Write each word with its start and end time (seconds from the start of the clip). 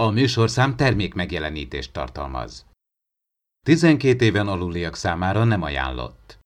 A 0.00 0.10
műsorszám 0.10 0.76
termék 0.76 1.14
megjelenítést 1.14 1.92
tartalmaz. 1.92 2.66
12 3.66 4.24
éven 4.24 4.48
aluliak 4.48 4.96
számára 4.96 5.44
nem 5.44 5.62
ajánlott. 5.62 6.38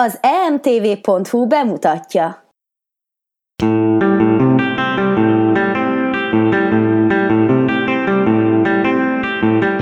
Az 0.00 0.18
emtv.hu 0.22 1.46
bemutatja. 1.46 2.50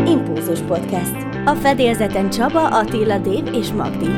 Impulzus 0.06 0.60
Podcast. 0.60 1.16
A 1.44 1.54
fedélzeten 1.54 2.30
Csaba, 2.30 2.68
Attila, 2.68 3.18
Dév 3.18 3.54
és 3.54 3.72
Magdi. 3.72 4.08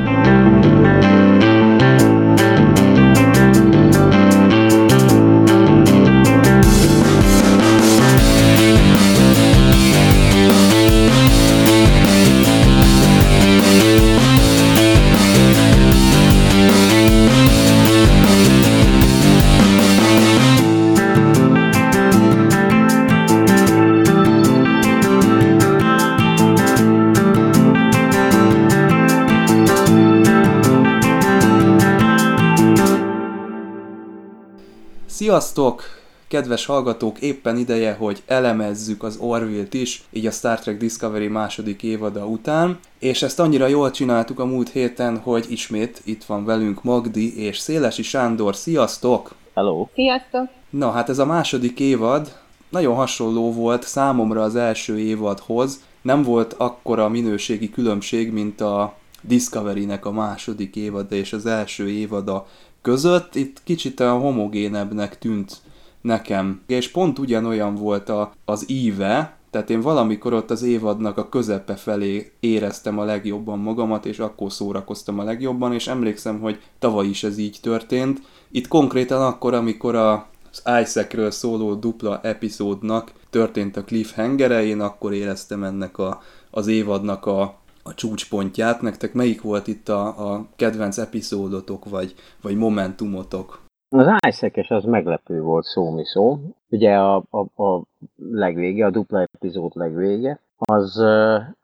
Sziasztok! 35.28 35.82
Kedves 36.28 36.66
hallgatók, 36.66 37.20
éppen 37.20 37.56
ideje, 37.56 37.94
hogy 37.94 38.22
elemezzük 38.26 39.02
az 39.02 39.16
Orville-t 39.16 39.74
is, 39.74 40.02
így 40.10 40.26
a 40.26 40.30
Star 40.30 40.58
Trek 40.58 40.78
Discovery 40.78 41.26
második 41.26 41.82
évada 41.82 42.26
után, 42.26 42.78
és 42.98 43.22
ezt 43.22 43.40
annyira 43.40 43.66
jól 43.66 43.90
csináltuk 43.90 44.40
a 44.40 44.44
múlt 44.44 44.68
héten, 44.68 45.18
hogy 45.18 45.46
ismét 45.48 46.02
itt 46.04 46.24
van 46.24 46.44
velünk 46.44 46.82
Magdi 46.82 47.40
és 47.40 47.58
Szélesi 47.58 48.02
Sándor. 48.02 48.56
Sziasztok! 48.56 49.34
Hello! 49.54 49.86
Sziasztok! 49.94 50.48
Na 50.70 50.90
hát 50.90 51.08
ez 51.08 51.18
a 51.18 51.26
második 51.26 51.80
évad 51.80 52.38
nagyon 52.68 52.94
hasonló 52.94 53.52
volt 53.52 53.82
számomra 53.82 54.42
az 54.42 54.56
első 54.56 54.98
évadhoz, 54.98 55.82
nem 56.02 56.22
volt 56.22 56.54
akkora 56.58 57.08
minőségi 57.08 57.70
különbség, 57.70 58.32
mint 58.32 58.60
a 58.60 58.94
Discovery-nek 59.20 60.06
a 60.06 60.12
második 60.12 60.76
évada 60.76 61.14
és 61.14 61.32
az 61.32 61.46
első 61.46 61.88
évada 61.88 62.46
között, 62.88 63.34
itt 63.34 63.60
kicsit 63.64 64.00
a 64.00 64.12
homogénebbnek 64.12 65.18
tűnt 65.18 65.56
nekem. 66.00 66.62
És 66.66 66.90
pont 66.90 67.18
ugyanolyan 67.18 67.74
volt 67.74 68.08
a, 68.08 68.32
az 68.44 68.70
íve, 68.70 69.36
tehát 69.50 69.70
én 69.70 69.80
valamikor 69.80 70.32
ott 70.32 70.50
az 70.50 70.62
évadnak 70.62 71.18
a 71.18 71.28
közepe 71.28 71.76
felé 71.76 72.32
éreztem 72.40 72.98
a 72.98 73.04
legjobban 73.04 73.58
magamat, 73.58 74.06
és 74.06 74.18
akkor 74.18 74.52
szórakoztam 74.52 75.18
a 75.18 75.22
legjobban, 75.22 75.72
és 75.72 75.86
emlékszem, 75.86 76.40
hogy 76.40 76.60
tavaly 76.78 77.06
is 77.06 77.24
ez 77.24 77.38
így 77.38 77.58
történt. 77.62 78.20
Itt 78.50 78.68
konkrétan 78.68 79.22
akkor, 79.22 79.54
amikor 79.54 79.94
a, 79.94 80.26
az 80.50 80.62
Isaac-ről 80.82 81.30
szóló 81.30 81.74
dupla 81.74 82.20
epizódnak 82.22 83.12
történt 83.30 83.76
a 83.76 83.84
cliffhangere, 83.84 84.64
én 84.64 84.80
akkor 84.80 85.12
éreztem 85.12 85.64
ennek 85.64 85.98
a, 85.98 86.22
az 86.50 86.66
évadnak 86.66 87.26
a, 87.26 87.58
a 87.88 87.94
csúcspontját. 87.94 88.80
Nektek 88.80 89.12
melyik 89.12 89.42
volt 89.42 89.66
itt 89.66 89.88
a, 89.88 90.32
a 90.32 90.46
kedvenc 90.56 90.98
epizódotok, 90.98 91.88
vagy, 91.90 92.14
vagy 92.42 92.56
momentumotok? 92.56 93.66
Az 93.88 94.06
Isaac-es 94.28 94.68
az 94.68 94.84
meglepő 94.84 95.40
volt 95.40 95.64
szó 95.64 95.90
mi 95.90 96.04
szó. 96.04 96.38
Ugye 96.70 96.94
a, 96.94 97.24
a, 97.30 97.62
a 97.62 97.82
legvége, 98.16 98.86
a 98.86 98.90
dupla 98.90 99.20
epizód 99.20 99.72
legvége, 99.74 100.40
az, 100.56 101.02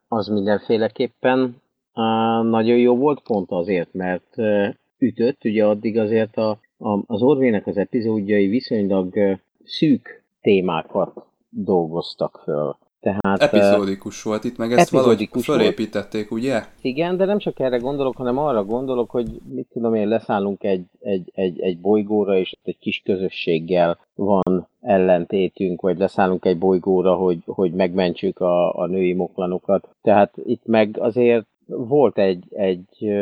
az 0.08 0.28
mindenféleképpen 0.28 1.62
nagyon 2.42 2.78
jó 2.78 2.96
volt, 2.96 3.20
pont 3.22 3.50
azért, 3.50 3.92
mert 3.92 4.36
ütött, 4.98 5.44
ugye 5.44 5.64
addig 5.64 5.98
azért 5.98 6.36
a, 6.36 6.50
a, 6.78 7.02
az 7.06 7.22
Orvének 7.22 7.66
az 7.66 7.76
epizódjai 7.76 8.46
viszonylag 8.46 9.38
szűk 9.64 10.22
témákat 10.40 11.24
dolgoztak 11.48 12.40
föl. 12.44 12.76
Tehát, 13.04 13.42
epizódikus 13.42 14.22
volt 14.22 14.44
itt, 14.44 14.56
meg 14.56 14.72
ezt 14.72 14.90
valahogy 14.90 15.28
fölépítették, 15.42 16.30
ugye? 16.30 16.62
Igen, 16.80 17.16
de 17.16 17.24
nem 17.24 17.38
csak 17.38 17.60
erre 17.60 17.76
gondolok, 17.76 18.16
hanem 18.16 18.38
arra 18.38 18.64
gondolok, 18.64 19.10
hogy 19.10 19.40
mit 19.54 19.66
tudom 19.72 19.94
én, 19.94 20.08
leszállunk 20.08 20.62
egy, 20.64 20.84
egy, 21.00 21.30
egy, 21.34 21.60
egy 21.60 21.78
bolygóra, 21.78 22.36
és 22.38 22.56
egy 22.62 22.78
kis 22.78 23.02
közösséggel 23.04 23.98
van 24.14 24.68
ellentétünk, 24.80 25.80
vagy 25.80 25.98
leszállunk 25.98 26.44
egy 26.44 26.58
bolygóra, 26.58 27.14
hogy, 27.14 27.38
hogy 27.46 27.72
megmentsük 27.72 28.40
a, 28.40 28.74
a 28.78 28.86
női 28.86 29.12
moklanokat. 29.12 29.88
Tehát 30.02 30.32
itt 30.44 30.66
meg 30.66 30.96
azért 31.00 31.46
volt 31.66 32.18
egy, 32.18 32.44
egy 32.50 33.12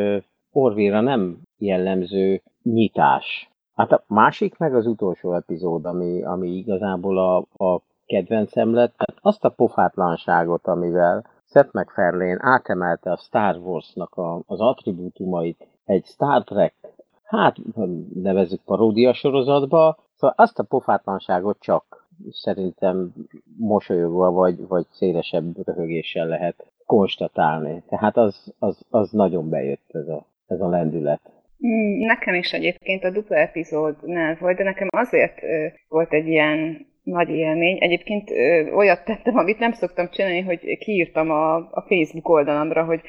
Orvira 0.53 1.01
nem 1.01 1.39
jellemző 1.59 2.43
nyitás. 2.63 3.51
Hát 3.75 3.93
a 3.93 4.05
másik 4.07 4.59
meg 4.59 4.75
az 4.75 4.87
utolsó 4.87 5.35
epizód, 5.35 5.85
ami, 5.85 6.23
ami 6.23 6.49
igazából 6.49 7.19
a, 7.19 7.65
a 7.65 7.81
kedvencem 8.13 8.75
lett, 8.75 8.95
tehát 8.97 9.21
azt 9.23 9.45
a 9.45 9.49
pofátlanságot, 9.49 10.67
amivel 10.67 11.25
Seth 11.51 11.69
MacFarlane 11.73 12.39
átemelte 12.41 13.11
a 13.11 13.17
Star 13.17 13.57
Wars-nak 13.57 14.15
a, 14.15 14.43
az 14.47 14.61
attribútumait 14.61 15.67
egy 15.85 16.05
Star 16.05 16.45
Trek, 16.45 16.75
hát 17.25 17.57
nevezzük 18.15 18.61
paródia 18.65 19.13
sorozatba, 19.13 19.99
szóval 20.15 20.37
azt 20.39 20.59
a 20.59 20.63
pofátlanságot 20.63 21.61
csak 21.61 22.07
szerintem 22.31 23.13
mosolyogva 23.59 24.31
vagy, 24.31 24.67
vagy 24.67 24.87
szélesebb 24.91 25.67
röhögéssel 25.67 26.27
lehet 26.27 26.67
konstatálni. 26.87 27.83
Tehát 27.89 28.17
az, 28.17 28.55
az, 28.59 28.87
az 28.91 29.11
nagyon 29.11 29.49
bejött 29.49 29.91
ez 29.93 30.09
a, 30.09 30.27
ez 30.47 30.61
a 30.61 30.69
lendület. 30.69 31.21
Mm, 31.67 32.07
nekem 32.07 32.35
is 32.35 32.53
egyébként 32.53 33.05
a 33.05 33.11
dupla 33.11 33.37
epizódnál 33.37 34.37
volt, 34.41 34.57
de 34.57 34.65
nekem 34.65 34.89
azért 34.91 35.41
volt 35.89 36.13
egy 36.13 36.27
ilyen 36.27 36.91
nagy 37.03 37.29
élmény. 37.29 37.77
Egyébként 37.81 38.31
ö, 38.31 38.71
olyat 38.73 39.05
tettem, 39.05 39.37
amit 39.37 39.59
nem 39.59 39.73
szoktam 39.73 40.11
csinálni, 40.11 40.41
hogy 40.41 40.79
kiírtam 40.79 41.31
a, 41.31 41.55
a 41.57 41.85
Facebook 41.89 42.29
oldalamra, 42.29 42.85
hogy 42.85 43.01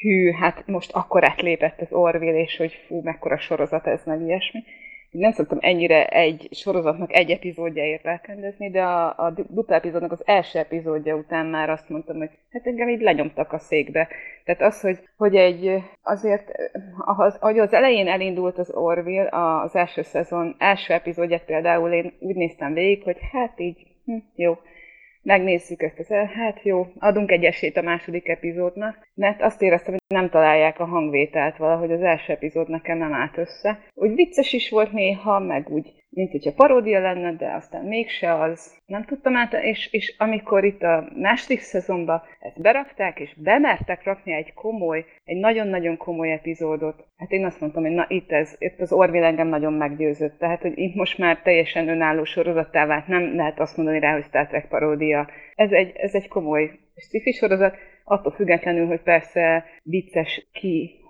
hű, 0.00 0.30
hát 0.30 0.66
most 0.66 0.92
akkor 0.92 1.24
átlépett 1.24 1.80
az 1.80 1.92
Orville, 1.92 2.40
és 2.40 2.56
hogy 2.56 2.72
fú, 2.86 3.00
mekkora 3.02 3.38
sorozat 3.38 3.86
ez, 3.86 4.00
meg 4.04 4.20
ilyesmi 4.20 4.62
nem 5.12 5.32
szoktam 5.32 5.58
ennyire 5.60 6.06
egy 6.06 6.48
sorozatnak 6.50 7.12
egy 7.12 7.30
epizódjáért 7.30 8.02
lelkendezni, 8.02 8.70
de 8.70 8.82
a, 8.82 9.14
a 9.16 9.30
dupla 9.30 9.74
epizódnak 9.74 10.12
az 10.12 10.22
első 10.24 10.58
epizódja 10.58 11.16
után 11.16 11.46
már 11.46 11.70
azt 11.70 11.88
mondtam, 11.88 12.16
hogy 12.16 12.30
hát 12.50 12.66
engem 12.66 12.88
így 12.88 13.00
lenyomtak 13.00 13.52
a 13.52 13.58
székbe. 13.58 14.08
Tehát 14.44 14.62
az, 14.62 14.80
hogy, 14.80 14.98
hogy 15.16 15.36
egy 15.36 15.82
azért, 16.02 16.52
az, 16.98 17.36
ahogy 17.40 17.58
az 17.58 17.72
elején 17.72 18.08
elindult 18.08 18.58
az 18.58 18.70
Orville, 18.74 19.28
az 19.62 19.76
első 19.76 20.02
szezon 20.02 20.54
első 20.58 20.92
epizódját 20.92 21.44
például 21.44 21.92
én 21.92 22.12
úgy 22.18 22.34
néztem 22.34 22.72
végig, 22.72 23.02
hogy 23.02 23.18
hát 23.32 23.60
így, 23.60 23.86
hm, 24.04 24.16
jó, 24.34 24.58
megnézzük 25.22 25.82
ezt, 25.82 26.12
hát 26.12 26.62
jó, 26.62 26.86
adunk 26.98 27.30
egy 27.30 27.44
esélyt 27.44 27.76
a 27.76 27.82
második 27.82 28.28
epizódnak, 28.28 29.08
mert 29.14 29.42
azt 29.42 29.62
éreztem, 29.62 29.92
hogy 29.92 30.02
nem 30.08 30.30
találják 30.30 30.80
a 30.80 30.84
hangvételt 30.84 31.56
valahogy, 31.56 31.92
az 31.92 32.02
első 32.02 32.32
epizód 32.32 32.68
nekem 32.68 32.98
nem 32.98 33.12
állt 33.12 33.38
össze. 33.38 33.80
Úgy 33.94 34.14
vicces 34.14 34.52
is 34.52 34.70
volt 34.70 34.92
néha, 34.92 35.38
meg 35.38 35.68
úgy 35.68 36.01
mint 36.14 36.30
hogyha 36.30 36.52
paródia 36.52 37.00
lenne, 37.00 37.32
de 37.32 37.52
aztán 37.54 37.84
mégse 37.84 38.34
az. 38.34 38.80
Nem 38.86 39.04
tudtam 39.04 39.36
át, 39.36 39.52
és, 39.52 39.92
és 39.92 40.14
amikor 40.18 40.64
itt 40.64 40.82
a 40.82 41.08
második 41.16 41.60
szezonban 41.60 42.22
ezt 42.40 42.60
berakták, 42.60 43.20
és 43.20 43.34
bemertek 43.36 44.04
rakni 44.04 44.32
egy 44.32 44.52
komoly, 44.54 45.04
egy 45.24 45.36
nagyon-nagyon 45.36 45.96
komoly 45.96 46.32
epizódot, 46.32 47.04
hát 47.16 47.30
én 47.30 47.44
azt 47.44 47.60
mondtam, 47.60 47.82
hogy 47.82 47.92
na 47.92 48.06
itt 48.08 48.32
ez, 48.32 48.56
itt 48.58 48.80
az 48.80 48.92
Orville 48.92 49.26
engem 49.26 49.48
nagyon 49.48 49.72
meggyőzött. 49.72 50.38
Tehát, 50.38 50.62
hogy 50.62 50.78
itt 50.78 50.94
most 50.94 51.18
már 51.18 51.42
teljesen 51.42 51.88
önálló 51.88 52.24
sorozattá 52.24 52.86
vált, 52.86 53.06
nem 53.06 53.36
lehet 53.36 53.60
azt 53.60 53.76
mondani 53.76 53.98
rá, 53.98 54.12
hogy 54.12 54.24
Star 54.24 54.46
Trek 54.46 54.68
paródia. 54.68 55.28
Ez 55.54 55.72
egy, 55.72 55.96
ez 55.96 56.14
egy 56.14 56.28
komoly 56.28 56.70
sci 56.94 57.32
sorozat, 57.32 57.76
attól 58.04 58.32
függetlenül, 58.32 58.86
hogy 58.86 59.00
persze 59.00 59.64
vicces 59.82 60.48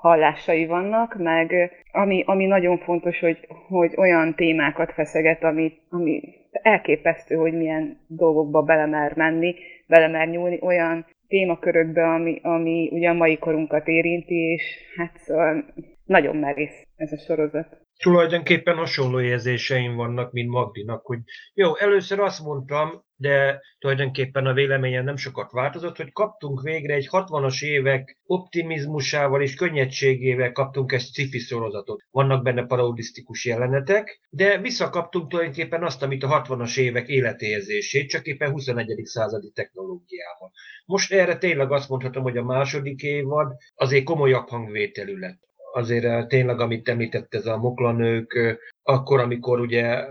kihallásai 0.03 0.67
vannak, 0.67 1.15
meg 1.19 1.73
ami, 1.93 2.23
ami 2.27 2.47
nagyon 2.47 2.79
fontos, 2.79 3.19
hogy, 3.19 3.47
hogy 3.69 3.95
olyan 3.97 4.35
témákat 4.35 4.93
feszeget, 4.93 5.43
ami, 5.43 5.73
ami 5.89 6.21
elképesztő, 6.51 7.35
hogy 7.35 7.53
milyen 7.53 7.99
dolgokba 8.07 8.63
belemer 8.63 9.17
menni, 9.17 9.55
belemer 9.87 10.29
nyúlni, 10.29 10.59
olyan 10.61 11.07
témakörökbe, 11.29 12.05
ami, 12.05 12.41
ami 12.43 12.89
ugye 12.93 13.09
a 13.09 13.13
mai 13.13 13.39
korunkat 13.39 13.89
érinti, 13.89 14.35
és 14.35 14.63
hát 14.97 15.17
szóval 15.17 15.65
nagyon 16.05 16.37
merész 16.37 16.87
ez 16.97 17.13
a 17.13 17.19
sorozat. 17.19 17.81
Tulajdonképpen 17.99 18.77
hasonló 18.77 19.21
érzéseim 19.21 19.95
vannak, 19.95 20.33
mint 20.33 20.51
Magdinak, 20.51 21.07
hogy 21.07 21.19
jó, 21.55 21.77
először 21.77 22.21
azt 22.21 22.45
mondtam, 22.45 23.05
de 23.23 23.61
tulajdonképpen 23.79 24.47
a 24.47 24.53
véleményen 24.53 25.05
nem 25.05 25.17
sokat 25.17 25.51
változott, 25.51 25.97
hogy 25.97 26.13
kaptunk 26.13 26.63
végre 26.63 26.95
egy 26.95 27.09
60-as 27.11 27.63
évek 27.65 28.19
optimizmusával 28.27 29.43
és 29.43 29.55
könnyedségével 29.55 30.53
kaptunk 30.53 30.93
egy 30.93 31.01
sci-fi 31.01 31.39
sorozatot. 31.39 32.03
Vannak 32.11 32.43
benne 32.43 32.67
parodisztikus 32.67 33.45
jelenetek, 33.45 34.21
de 34.31 34.59
visszakaptunk 34.59 35.29
tulajdonképpen 35.29 35.85
azt, 35.85 36.03
amit 36.03 36.23
a 36.23 36.43
60-as 36.43 36.79
évek 36.79 37.09
életérzését, 37.09 38.09
csak 38.09 38.27
éppen 38.27 38.51
21. 38.51 39.01
századi 39.05 39.51
technológiával. 39.55 40.53
Most 40.87 41.13
erre 41.13 41.37
tényleg 41.37 41.73
azt 41.73 41.89
mondhatom, 41.89 42.23
hogy 42.23 42.37
a 42.37 42.45
második 42.45 43.03
évad 43.03 43.53
azért 43.75 44.05
komolyabb 44.05 44.49
hangvételű 44.49 45.19
lett 45.19 45.51
azért 45.73 46.05
eh, 46.05 46.27
tényleg, 46.27 46.61
amit 46.61 46.89
említett, 46.89 47.35
ez 47.35 47.47
a 47.47 47.57
moklanők, 47.57 48.35
eh, 48.35 48.57
akkor, 48.83 49.21
amikor 49.21 49.61
ugye 49.61 50.05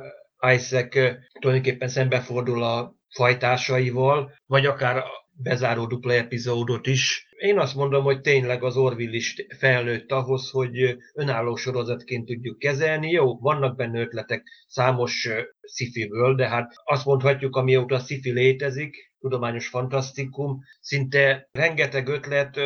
Isaac 0.53 0.95
eh, 0.95 1.15
tulajdonképpen 1.39 1.87
szembefordul 1.87 2.63
a 2.63 2.95
fajtásaival, 3.11 4.33
vagy 4.45 4.65
akár 4.65 5.03
bezáró 5.43 5.85
dupla 5.85 6.13
epizódot 6.13 6.87
is. 6.87 7.27
Én 7.37 7.59
azt 7.59 7.75
mondom, 7.75 8.03
hogy 8.03 8.21
tényleg 8.21 8.63
az 8.63 8.77
Orville 8.77 9.15
is 9.15 9.35
felnőtt 9.57 10.11
ahhoz, 10.11 10.49
hogy 10.49 10.97
önálló 11.13 11.55
sorozatként 11.55 12.25
tudjuk 12.25 12.59
kezelni. 12.59 13.09
Jó, 13.09 13.39
vannak 13.39 13.75
benne 13.75 13.99
ötletek 13.99 14.43
számos 14.67 15.29
szifiből, 15.61 16.35
de 16.35 16.47
hát 16.47 16.73
azt 16.83 17.05
mondhatjuk, 17.05 17.55
amióta 17.55 17.95
a 17.95 17.99
szifi 17.99 18.31
létezik, 18.31 19.10
tudományos 19.21 19.67
fantasztikum, 19.67 20.59
szinte 20.79 21.49
rengeteg 21.51 22.07
ötlet 22.07 22.59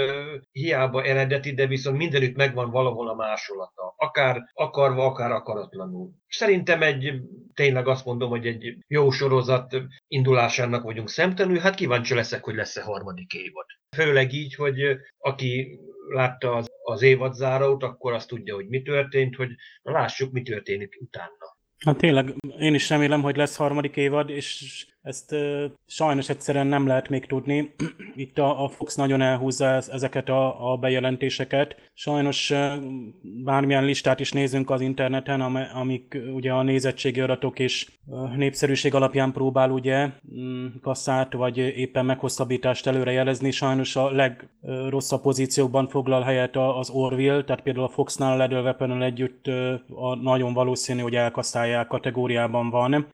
hiába 0.51 1.03
eredeti, 1.03 1.53
de 1.53 1.67
viszont 1.67 1.97
mindenütt 1.97 2.35
megvan 2.35 2.71
valahol 2.71 3.09
a 3.09 3.15
másolata. 3.15 3.93
Akár 3.97 4.49
akarva, 4.53 5.05
akár 5.05 5.31
akaratlanul. 5.31 6.11
Szerintem 6.27 6.81
egy, 6.81 7.13
tényleg 7.53 7.87
azt 7.87 8.05
mondom, 8.05 8.29
hogy 8.29 8.47
egy 8.47 8.77
jó 8.87 9.11
sorozat 9.11 9.81
indulásának 10.07 10.83
vagyunk 10.83 11.09
szemtanúi, 11.09 11.59
hát 11.59 11.75
kíváncsi 11.75 12.13
leszek, 12.13 12.43
hogy 12.43 12.55
lesz-e 12.55 12.81
harmadik 12.81 13.33
évad. 13.33 13.65
Főleg 13.95 14.33
így, 14.33 14.55
hogy 14.55 14.97
aki 15.17 15.79
látta 16.09 16.55
az, 16.55 16.67
az 16.83 17.01
évadzárót, 17.01 17.83
akkor 17.83 18.13
azt 18.13 18.27
tudja, 18.27 18.55
hogy 18.55 18.67
mi 18.67 18.81
történt, 18.81 19.35
hogy 19.35 19.49
lássuk, 19.81 20.31
mi 20.31 20.41
történik 20.41 20.97
utána. 20.99 21.57
Hát 21.85 21.97
tényleg, 21.97 22.33
én 22.59 22.73
is 22.73 22.89
remélem, 22.89 23.21
hogy 23.21 23.35
lesz 23.35 23.55
harmadik 23.55 23.95
évad, 23.95 24.29
és 24.29 24.85
ezt 25.05 25.31
uh, 25.31 25.63
sajnos 25.85 26.29
egyszerűen 26.29 26.67
nem 26.67 26.87
lehet 26.87 27.09
még 27.09 27.25
tudni. 27.25 27.73
Itt 28.15 28.37
a, 28.37 28.63
a 28.63 28.67
Fox 28.67 28.95
nagyon 28.95 29.21
elhúzza 29.21 29.65
ezeket 29.65 30.29
a, 30.29 30.71
a 30.71 30.77
bejelentéseket. 30.77 31.75
Sajnos 31.93 32.49
uh, 32.49 32.73
bármilyen 33.21 33.85
listát 33.85 34.19
is 34.19 34.31
nézünk 34.31 34.69
az 34.69 34.81
interneten, 34.81 35.41
am, 35.41 35.57
amik 35.73 36.17
ugye 36.33 36.51
a 36.51 36.63
nézettségi 36.63 37.19
adatok 37.21 37.59
és 37.59 37.91
uh, 38.05 38.35
népszerűség 38.35 38.93
alapján 38.93 39.31
próbál 39.31 39.71
ugye 39.71 40.09
um, 40.29 40.73
kasszát 40.81 41.33
vagy 41.33 41.57
éppen 41.57 42.05
meghosszabbítást 42.05 42.87
előrejelezni. 42.87 43.51
Sajnos 43.51 43.95
a 43.95 44.11
legrosszabb 44.11 45.21
pozíciókban 45.21 45.87
foglal 45.87 46.21
helyet 46.21 46.55
az 46.55 46.89
Orville, 46.89 47.43
tehát 47.43 47.61
például 47.61 47.85
a 47.85 47.89
Foxnál 47.89 48.33
a 48.33 48.37
Lethal 48.37 48.61
weapon 48.61 49.01
együtt 49.01 49.47
a 49.95 50.15
nagyon 50.15 50.53
valószínű, 50.53 51.01
hogy 51.01 51.15
elkasztálják 51.15 51.87
kategóriában 51.87 52.69
van. 52.69 53.07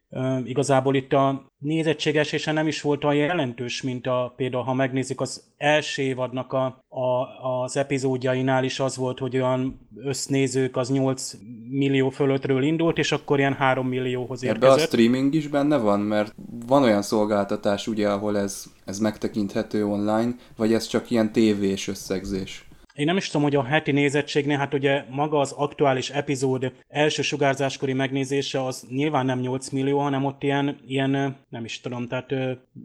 Igazából 0.46 0.96
itt 0.96 1.14
a 1.14 1.51
nézettséges, 1.62 2.32
és 2.32 2.46
nem 2.46 2.68
is 2.68 2.82
volt 2.82 3.04
olyan 3.04 3.28
jelentős, 3.28 3.82
mint 3.82 4.08
a, 4.08 4.34
például 4.36 4.64
ha 4.64 4.74
megnézzük 4.74 5.22
az 5.22 5.44
első 5.58 6.02
évadnak 6.02 6.54
a, 6.54 6.66
a, 6.90 7.62
az 7.64 7.78
epizódjainál 7.78 8.64
is 8.64 8.80
az 8.80 8.98
volt, 8.98 9.20
hogy 9.20 9.36
olyan 9.36 9.88
össznézők 9.96 10.78
az 10.78 10.90
8 10.90 11.34
millió 11.70 12.10
fölöttről 12.10 12.64
indult, 12.64 12.98
és 12.98 13.12
akkor 13.12 13.40
ilyen 13.40 13.54
3 13.54 13.88
millióhoz 13.88 14.44
érkezett. 14.44 14.70
Ebbe 14.70 14.82
a 14.82 14.86
streaming 14.86 15.34
is 15.34 15.48
benne 15.48 15.78
van, 15.78 16.00
mert 16.00 16.36
van 16.68 16.84
olyan 16.84 17.02
szolgáltatás 17.02 17.88
ugye, 17.88 18.10
ahol 18.10 18.38
ez, 18.38 18.64
ez 18.86 19.00
megtekinthető 19.00 19.86
online, 19.86 20.36
vagy 20.56 20.74
ez 20.74 20.88
csak 20.88 21.10
ilyen 21.10 21.32
tévés 21.32 21.88
összegzés? 21.88 22.66
Én 23.02 23.08
nem 23.08 23.18
is 23.18 23.28
tudom, 23.28 23.42
hogy 23.42 23.56
a 23.56 23.64
heti 23.64 23.92
nézettségnél, 23.92 24.58
hát 24.58 24.74
ugye 24.74 25.04
maga 25.10 25.40
az 25.40 25.52
aktuális 25.52 26.10
epizód 26.10 26.72
első 26.88 27.22
sugárzáskori 27.22 27.94
megnézése 27.94 28.66
az 28.66 28.88
nyilván 28.90 29.26
nem 29.26 29.40
8 29.40 29.70
millió, 29.70 30.00
hanem 30.00 30.26
ott 30.26 30.44
ilyen, 30.44 30.78
ilyen 30.88 31.36
nem 31.50 31.66
is 31.66 31.80
tudom, 31.80 32.08
tehát 32.08 32.34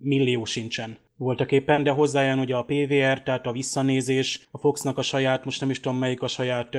millió 0.02 0.44
sincsen 0.44 0.96
voltak 1.16 1.52
éppen, 1.52 1.82
de 1.82 1.90
hozzájön 1.90 2.38
ugye 2.38 2.54
a 2.56 2.62
PVR, 2.62 3.22
tehát 3.22 3.46
a 3.46 3.52
visszanézés, 3.52 4.48
a 4.50 4.58
Foxnak 4.58 4.98
a 4.98 5.02
saját, 5.02 5.44
most 5.44 5.60
nem 5.60 5.70
is 5.70 5.80
tudom 5.80 5.98
melyik 5.98 6.22
a 6.22 6.28
saját 6.28 6.76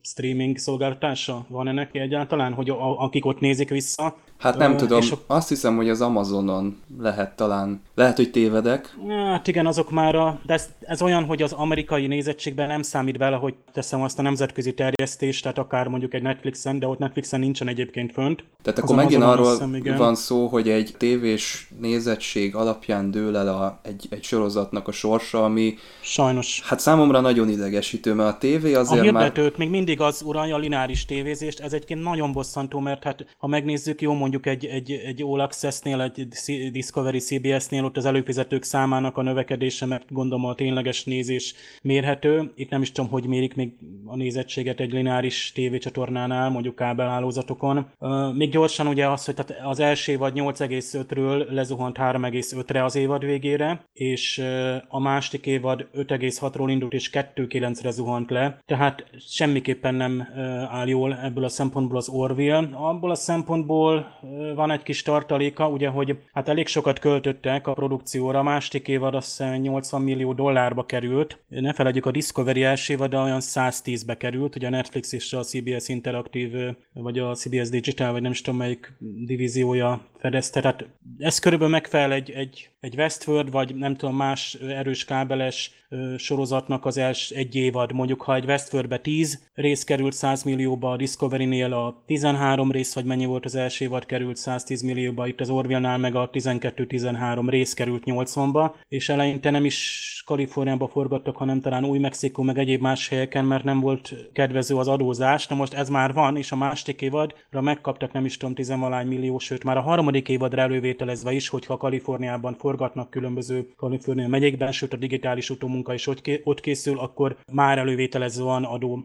streaming 0.00 0.56
szolgáltatása 0.56 1.46
van 1.48 1.68
-e 1.68 1.72
neki 1.72 1.98
egyáltalán, 1.98 2.52
hogy 2.52 2.70
a, 2.70 3.00
akik 3.00 3.24
ott 3.24 3.40
nézik 3.40 3.68
vissza. 3.68 4.16
Hát 4.40 4.56
nem 4.56 4.72
uh, 4.72 4.78
tudom, 4.78 5.00
a... 5.10 5.34
azt 5.34 5.48
hiszem, 5.48 5.76
hogy 5.76 5.88
az 5.88 6.00
Amazonon 6.00 6.78
lehet 6.98 7.36
talán, 7.36 7.82
lehet, 7.94 8.16
hogy 8.16 8.30
tévedek. 8.30 8.96
Hát 9.08 9.46
igen, 9.46 9.66
azok 9.66 9.90
már, 9.90 10.14
a, 10.14 10.40
de 10.46 10.54
ez, 10.54 10.68
ez 10.80 11.02
olyan, 11.02 11.24
hogy 11.24 11.42
az 11.42 11.52
amerikai 11.52 12.06
nézettségben 12.06 12.68
nem 12.68 12.82
számít 12.82 13.18
bele, 13.18 13.36
hogy 13.36 13.54
teszem 13.72 14.02
azt 14.02 14.18
a 14.18 14.22
nemzetközi 14.22 14.74
terjesztést, 14.74 15.42
tehát 15.42 15.58
akár 15.58 15.88
mondjuk 15.88 16.14
egy 16.14 16.22
Netflixen, 16.22 16.78
de 16.78 16.86
ott 16.86 16.98
Netflixen 16.98 17.40
nincsen 17.40 17.68
egyébként 17.68 18.12
fönt. 18.12 18.44
Tehát 18.62 18.78
akkor 18.78 18.96
megint 18.96 19.22
arról 19.22 19.50
hiszem, 19.50 19.96
van 19.96 20.14
szó, 20.14 20.46
hogy 20.46 20.68
egy 20.68 20.94
tévés 20.98 21.68
nézettség 21.80 22.54
alapján 22.54 23.10
dől 23.10 23.36
el 23.36 23.48
a, 23.48 23.80
egy, 23.82 24.06
egy 24.10 24.22
sorozatnak 24.22 24.88
a 24.88 24.92
sorsa, 24.92 25.44
ami... 25.44 25.74
Sajnos. 26.00 26.62
Hát 26.64 26.80
számomra 26.80 27.20
nagyon 27.20 27.48
idegesítő, 27.48 28.14
mert 28.14 28.34
a 28.34 28.38
tévé 28.38 28.74
azért 28.74 29.08
a 29.08 29.12
már... 29.12 29.52
még 29.56 29.70
mindig 29.70 30.00
az 30.00 30.22
uralja 30.22 30.54
a 30.54 30.58
lineáris 30.58 31.04
tévézést, 31.04 31.60
ez 31.60 31.72
egyébként 31.72 32.02
nagyon 32.02 32.32
bosszantó, 32.32 32.78
mert 32.78 33.02
hát 33.02 33.26
ha 33.38 33.46
megnézzük, 33.46 34.00
jó 34.00 34.12
mondjuk 34.12 34.29
egy, 34.42 34.66
egy, 34.66 34.92
egy 34.92 35.22
All 35.22 35.40
Access-nél, 35.40 36.00
egy 36.00 36.28
Discovery 36.72 37.18
CBS-nél 37.18 37.84
ott 37.84 37.96
az 37.96 38.04
előfizetők 38.04 38.62
számának 38.62 39.16
a 39.16 39.22
növekedése, 39.22 39.86
mert 39.86 40.12
gondolom 40.12 40.44
a 40.44 40.54
tényleges 40.54 41.04
nézés 41.04 41.54
mérhető. 41.82 42.52
Itt 42.54 42.70
nem 42.70 42.82
is 42.82 42.92
tudom, 42.92 43.10
hogy 43.10 43.26
mérik 43.26 43.54
még 43.54 43.72
a 44.04 44.16
nézettséget 44.16 44.80
egy 44.80 44.92
lineáris 44.92 45.52
tévécsatornánál, 45.54 46.50
mondjuk 46.50 46.74
kábelhálózatokon. 46.74 47.86
Még 48.34 48.50
gyorsan 48.50 48.86
ugye 48.86 49.08
az, 49.08 49.24
hogy 49.24 49.34
tehát 49.34 49.62
az 49.64 49.80
első 49.80 50.12
évad 50.12 50.32
8,5-ről 50.36 51.50
lezuhant 51.50 51.96
3,5-re 51.98 52.84
az 52.84 52.96
évad 52.96 53.24
végére, 53.24 53.84
és 53.92 54.42
a 54.88 55.00
másik 55.00 55.46
évad 55.46 55.86
5,6-ról 55.94 56.66
indult, 56.68 56.92
és 56.92 57.10
2,9-re 57.12 57.90
zuhant 57.90 58.30
le. 58.30 58.58
Tehát 58.66 59.04
semmiképpen 59.28 59.94
nem 59.94 60.28
áll 60.70 60.88
jól 60.88 61.18
ebből 61.22 61.44
a 61.44 61.48
szempontból 61.48 61.96
az 61.96 62.08
Orville. 62.08 62.68
Abból 62.72 63.10
a 63.10 63.14
szempontból 63.14 64.18
van 64.54 64.70
egy 64.70 64.82
kis 64.82 65.02
tartaléka, 65.02 65.68
ugye, 65.68 65.88
hogy 65.88 66.18
hát 66.32 66.48
elég 66.48 66.66
sokat 66.66 66.98
költöttek 66.98 67.66
a 67.66 67.72
produkcióra, 67.72 68.38
a 68.38 68.42
másik 68.42 68.88
évad 68.88 69.14
azt 69.14 69.42
80 69.60 70.02
millió 70.02 70.32
dollárba 70.32 70.86
került. 70.86 71.38
Ne 71.48 71.72
felejtjük, 71.72 72.06
a 72.06 72.10
Discovery 72.10 72.62
első 72.62 72.92
évad 72.92 73.14
olyan 73.14 73.40
110-be 73.40 74.16
került, 74.16 74.56
ugye 74.56 74.66
a 74.66 74.70
Netflix 74.70 75.12
és 75.12 75.32
a 75.32 75.42
CBS 75.42 75.88
Interaktív, 75.88 76.52
vagy 76.92 77.18
a 77.18 77.34
CBS 77.34 77.68
Digital, 77.68 78.12
vagy 78.12 78.22
nem 78.22 78.30
is 78.30 78.40
tudom 78.40 78.58
melyik 78.58 78.92
divíziója 78.98 80.00
fedezte. 80.18 80.60
Tehát 80.60 80.88
ez 81.18 81.38
körülbelül 81.38 81.72
megfelel 81.72 82.12
egy, 82.12 82.30
egy, 82.30 82.70
egy 82.80 82.94
Westworld, 82.96 83.50
vagy 83.50 83.74
nem 83.74 83.96
tudom, 83.96 84.16
más 84.16 84.54
erős 84.54 85.04
kábeles 85.04 85.70
sorozatnak 86.16 86.86
az 86.86 86.96
els 86.96 87.30
egy 87.30 87.54
évad. 87.54 87.92
Mondjuk, 87.92 88.22
ha 88.22 88.34
egy 88.34 88.44
Westworldbe 88.44 88.98
10 88.98 89.48
rész 89.54 89.84
került 89.84 90.12
100 90.12 90.42
millióba, 90.42 90.90
a 90.90 90.96
Discovery-nél 90.96 91.72
a 91.72 92.02
13 92.06 92.70
rész, 92.70 92.94
vagy 92.94 93.04
mennyi 93.04 93.24
volt 93.24 93.44
az 93.44 93.54
első 93.54 93.84
évad 93.84 94.06
került 94.06 94.36
110 94.36 94.82
millióba, 94.82 95.26
itt 95.26 95.40
az 95.40 95.50
Orville-nál 95.50 95.98
meg 95.98 96.14
a 96.14 96.30
12-13 96.30 97.46
rész 97.48 97.74
került 97.74 98.02
80-ba, 98.06 98.70
és 98.88 99.08
eleinte 99.08 99.50
nem 99.50 99.64
is 99.64 100.22
Kaliforniába 100.26 100.88
forgattak, 100.88 101.36
hanem 101.36 101.60
talán 101.60 101.84
Új-Mexikó, 101.84 102.42
meg 102.42 102.58
egyéb 102.58 102.80
más 102.80 103.08
helyeken, 103.08 103.44
mert 103.44 103.64
nem 103.64 103.80
volt 103.80 104.14
kedvező 104.32 104.76
az 104.76 104.88
adózás. 104.88 105.46
Na 105.46 105.56
most 105.56 105.74
ez 105.74 105.88
már 105.88 106.12
van, 106.12 106.36
és 106.36 106.52
a 106.52 106.56
második 106.56 107.02
évadra 107.02 107.60
megkaptak 107.60 108.12
nem 108.12 108.24
is 108.24 108.36
tudom, 108.36 108.54
tizenvalány 108.54 109.06
millió, 109.06 109.38
sőt 109.38 109.64
már 109.64 109.76
a 109.76 109.80
harmadik 109.80 110.28
évadra 110.28 110.60
elővételezve 110.60 111.32
is, 111.32 111.48
hogyha 111.48 111.76
Kaliforniában 111.76 112.56
forgatnak 112.70 113.10
különböző 113.10 113.68
Kalifornia 113.76 114.28
megyékben, 114.28 114.72
sőt 114.72 114.92
a 114.92 114.96
digitális 114.96 115.50
utómunka 115.50 115.94
is 115.94 116.06
ott 116.44 116.60
készül, 116.60 116.98
akkor 116.98 117.36
már 117.52 117.78
elővételezve 117.78 118.44
van 118.44 118.64
adó 118.64 118.98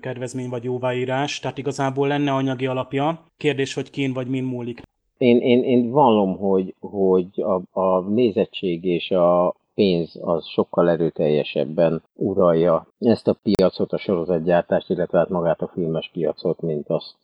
kedvezmény 0.00 0.48
vagy 0.48 0.64
jóváírás, 0.64 1.40
tehát 1.40 1.58
igazából 1.58 2.08
lenne 2.08 2.32
anyagi 2.32 2.66
alapja. 2.66 3.24
Kérdés, 3.36 3.74
hogy 3.74 3.90
kín 3.90 4.12
vagy 4.12 4.28
min 4.28 4.44
múlik. 4.44 4.82
Én, 5.18 5.38
én, 5.38 5.62
én 5.62 5.90
vallom, 5.90 6.36
hogy, 6.36 6.74
hogy 6.80 7.26
a, 7.40 7.80
a 7.80 8.00
nézettség 8.00 8.84
és 8.84 9.10
a, 9.10 9.54
pénz 9.74 10.18
az 10.20 10.46
sokkal 10.46 10.90
erőteljesebben 10.90 12.02
uralja 12.14 12.86
ezt 12.98 13.28
a 13.28 13.36
piacot, 13.42 13.92
a 13.92 13.98
sorozatgyártást, 13.98 14.90
illetve 14.90 15.18
hát 15.18 15.28
magát 15.28 15.60
a 15.60 15.70
filmes 15.74 16.10
piacot, 16.12 16.60
mint 16.60 16.88
azt 16.88 17.16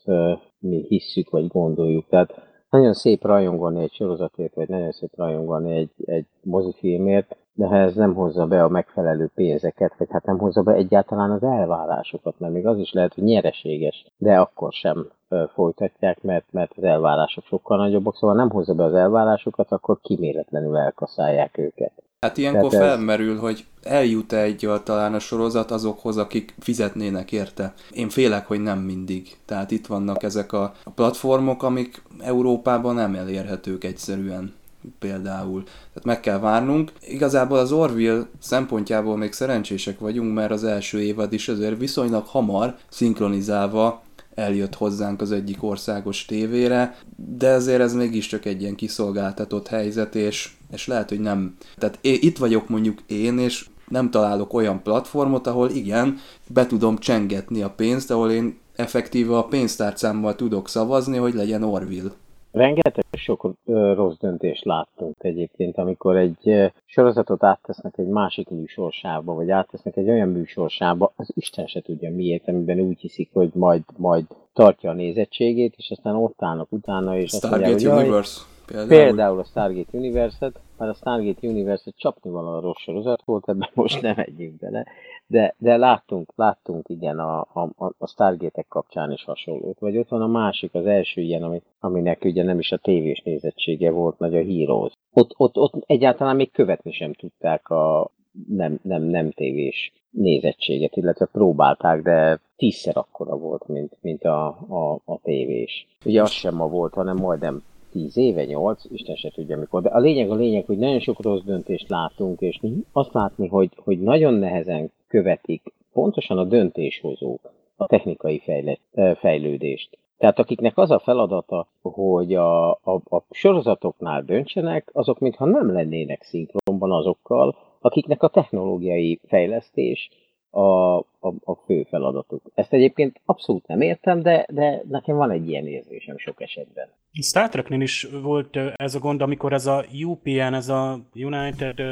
mi 0.58 0.84
hisszük 0.88 1.30
vagy 1.30 1.46
gondoljuk. 1.46 2.08
Tehát 2.08 2.47
nagyon 2.70 2.92
szép 2.92 3.24
rajongani 3.24 3.82
egy 3.82 3.92
sorozatért, 3.92 4.54
vagy 4.54 4.68
nagyon 4.68 4.92
szép 4.92 5.12
rajongani 5.16 5.76
egy, 5.76 5.90
egy 6.04 6.26
mozifilmért, 6.42 7.36
de 7.52 7.66
ha 7.66 7.76
ez 7.76 7.94
nem 7.94 8.14
hozza 8.14 8.46
be 8.46 8.64
a 8.64 8.68
megfelelő 8.68 9.30
pénzeket, 9.34 9.94
vagy 9.98 10.08
hát 10.10 10.24
nem 10.24 10.38
hozza 10.38 10.62
be 10.62 10.72
egyáltalán 10.72 11.30
az 11.30 11.42
elvárásokat, 11.42 12.38
mert 12.38 12.52
még 12.52 12.66
az 12.66 12.78
is 12.78 12.92
lehet, 12.92 13.14
hogy 13.14 13.24
nyereséges, 13.24 14.06
de 14.16 14.38
akkor 14.38 14.72
sem 14.72 15.10
folytatják, 15.52 16.22
mert, 16.22 16.44
mert 16.50 16.72
az 16.76 16.82
elvárások 16.82 17.44
sokkal 17.44 17.76
nagyobbak, 17.76 18.16
szóval 18.16 18.36
nem 18.36 18.50
hozza 18.50 18.74
be 18.74 18.84
az 18.84 18.94
elvárásokat, 18.94 19.72
akkor 19.72 20.00
kiméletlenül 20.00 20.76
elkaszálják 20.76 21.58
őket. 21.58 21.92
Hát 22.20 22.36
ilyenkor 22.36 22.74
ez... 22.74 22.80
felmerül, 22.80 23.38
hogy 23.38 23.64
eljut-e 23.82 24.40
egyáltalán 24.40 25.14
a 25.14 25.18
sorozat 25.18 25.70
azokhoz, 25.70 26.16
akik 26.16 26.54
fizetnének 26.58 27.32
érte. 27.32 27.74
Én 27.90 28.08
félek, 28.08 28.46
hogy 28.46 28.60
nem 28.60 28.78
mindig. 28.78 29.36
Tehát 29.44 29.70
itt 29.70 29.86
vannak 29.86 30.22
ezek 30.22 30.52
a 30.52 30.74
platformok, 30.94 31.62
amik 31.62 32.02
Európában 32.18 32.94
nem 32.94 33.14
elérhetők 33.14 33.84
egyszerűen 33.84 34.54
például. 34.98 35.62
Tehát 35.62 36.04
meg 36.04 36.20
kell 36.20 36.38
várnunk. 36.38 36.92
Igazából 37.00 37.58
az 37.58 37.72
Orville 37.72 38.26
szempontjából 38.40 39.16
még 39.16 39.32
szerencsések 39.32 39.98
vagyunk, 39.98 40.34
mert 40.34 40.50
az 40.50 40.64
első 40.64 41.02
évad 41.02 41.32
is 41.32 41.48
azért 41.48 41.78
viszonylag 41.78 42.26
hamar 42.26 42.76
szinkronizálva 42.88 44.02
eljött 44.38 44.74
hozzánk 44.74 45.20
az 45.20 45.32
egyik 45.32 45.62
országos 45.62 46.24
tévére, 46.24 46.96
de 47.16 47.48
azért 47.48 47.80
ez 47.80 47.94
mégiscsak 47.94 48.44
egy 48.44 48.60
ilyen 48.60 48.74
kiszolgáltatott 48.74 49.68
helyzet, 49.68 50.14
és, 50.14 50.50
és 50.72 50.86
lehet, 50.86 51.08
hogy 51.08 51.20
nem. 51.20 51.56
Tehát 51.76 51.98
én, 52.00 52.18
itt 52.20 52.38
vagyok 52.38 52.68
mondjuk 52.68 52.98
én, 53.06 53.38
és 53.38 53.66
nem 53.88 54.10
találok 54.10 54.52
olyan 54.52 54.82
platformot, 54.82 55.46
ahol 55.46 55.70
igen, 55.70 56.18
be 56.46 56.66
tudom 56.66 56.98
csengetni 56.98 57.62
a 57.62 57.70
pénzt, 57.70 58.10
ahol 58.10 58.30
én 58.30 58.58
effektíve 58.76 59.36
a 59.36 59.44
pénztárcámmal 59.44 60.34
tudok 60.34 60.68
szavazni, 60.68 61.16
hogy 61.16 61.34
legyen 61.34 61.62
Orville. 61.62 62.10
Rengeteg 62.50 63.04
sok 63.10 63.50
rossz 63.64 64.16
döntést 64.20 64.64
láttunk 64.64 65.16
egyébként, 65.18 65.78
amikor 65.78 66.16
egy 66.16 66.72
sorozatot 66.84 67.44
áttesznek 67.44 67.98
egy 67.98 68.06
másik 68.06 68.48
műsorsába, 68.48 69.34
vagy 69.34 69.50
áttesznek 69.50 69.96
egy 69.96 70.08
olyan 70.08 70.28
műsorsába, 70.28 71.12
az 71.16 71.30
Isten 71.34 71.66
se 71.66 71.80
tudja 71.80 72.10
miért, 72.10 72.48
amiben 72.48 72.80
úgy 72.80 73.00
hiszik, 73.00 73.30
hogy 73.32 73.50
majd, 73.54 73.82
majd 73.96 74.24
tartja 74.52 74.90
a 74.90 74.94
nézettségét, 74.94 75.74
és 75.76 75.90
aztán 75.90 76.14
ott 76.14 76.42
állnak 76.42 76.72
utána, 76.72 77.18
és 77.18 77.30
Stargate 77.30 77.74
azt 77.74 77.84
mondják, 77.84 77.98
Universe. 77.98 78.40
Például. 78.68 78.88
például 78.88 79.38
a 79.38 79.44
Stargate 79.44 79.98
Universe-et, 79.98 80.60
mert 80.78 80.90
a 80.90 80.94
Stargate 80.94 81.48
Universe-et 81.48 81.96
csapnival 81.96 82.56
a 82.56 82.60
rossz 82.60 82.78
sorozat 82.78 83.22
volt, 83.24 83.48
ebben 83.48 83.68
most 83.74 84.02
nem 84.02 84.14
megyünk 84.16 84.58
bele, 84.58 84.86
de, 85.26 85.54
de 85.58 85.76
láttunk, 85.76 86.32
láttunk 86.36 86.88
igen 86.88 87.18
a, 87.18 87.40
a, 87.40 87.94
a 87.98 88.06
Stargate-ek 88.06 88.66
kapcsán 88.68 89.12
is 89.12 89.24
hasonlót. 89.24 89.78
Vagy 89.78 89.96
ott 89.96 90.08
van 90.08 90.22
a 90.22 90.26
másik, 90.26 90.74
az 90.74 90.86
első 90.86 91.20
ilyen, 91.20 91.42
ami, 91.42 91.62
aminek 91.80 92.24
ugye 92.24 92.42
nem 92.42 92.58
is 92.58 92.72
a 92.72 92.76
tévés 92.76 93.22
nézettsége 93.22 93.90
volt, 93.90 94.18
nagy 94.18 94.34
a 94.34 94.44
Heroes. 94.44 94.92
Ott, 95.12 95.34
ott, 95.36 95.56
ott 95.56 95.72
egyáltalán 95.86 96.36
még 96.36 96.52
követni 96.52 96.92
sem 96.92 97.12
tudták 97.12 97.68
a 97.68 98.10
nem, 98.48 98.78
nem, 98.82 99.02
nem 99.02 99.30
tévés 99.30 99.92
nézettséget, 100.10 100.96
illetve 100.96 101.26
próbálták, 101.32 102.02
de 102.02 102.40
tízszer 102.56 102.96
akkora 102.96 103.36
volt, 103.36 103.68
mint, 103.68 103.96
mint 104.00 104.24
a, 104.24 104.46
a, 104.68 105.00
a 105.04 105.20
tévés. 105.22 105.86
Ugye 106.04 106.22
az 106.22 106.30
sem 106.30 106.54
ma 106.54 106.68
volt, 106.68 106.94
hanem 106.94 107.16
majdnem 107.16 107.62
10 107.90 108.16
éve, 108.16 108.44
8, 108.44 108.84
Isten 108.90 109.16
se 109.16 109.30
tudja 109.30 109.58
mikor. 109.58 109.82
De 109.82 109.88
a 109.88 109.98
lényeg 109.98 110.30
a 110.30 110.34
lényeg, 110.34 110.66
hogy 110.66 110.78
nagyon 110.78 111.00
sok 111.00 111.22
rossz 111.22 111.42
döntést 111.42 111.88
látunk, 111.88 112.40
és 112.40 112.60
azt 112.92 113.12
látni, 113.12 113.48
hogy, 113.48 113.70
hogy 113.76 114.00
nagyon 114.00 114.34
nehezen 114.34 114.92
követik 115.08 115.62
pontosan 115.92 116.38
a 116.38 116.44
döntéshozók 116.44 117.52
a 117.76 117.86
technikai 117.86 118.38
fejle, 118.38 118.78
fejlődést. 119.14 119.98
Tehát 120.18 120.38
akiknek 120.38 120.78
az 120.78 120.90
a 120.90 120.98
feladata, 120.98 121.66
hogy 121.82 122.34
a, 122.34 122.70
a, 122.70 123.00
a 123.04 123.24
sorozatoknál 123.30 124.22
döntsenek, 124.22 124.90
azok 124.92 125.18
mintha 125.18 125.44
nem 125.44 125.72
lennének 125.72 126.22
szinkronban 126.22 126.92
azokkal, 126.92 127.56
akiknek 127.80 128.22
a 128.22 128.28
technológiai 128.28 129.20
fejlesztés 129.26 130.10
a, 130.50 130.96
a, 131.20 131.28
a 131.44 131.54
fő 131.66 131.86
feladatuk. 131.90 132.50
Ezt 132.54 132.72
egyébként 132.72 133.20
abszolút 133.24 133.66
nem 133.66 133.80
értem, 133.80 134.22
de, 134.22 134.46
de 134.52 134.82
nekem 134.88 135.16
van 135.16 135.30
egy 135.30 135.48
ilyen 135.48 135.66
érzésem 135.66 136.18
sok 136.18 136.40
esetben. 136.40 136.88
Star 137.12 137.48
Treknél 137.48 137.80
is 137.80 138.08
volt 138.22 138.56
ez 138.76 138.94
a 138.94 138.98
gond, 138.98 139.22
amikor 139.22 139.52
ez 139.52 139.66
a 139.66 139.84
UPN, 140.04 140.54
ez 140.54 140.68
a 140.68 141.00
United 141.14 141.82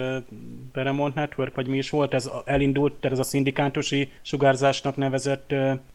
Paramount 0.72 1.14
Network, 1.14 1.54
vagy 1.54 1.66
mi 1.66 1.76
is 1.76 1.90
volt, 1.90 2.14
ez 2.14 2.30
elindult, 2.44 3.04
ez 3.04 3.18
a 3.18 3.22
szindikátusi 3.22 4.08
sugárzásnak 4.22 4.96
nevezett, 4.96 5.46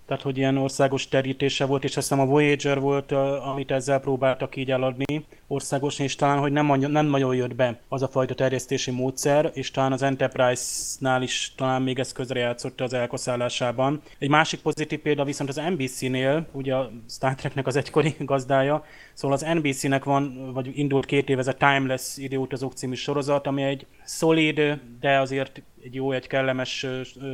tehát 0.05 0.21
hogy 0.23 0.37
ilyen 0.37 0.57
országos 0.57 1.07
terítése 1.07 1.65
volt, 1.65 1.83
és 1.83 1.97
azt 1.97 2.09
hiszem 2.09 2.25
a 2.25 2.29
Voyager 2.29 2.79
volt, 2.79 3.11
amit 3.51 3.71
ezzel 3.71 3.99
próbáltak 3.99 4.55
így 4.55 4.71
eladni 4.71 5.25
országos, 5.47 5.99
és 5.99 6.15
talán, 6.15 6.39
hogy 6.39 6.51
nem, 6.51 6.65
nem 6.79 7.05
nagyon 7.05 7.35
jött 7.35 7.55
be 7.55 7.79
az 7.87 8.01
a 8.01 8.07
fajta 8.07 8.33
terjesztési 8.33 8.91
módszer, 8.91 9.51
és 9.53 9.71
talán 9.71 9.91
az 9.91 10.01
Enterprise-nál 10.01 11.21
is 11.21 11.53
talán 11.57 11.81
még 11.81 11.99
ez 11.99 12.11
közrejátszott 12.11 12.81
az 12.81 12.93
elkaszállásában. 13.27 14.01
Egy 14.19 14.29
másik 14.29 14.61
pozitív 14.61 14.99
példa 14.99 15.23
viszont 15.23 15.49
az 15.49 15.61
NBC-nél, 15.69 16.47
ugye 16.51 16.75
a 16.75 16.91
Star 17.09 17.35
Treknek 17.35 17.67
az 17.67 17.75
egykori 17.75 18.15
gazdája, 18.31 18.85
Szóval 19.13 19.37
az 19.37 19.47
NBC-nek 19.53 20.03
van, 20.03 20.51
vagy 20.53 20.77
indult 20.77 21.05
két 21.05 21.29
év 21.29 21.39
ez 21.39 21.47
a 21.47 21.53
Timeless 21.53 22.17
időutazók 22.17 22.73
című 22.73 22.93
sorozat, 22.93 23.47
ami 23.47 23.63
egy 23.63 23.85
szolid, 24.03 24.79
de 24.99 25.19
azért 25.19 25.61
egy 25.83 25.95
jó, 25.95 26.11
egy 26.11 26.27
kellemes 26.27 26.85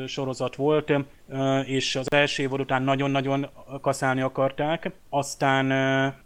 sorozat 0.07 0.55
volt, 0.55 0.93
és 1.65 1.95
az 1.95 2.11
első 2.11 2.43
év 2.43 2.51
után 2.51 2.83
nagyon-nagyon 2.83 3.47
kaszálni 3.81 4.21
akarták, 4.21 4.91
aztán 5.09 5.65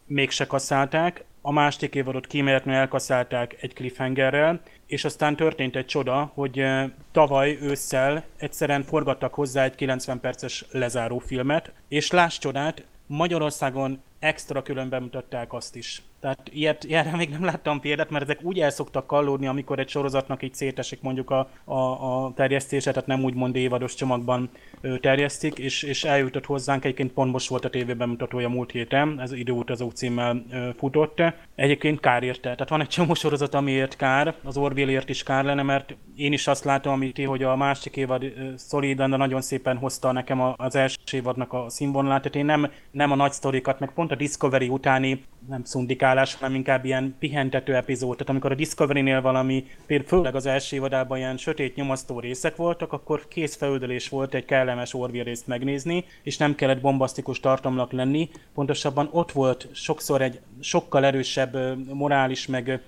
mégse 0.05 0.45
kaszálták, 0.45 1.23
a 1.41 1.51
második 1.51 1.95
évadot 1.95 2.27
kíméletlenül 2.27 2.81
elkaszálták 2.81 3.57
egy 3.61 3.73
cliffhangerrel, 3.73 4.61
és 4.91 5.05
aztán 5.05 5.35
történt 5.35 5.75
egy 5.75 5.85
csoda, 5.85 6.31
hogy 6.33 6.65
tavaly 7.11 7.57
ősszel 7.61 8.23
egyszerűen 8.37 8.83
forgattak 8.83 9.33
hozzá 9.33 9.63
egy 9.63 9.75
90 9.75 10.19
perces 10.19 10.65
lezáró 10.71 11.19
filmet, 11.19 11.71
és 11.87 12.11
láss 12.11 12.37
csodát, 12.37 12.85
Magyarországon 13.07 14.01
extra 14.19 14.61
külön 14.61 14.89
bemutatták 14.89 15.53
azt 15.53 15.75
is. 15.75 16.01
Tehát 16.21 16.49
ilyet, 16.53 16.83
ilyenre 16.83 17.15
még 17.15 17.29
nem 17.29 17.43
láttam 17.43 17.79
példát, 17.79 18.09
mert 18.09 18.23
ezek 18.23 18.43
úgy 18.43 18.59
el 18.59 18.69
szoktak 18.69 19.07
kallódni, 19.07 19.47
amikor 19.47 19.79
egy 19.79 19.89
sorozatnak 19.89 20.43
így 20.43 20.53
szétesik 20.53 21.01
mondjuk 21.01 21.29
a, 21.29 21.49
a, 21.63 21.75
a 21.75 22.33
terjesztése, 22.35 22.91
tehát 22.91 23.07
nem 23.07 23.23
úgymond 23.23 23.55
évados 23.55 23.95
csomagban 23.95 24.49
ö, 24.81 24.97
terjesztik, 24.97 25.57
és, 25.57 25.83
és 25.83 26.03
eljutott 26.03 26.45
hozzánk, 26.45 26.83
egyébként 26.83 27.11
pont 27.11 27.31
most 27.31 27.47
volt 27.47 27.65
a 27.65 27.69
tévében 27.69 28.09
mutatója 28.09 28.49
múlt 28.49 28.71
héten, 28.71 29.19
ez 29.21 29.31
időutazó 29.31 29.89
címmel 29.89 30.43
ö, 30.51 30.69
futott. 30.77 31.21
Egyébként 31.55 31.99
kár 31.99 32.23
érte, 32.23 32.41
tehát 32.41 32.69
van 32.69 32.81
egy 32.81 32.87
csomó 32.87 33.13
sorozat, 33.13 33.53
amiért 33.53 33.95
kár, 33.95 34.35
az 34.43 34.57
Orville-ért 34.57 35.09
is 35.09 35.23
kár 35.23 35.43
lenne, 35.43 35.63
mert 35.63 35.95
én 36.15 36.33
is 36.33 36.47
azt 36.47 36.63
látom, 36.63 36.93
amit 36.93 37.25
hogy 37.25 37.43
a 37.43 37.55
másik 37.55 37.95
évad 37.95 38.23
szolidan, 38.55 39.09
de 39.09 39.17
nagyon 39.17 39.41
szépen 39.41 39.77
hozta 39.77 40.11
nekem 40.11 40.53
az 40.57 40.75
első 40.75 40.97
évadnak 41.11 41.53
a 41.53 41.65
színvonalát, 41.69 42.21
tehát 42.21 42.37
én 42.37 42.45
nem, 42.45 42.71
nem 42.91 43.11
a 43.11 43.15
nagy 43.15 43.31
sztorikat, 43.31 43.79
meg 43.79 43.91
pont 43.93 44.11
a 44.11 44.15
Discovery 44.15 44.67
utáni 44.67 45.23
nem 45.47 45.63
szundikálás, 45.63 46.35
hanem 46.35 46.55
inkább 46.55 46.85
ilyen 46.85 47.15
pihentető 47.19 47.75
epizód. 47.75 48.11
Tehát 48.11 48.29
amikor 48.29 48.51
a 48.51 48.55
Discovery-nél 48.55 49.21
valami, 49.21 49.65
például 49.85 50.09
főleg 50.09 50.35
az 50.35 50.45
első 50.45 50.75
évadában 50.75 51.17
ilyen 51.17 51.37
sötét 51.37 51.75
nyomasztó 51.75 52.19
részek 52.19 52.55
voltak, 52.55 52.93
akkor 52.93 53.27
kész 53.27 53.55
felüldölés 53.55 54.09
volt 54.09 54.33
egy 54.33 54.45
kellemes 54.45 54.93
Orville 54.93 55.23
részt 55.23 55.47
megnézni, 55.47 56.05
és 56.23 56.37
nem 56.37 56.55
kellett 56.55 56.81
bombasztikus 56.81 57.39
tartalmak 57.39 57.91
lenni. 57.91 58.29
Pontosabban 58.53 59.09
ott 59.11 59.31
volt 59.31 59.67
sokszor 59.71 60.21
egy 60.21 60.39
sokkal 60.59 61.05
erősebb 61.05 61.57
morális, 61.93 62.47
meg 62.47 62.81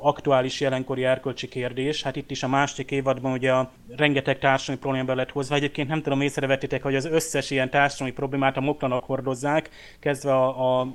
aktuális 0.00 0.60
jelenkori 0.60 1.04
erkölcsi 1.04 1.48
kérdés. 1.48 2.02
Hát 2.02 2.16
itt 2.16 2.30
is 2.30 2.42
a 2.42 2.48
másik 2.48 2.90
évadban 2.90 3.32
ugye 3.32 3.52
a 3.52 3.70
rengeteg 3.96 4.38
társadalmi 4.38 4.80
problémába 4.80 5.14
lett 5.14 5.30
hozva. 5.30 5.54
Egyébként 5.54 5.88
nem 5.88 6.02
tudom, 6.02 6.20
észrevettétek, 6.20 6.82
hogy 6.82 6.94
az 6.94 7.04
összes 7.04 7.50
ilyen 7.50 7.70
társadalmi 7.70 8.12
problémát 8.12 8.56
a 8.56 8.60
moklanak 8.60 9.04
hordozzák, 9.04 9.70
kezdve 10.00 10.32
a, 10.32 10.80
a 10.80 10.94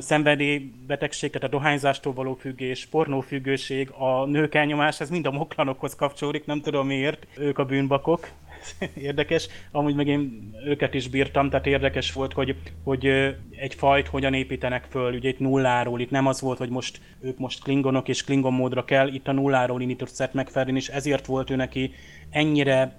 szenvedélybetegség, 0.00 1.30
tehát 1.30 1.48
a 1.48 1.50
dohányzástól 1.50 2.12
való 2.12 2.34
függés, 2.34 2.86
pornófüggőség, 2.86 3.90
a 3.90 4.24
nők 4.24 4.54
elnyomás, 4.54 5.00
ez 5.00 5.10
mind 5.10 5.26
a 5.26 5.30
moklanokhoz 5.30 5.94
kapcsolódik, 5.94 6.44
nem 6.44 6.60
tudom 6.60 6.86
miért, 6.86 7.26
ők 7.36 7.58
a 7.58 7.64
bűnbakok. 7.64 8.28
érdekes, 8.94 9.48
amúgy 9.70 9.94
meg 9.94 10.06
én 10.06 10.52
őket 10.64 10.94
is 10.94 11.08
bírtam, 11.08 11.50
tehát 11.50 11.66
érdekes 11.66 12.12
volt, 12.12 12.32
hogy, 12.32 12.56
hogy 12.84 13.06
egy 13.50 13.74
fajt 13.74 14.08
hogyan 14.08 14.34
építenek 14.34 14.86
föl, 14.90 15.14
ugye 15.14 15.28
itt 15.28 15.38
nulláról, 15.38 16.00
itt 16.00 16.10
nem 16.10 16.26
az 16.26 16.40
volt, 16.40 16.58
hogy 16.58 16.68
most 16.68 17.00
ők 17.20 17.38
most 17.38 17.62
klingonok 17.62 18.08
és 18.08 18.24
klingon 18.24 18.52
módra 18.52 18.84
kell, 18.84 19.08
itt 19.08 19.28
a 19.28 19.32
nulláról 19.32 19.80
indított 19.80 20.14
Seth 20.14 20.34
MacFarlane, 20.34 20.78
és 20.78 20.88
ezért 20.88 21.26
volt 21.26 21.50
ő 21.50 21.56
neki 21.56 21.94
ennyire 22.32 22.96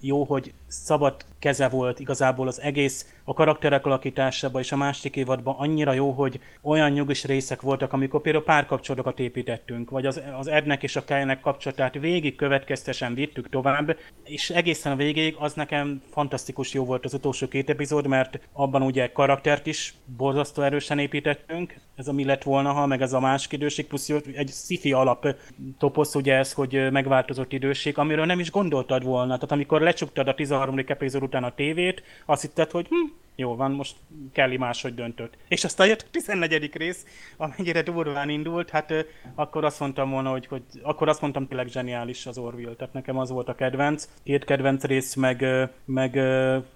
jó, 0.00 0.24
hogy 0.24 0.52
szabad 0.66 1.14
keze 1.38 1.68
volt 1.68 2.00
igazából 2.00 2.46
az 2.46 2.60
egész 2.60 3.14
a 3.24 3.32
karakterek 3.34 3.86
alakításában 3.86 4.60
és 4.62 4.72
a 4.72 4.76
másik 4.76 5.16
évadban. 5.16 5.54
Annyira 5.58 5.92
jó, 5.92 6.10
hogy 6.10 6.40
olyan 6.62 6.90
nyugis 6.90 7.24
részek 7.24 7.60
voltak, 7.60 7.92
amikor 7.92 8.20
például 8.20 8.44
párkapcsolatokat 8.44 9.18
építettünk, 9.18 9.90
vagy 9.90 10.06
az, 10.06 10.20
az 10.38 10.46
Ednek 10.46 10.82
és 10.82 10.96
a 10.96 11.04
Kyle-nek 11.04 11.40
kapcsolatát 11.40 11.94
végig 11.94 12.36
következtesen 12.36 13.14
vittük 13.14 13.48
tovább, 13.48 13.96
és 14.24 14.50
egészen 14.50 14.92
a 14.92 14.96
végéig 14.96 15.36
az 15.38 15.54
nekem 15.54 16.02
fantasztikus 16.10 16.72
jó 16.72 16.84
volt 16.84 17.04
az 17.04 17.14
utolsó 17.14 17.48
két 17.48 17.70
epizód, 17.70 18.06
mert 18.06 18.40
abban 18.52 18.82
ugye 18.82 19.12
karaktert 19.12 19.66
is 19.66 19.94
borzasztó 20.16 20.62
erősen 20.62 20.98
építettünk, 20.98 21.74
ez 21.96 22.08
a 22.08 22.12
mi 22.12 22.24
lett 22.24 22.42
volna, 22.42 22.72
ha 22.72 22.86
meg 22.86 23.02
ez 23.02 23.12
a 23.12 23.20
másik 23.20 23.52
időség, 23.52 23.86
plusz 23.86 24.08
egy 24.34 24.48
sci-fi 24.48 24.92
alap 24.92 25.26
toposz, 25.78 26.14
ugye 26.14 26.34
ez, 26.34 26.52
hogy 26.52 26.90
megváltozott 26.90 27.52
időség, 27.52 27.98
amiről 27.98 28.24
nem 28.24 28.38
is 28.38 28.50
gondoltad 28.72 29.04
volna. 29.04 29.34
Tehát 29.34 29.52
amikor 29.52 29.80
lecsuktad 29.80 30.28
a 30.28 30.34
13. 30.34 30.78
epizód 30.86 31.22
után 31.22 31.44
a 31.44 31.54
tévét, 31.54 32.02
azt 32.26 32.42
hitted, 32.42 32.70
hogy 32.70 32.86
hm, 32.88 33.12
jó 33.36 33.56
van, 33.56 33.70
most 33.70 33.96
Kelly 34.32 34.56
máshogy 34.56 34.94
döntött. 34.94 35.36
És 35.48 35.64
aztán 35.64 35.86
jött 35.86 36.00
a 36.00 36.10
14. 36.10 36.70
rész, 36.74 37.06
amennyire 37.36 37.82
durván 37.82 38.28
indult, 38.28 38.70
hát 38.70 38.94
akkor 39.34 39.64
azt 39.64 39.80
mondtam 39.80 40.10
volna, 40.10 40.30
hogy, 40.30 40.46
hogy 40.46 40.62
akkor 40.82 41.08
azt 41.08 41.20
mondtam 41.20 41.48
tényleg 41.48 41.68
zseniális 41.68 42.26
az 42.26 42.38
Orville, 42.38 42.74
tehát 42.74 42.94
nekem 42.94 43.18
az 43.18 43.30
volt 43.30 43.48
a 43.48 43.54
kedvenc. 43.54 44.08
Két 44.24 44.44
kedvenc 44.44 44.84
rész, 44.84 45.14
meg, 45.14 45.44
meg 45.84 46.16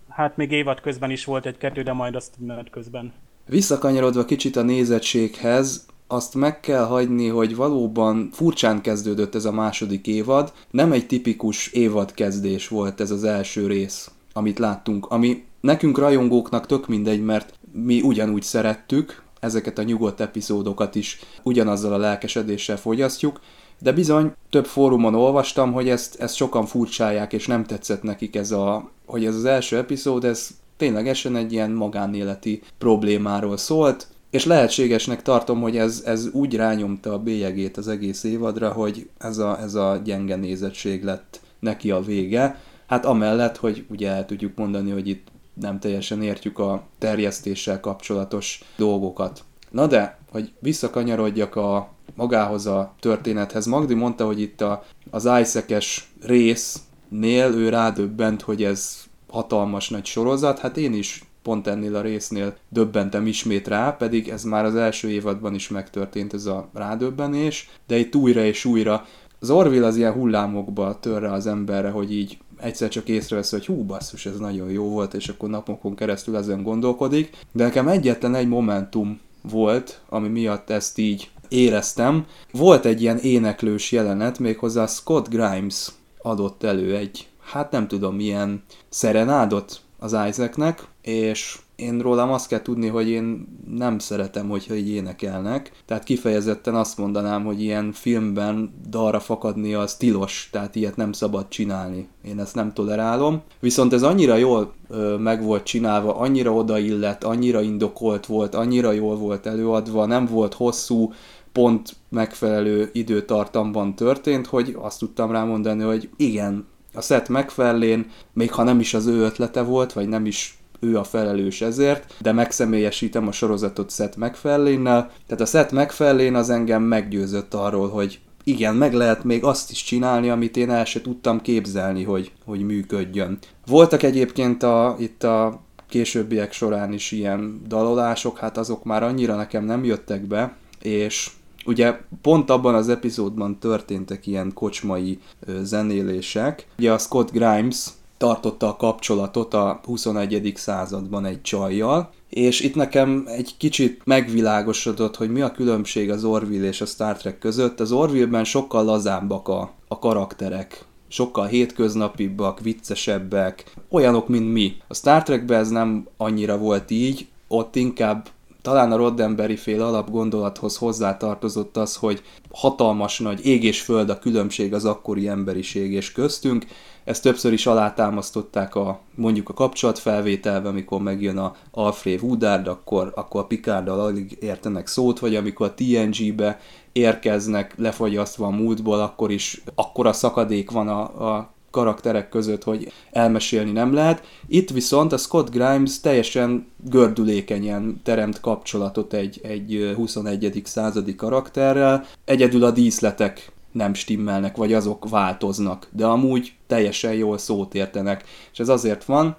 hát 0.08 0.36
még 0.36 0.50
évad 0.50 0.80
közben 0.80 1.10
is 1.10 1.24
volt 1.24 1.46
egy 1.46 1.58
kettő, 1.58 1.82
de 1.82 1.92
majd 1.92 2.14
azt 2.14 2.34
menet 2.38 2.70
közben. 2.70 3.12
Visszakanyarodva 3.48 4.24
kicsit 4.24 4.56
a 4.56 4.62
nézettséghez, 4.62 5.86
azt 6.06 6.34
meg 6.34 6.60
kell 6.60 6.84
hagyni, 6.84 7.28
hogy 7.28 7.56
valóban 7.56 8.28
furcsán 8.32 8.80
kezdődött 8.80 9.34
ez 9.34 9.44
a 9.44 9.52
második 9.52 10.06
évad. 10.06 10.52
Nem 10.70 10.92
egy 10.92 11.06
tipikus 11.06 11.66
évadkezdés 11.66 12.68
volt 12.68 13.00
ez 13.00 13.10
az 13.10 13.24
első 13.24 13.66
rész, 13.66 14.10
amit 14.32 14.58
láttunk, 14.58 15.06
ami 15.06 15.44
nekünk 15.60 15.98
rajongóknak 15.98 16.66
tök 16.66 16.88
mindegy, 16.88 17.24
mert 17.24 17.54
mi 17.72 18.00
ugyanúgy 18.00 18.42
szerettük, 18.42 19.22
ezeket 19.40 19.78
a 19.78 19.82
nyugodt 19.82 20.20
epizódokat 20.20 20.94
is 20.94 21.20
ugyanazzal 21.42 21.92
a 21.92 21.96
lelkesedéssel 21.96 22.76
fogyasztjuk, 22.76 23.40
de 23.78 23.92
bizony 23.92 24.32
több 24.50 24.66
fórumon 24.66 25.14
olvastam, 25.14 25.72
hogy 25.72 25.88
ezt, 25.88 26.20
ezt 26.20 26.34
sokan 26.34 26.66
furcsálják, 26.66 27.32
és 27.32 27.46
nem 27.46 27.64
tetszett 27.64 28.02
nekik 28.02 28.36
ez 28.36 28.50
a, 28.50 28.90
hogy 29.06 29.24
ez 29.24 29.34
az 29.34 29.44
első 29.44 29.76
epizód, 29.76 30.24
ez 30.24 30.48
ténylegesen 30.76 31.36
egy 31.36 31.52
ilyen 31.52 31.70
magánéleti 31.70 32.62
problémáról 32.78 33.56
szólt, 33.56 34.06
és 34.30 34.44
lehetségesnek 34.44 35.22
tartom, 35.22 35.60
hogy 35.60 35.76
ez, 35.76 36.02
ez 36.06 36.28
úgy 36.32 36.56
rányomta 36.56 37.12
a 37.12 37.18
bélyegét 37.18 37.76
az 37.76 37.88
egész 37.88 38.24
évadra, 38.24 38.72
hogy 38.72 39.08
ez 39.18 39.38
a, 39.38 39.60
ez 39.60 39.74
a 39.74 40.00
gyenge 40.04 40.36
nézettség 40.36 41.04
lett 41.04 41.40
neki 41.58 41.90
a 41.90 42.00
vége. 42.00 42.60
Hát 42.86 43.04
amellett, 43.04 43.56
hogy 43.56 43.84
ugye 43.88 44.10
el 44.10 44.26
tudjuk 44.26 44.56
mondani, 44.56 44.90
hogy 44.90 45.08
itt 45.08 45.28
nem 45.60 45.78
teljesen 45.78 46.22
értjük 46.22 46.58
a 46.58 46.82
terjesztéssel 46.98 47.80
kapcsolatos 47.80 48.64
dolgokat. 48.76 49.44
Na 49.70 49.86
de, 49.86 50.18
hogy 50.30 50.52
visszakanyarodjak 50.58 51.56
a 51.56 51.88
magához 52.14 52.66
a 52.66 52.94
történethez. 53.00 53.66
Magdi 53.66 53.94
mondta, 53.94 54.26
hogy 54.26 54.40
itt 54.40 54.60
a, 54.60 54.84
az 55.10 55.28
Isaac-es 55.40 56.08
résznél 56.22 57.54
ő 57.54 57.68
rádöbbent, 57.68 58.42
hogy 58.42 58.64
ez 58.64 59.04
hatalmas 59.28 59.88
nagy 59.88 60.04
sorozat, 60.04 60.58
hát 60.58 60.76
én 60.76 60.92
is 60.92 61.24
pont 61.46 61.66
ennél 61.66 61.96
a 61.96 62.00
résznél 62.00 62.56
döbbentem 62.68 63.26
ismét 63.26 63.68
rá, 63.68 63.90
pedig 63.90 64.28
ez 64.28 64.44
már 64.44 64.64
az 64.64 64.74
első 64.74 65.10
évadban 65.10 65.54
is 65.54 65.68
megtörtént 65.68 66.34
ez 66.34 66.46
a 66.46 66.68
rádöbbenés, 66.74 67.68
de 67.86 67.96
itt 67.98 68.14
újra 68.14 68.44
és 68.44 68.64
újra 68.64 69.06
az 69.40 69.50
Orville 69.50 69.86
az 69.86 69.96
ilyen 69.96 70.12
hullámokba 70.12 70.98
törre 71.00 71.32
az 71.32 71.46
emberre, 71.46 71.90
hogy 71.90 72.12
így 72.12 72.38
egyszer 72.60 72.88
csak 72.88 73.08
észrevesz, 73.08 73.50
hogy 73.50 73.66
hú 73.66 73.84
basszus, 73.84 74.26
ez 74.26 74.38
nagyon 74.38 74.70
jó 74.70 74.88
volt, 74.88 75.14
és 75.14 75.28
akkor 75.28 75.48
napokon 75.48 75.94
keresztül 75.94 76.36
ezen 76.36 76.62
gondolkodik. 76.62 77.36
De 77.52 77.64
nekem 77.64 77.88
egyetlen 77.88 78.34
egy 78.34 78.48
momentum 78.48 79.20
volt, 79.42 80.00
ami 80.08 80.28
miatt 80.28 80.70
ezt 80.70 80.98
így 80.98 81.30
éreztem. 81.48 82.26
Volt 82.52 82.84
egy 82.84 83.02
ilyen 83.02 83.18
éneklős 83.18 83.92
jelenet, 83.92 84.38
méghozzá 84.38 84.86
Scott 84.86 85.28
Grimes 85.28 85.88
adott 86.22 86.62
elő 86.62 86.96
egy, 86.96 87.28
hát 87.44 87.70
nem 87.70 87.88
tudom, 87.88 88.14
milyen 88.14 88.62
szerenádot 88.88 89.80
az 90.12 90.28
Isaacnek, 90.28 90.86
és 91.02 91.58
én 91.76 92.00
rólam 92.00 92.32
azt 92.32 92.48
kell 92.48 92.62
tudni, 92.62 92.86
hogy 92.86 93.08
én 93.08 93.48
nem 93.76 93.98
szeretem, 93.98 94.48
hogyha 94.48 94.74
így 94.74 94.90
énekelnek. 94.90 95.72
Tehát 95.86 96.04
kifejezetten 96.04 96.74
azt 96.74 96.98
mondanám, 96.98 97.44
hogy 97.44 97.62
ilyen 97.62 97.92
filmben 97.92 98.74
dalra 98.88 99.20
fakadni 99.20 99.74
az 99.74 99.96
tilos, 99.96 100.48
tehát 100.52 100.74
ilyet 100.74 100.96
nem 100.96 101.12
szabad 101.12 101.48
csinálni. 101.48 102.08
Én 102.24 102.40
ezt 102.40 102.54
nem 102.54 102.72
tolerálom. 102.72 103.42
Viszont 103.60 103.92
ez 103.92 104.02
annyira 104.02 104.36
jól 104.36 104.72
ö, 104.88 105.16
meg 105.16 105.42
volt 105.42 105.62
csinálva, 105.62 106.16
annyira 106.16 106.52
odaillett, 106.52 107.24
annyira 107.24 107.60
indokolt 107.60 108.26
volt, 108.26 108.54
annyira 108.54 108.92
jól 108.92 109.16
volt 109.16 109.46
előadva, 109.46 110.06
nem 110.06 110.26
volt 110.26 110.54
hosszú, 110.54 111.12
pont 111.52 111.96
megfelelő 112.08 112.90
időtartamban 112.92 113.94
történt, 113.94 114.46
hogy 114.46 114.76
azt 114.80 114.98
tudtam 114.98 115.30
rámondani, 115.30 115.82
hogy 115.82 116.08
igen, 116.16 116.66
a 116.96 117.00
Seth 117.00 117.30
MacFarlane, 117.30 118.06
még 118.32 118.52
ha 118.52 118.62
nem 118.62 118.80
is 118.80 118.94
az 118.94 119.06
ő 119.06 119.20
ötlete 119.20 119.62
volt, 119.62 119.92
vagy 119.92 120.08
nem 120.08 120.26
is 120.26 120.58
ő 120.80 120.98
a 120.98 121.04
felelős 121.04 121.60
ezért, 121.60 122.14
de 122.20 122.32
megszemélyesítem 122.32 123.28
a 123.28 123.32
sorozatot 123.32 123.90
Seth 123.90 124.18
MacFarlane-nel. 124.18 125.10
Tehát 125.26 125.42
a 125.42 125.46
Seth 125.46 125.72
MacFarlane 125.72 126.38
az 126.38 126.50
engem 126.50 126.82
meggyőzött 126.82 127.54
arról, 127.54 127.88
hogy 127.88 128.18
igen, 128.44 128.74
meg 128.74 128.92
lehet 128.92 129.24
még 129.24 129.44
azt 129.44 129.70
is 129.70 129.82
csinálni, 129.82 130.30
amit 130.30 130.56
én 130.56 130.70
el 130.70 130.84
se 130.84 131.00
tudtam 131.00 131.40
képzelni, 131.40 132.04
hogy, 132.04 132.32
hogy 132.44 132.60
működjön. 132.60 133.38
Voltak 133.66 134.02
egyébként 134.02 134.62
a, 134.62 134.96
itt 134.98 135.22
a 135.22 135.60
későbbiek 135.88 136.52
során 136.52 136.92
is 136.92 137.12
ilyen 137.12 137.62
dalolások, 137.68 138.38
hát 138.38 138.58
azok 138.58 138.84
már 138.84 139.02
annyira 139.02 139.36
nekem 139.36 139.64
nem 139.64 139.84
jöttek 139.84 140.26
be, 140.26 140.56
és 140.82 141.30
ugye 141.66 142.00
pont 142.22 142.50
abban 142.50 142.74
az 142.74 142.88
epizódban 142.88 143.58
történtek 143.58 144.26
ilyen 144.26 144.52
kocsmai 144.54 145.18
zenélések. 145.62 146.66
Ugye 146.78 146.92
a 146.92 146.98
Scott 146.98 147.30
Grimes 147.32 147.86
tartotta 148.16 148.68
a 148.68 148.76
kapcsolatot 148.76 149.54
a 149.54 149.80
21. 149.84 150.52
században 150.56 151.24
egy 151.24 151.42
csajjal, 151.42 152.10
és 152.28 152.60
itt 152.60 152.74
nekem 152.74 153.24
egy 153.26 153.54
kicsit 153.56 154.00
megvilágosodott, 154.04 155.16
hogy 155.16 155.30
mi 155.30 155.40
a 155.40 155.52
különbség 155.52 156.10
az 156.10 156.24
Orville 156.24 156.66
és 156.66 156.80
a 156.80 156.86
Star 156.86 157.16
Trek 157.16 157.38
között. 157.38 157.80
Az 157.80 157.92
Orville-ben 157.92 158.44
sokkal 158.44 158.84
lazábbak 158.84 159.48
a, 159.48 159.72
a 159.88 159.98
karakterek, 159.98 160.84
sokkal 161.08 161.46
hétköznapibbak, 161.46 162.60
viccesebbek, 162.60 163.72
olyanok, 163.90 164.28
mint 164.28 164.52
mi. 164.52 164.76
A 164.88 164.94
Star 164.94 165.22
Trekben 165.22 165.60
ez 165.60 165.68
nem 165.68 166.06
annyira 166.16 166.58
volt 166.58 166.90
így, 166.90 167.26
ott 167.48 167.76
inkább 167.76 168.28
talán 168.66 168.92
a 168.92 168.96
Roddenberry 168.96 169.56
fél 169.56 169.82
alapgondolathoz 169.82 170.76
hozzátartozott 170.76 171.76
az, 171.76 171.96
hogy 171.96 172.22
hatalmas 172.50 173.18
nagy 173.18 173.46
ég 173.46 173.64
és 173.64 173.80
föld 173.80 174.10
a 174.10 174.18
különbség 174.18 174.74
az 174.74 174.84
akkori 174.84 175.28
emberiség 175.28 175.92
és 175.92 176.12
köztünk, 176.12 176.66
ezt 177.04 177.22
többször 177.22 177.52
is 177.52 177.66
alátámasztották 177.66 178.74
a, 178.74 179.00
mondjuk 179.14 179.48
a 179.48 179.54
kapcsolatfelvételben, 179.54 180.70
amikor 180.70 181.00
megjön 181.00 181.38
a 181.38 181.54
Alfred 181.70 182.22
Woodard, 182.22 182.66
akkor, 182.66 183.12
akkor 183.14 183.40
a 183.40 183.46
Picarddal 183.46 184.00
alig 184.00 184.36
értenek 184.40 184.86
szót, 184.86 185.18
vagy 185.18 185.36
amikor 185.36 185.66
a 185.66 185.74
TNG-be 185.74 186.60
érkeznek 186.92 187.74
lefagyasztva 187.76 188.46
a 188.46 188.50
múltból, 188.50 189.00
akkor 189.00 189.30
is 189.30 189.62
akkora 189.74 190.12
szakadék 190.12 190.70
van 190.70 190.88
a, 190.88 191.00
a 191.28 191.54
karakterek 191.70 192.28
között, 192.28 192.62
hogy 192.62 192.92
elmesélni 193.10 193.72
nem 193.72 193.92
lehet. 193.92 194.26
Itt 194.48 194.70
viszont 194.70 195.12
a 195.12 195.16
Scott 195.16 195.50
Grimes 195.50 196.00
teljesen 196.00 196.66
gördülékenyen 196.84 198.00
teremt 198.04 198.40
kapcsolatot 198.40 199.12
egy, 199.12 199.40
egy 199.42 199.92
21. 199.96 200.62
századi 200.64 201.14
karakterrel. 201.14 202.04
Egyedül 202.24 202.64
a 202.64 202.70
díszletek 202.70 203.52
nem 203.72 203.94
stimmelnek, 203.94 204.56
vagy 204.56 204.72
azok 204.72 205.08
változnak, 205.08 205.88
de 205.92 206.06
amúgy 206.06 206.54
teljesen 206.66 207.12
jól 207.12 207.38
szót 207.38 207.74
értenek. 207.74 208.24
És 208.52 208.58
ez 208.58 208.68
azért 208.68 209.04
van, 209.04 209.36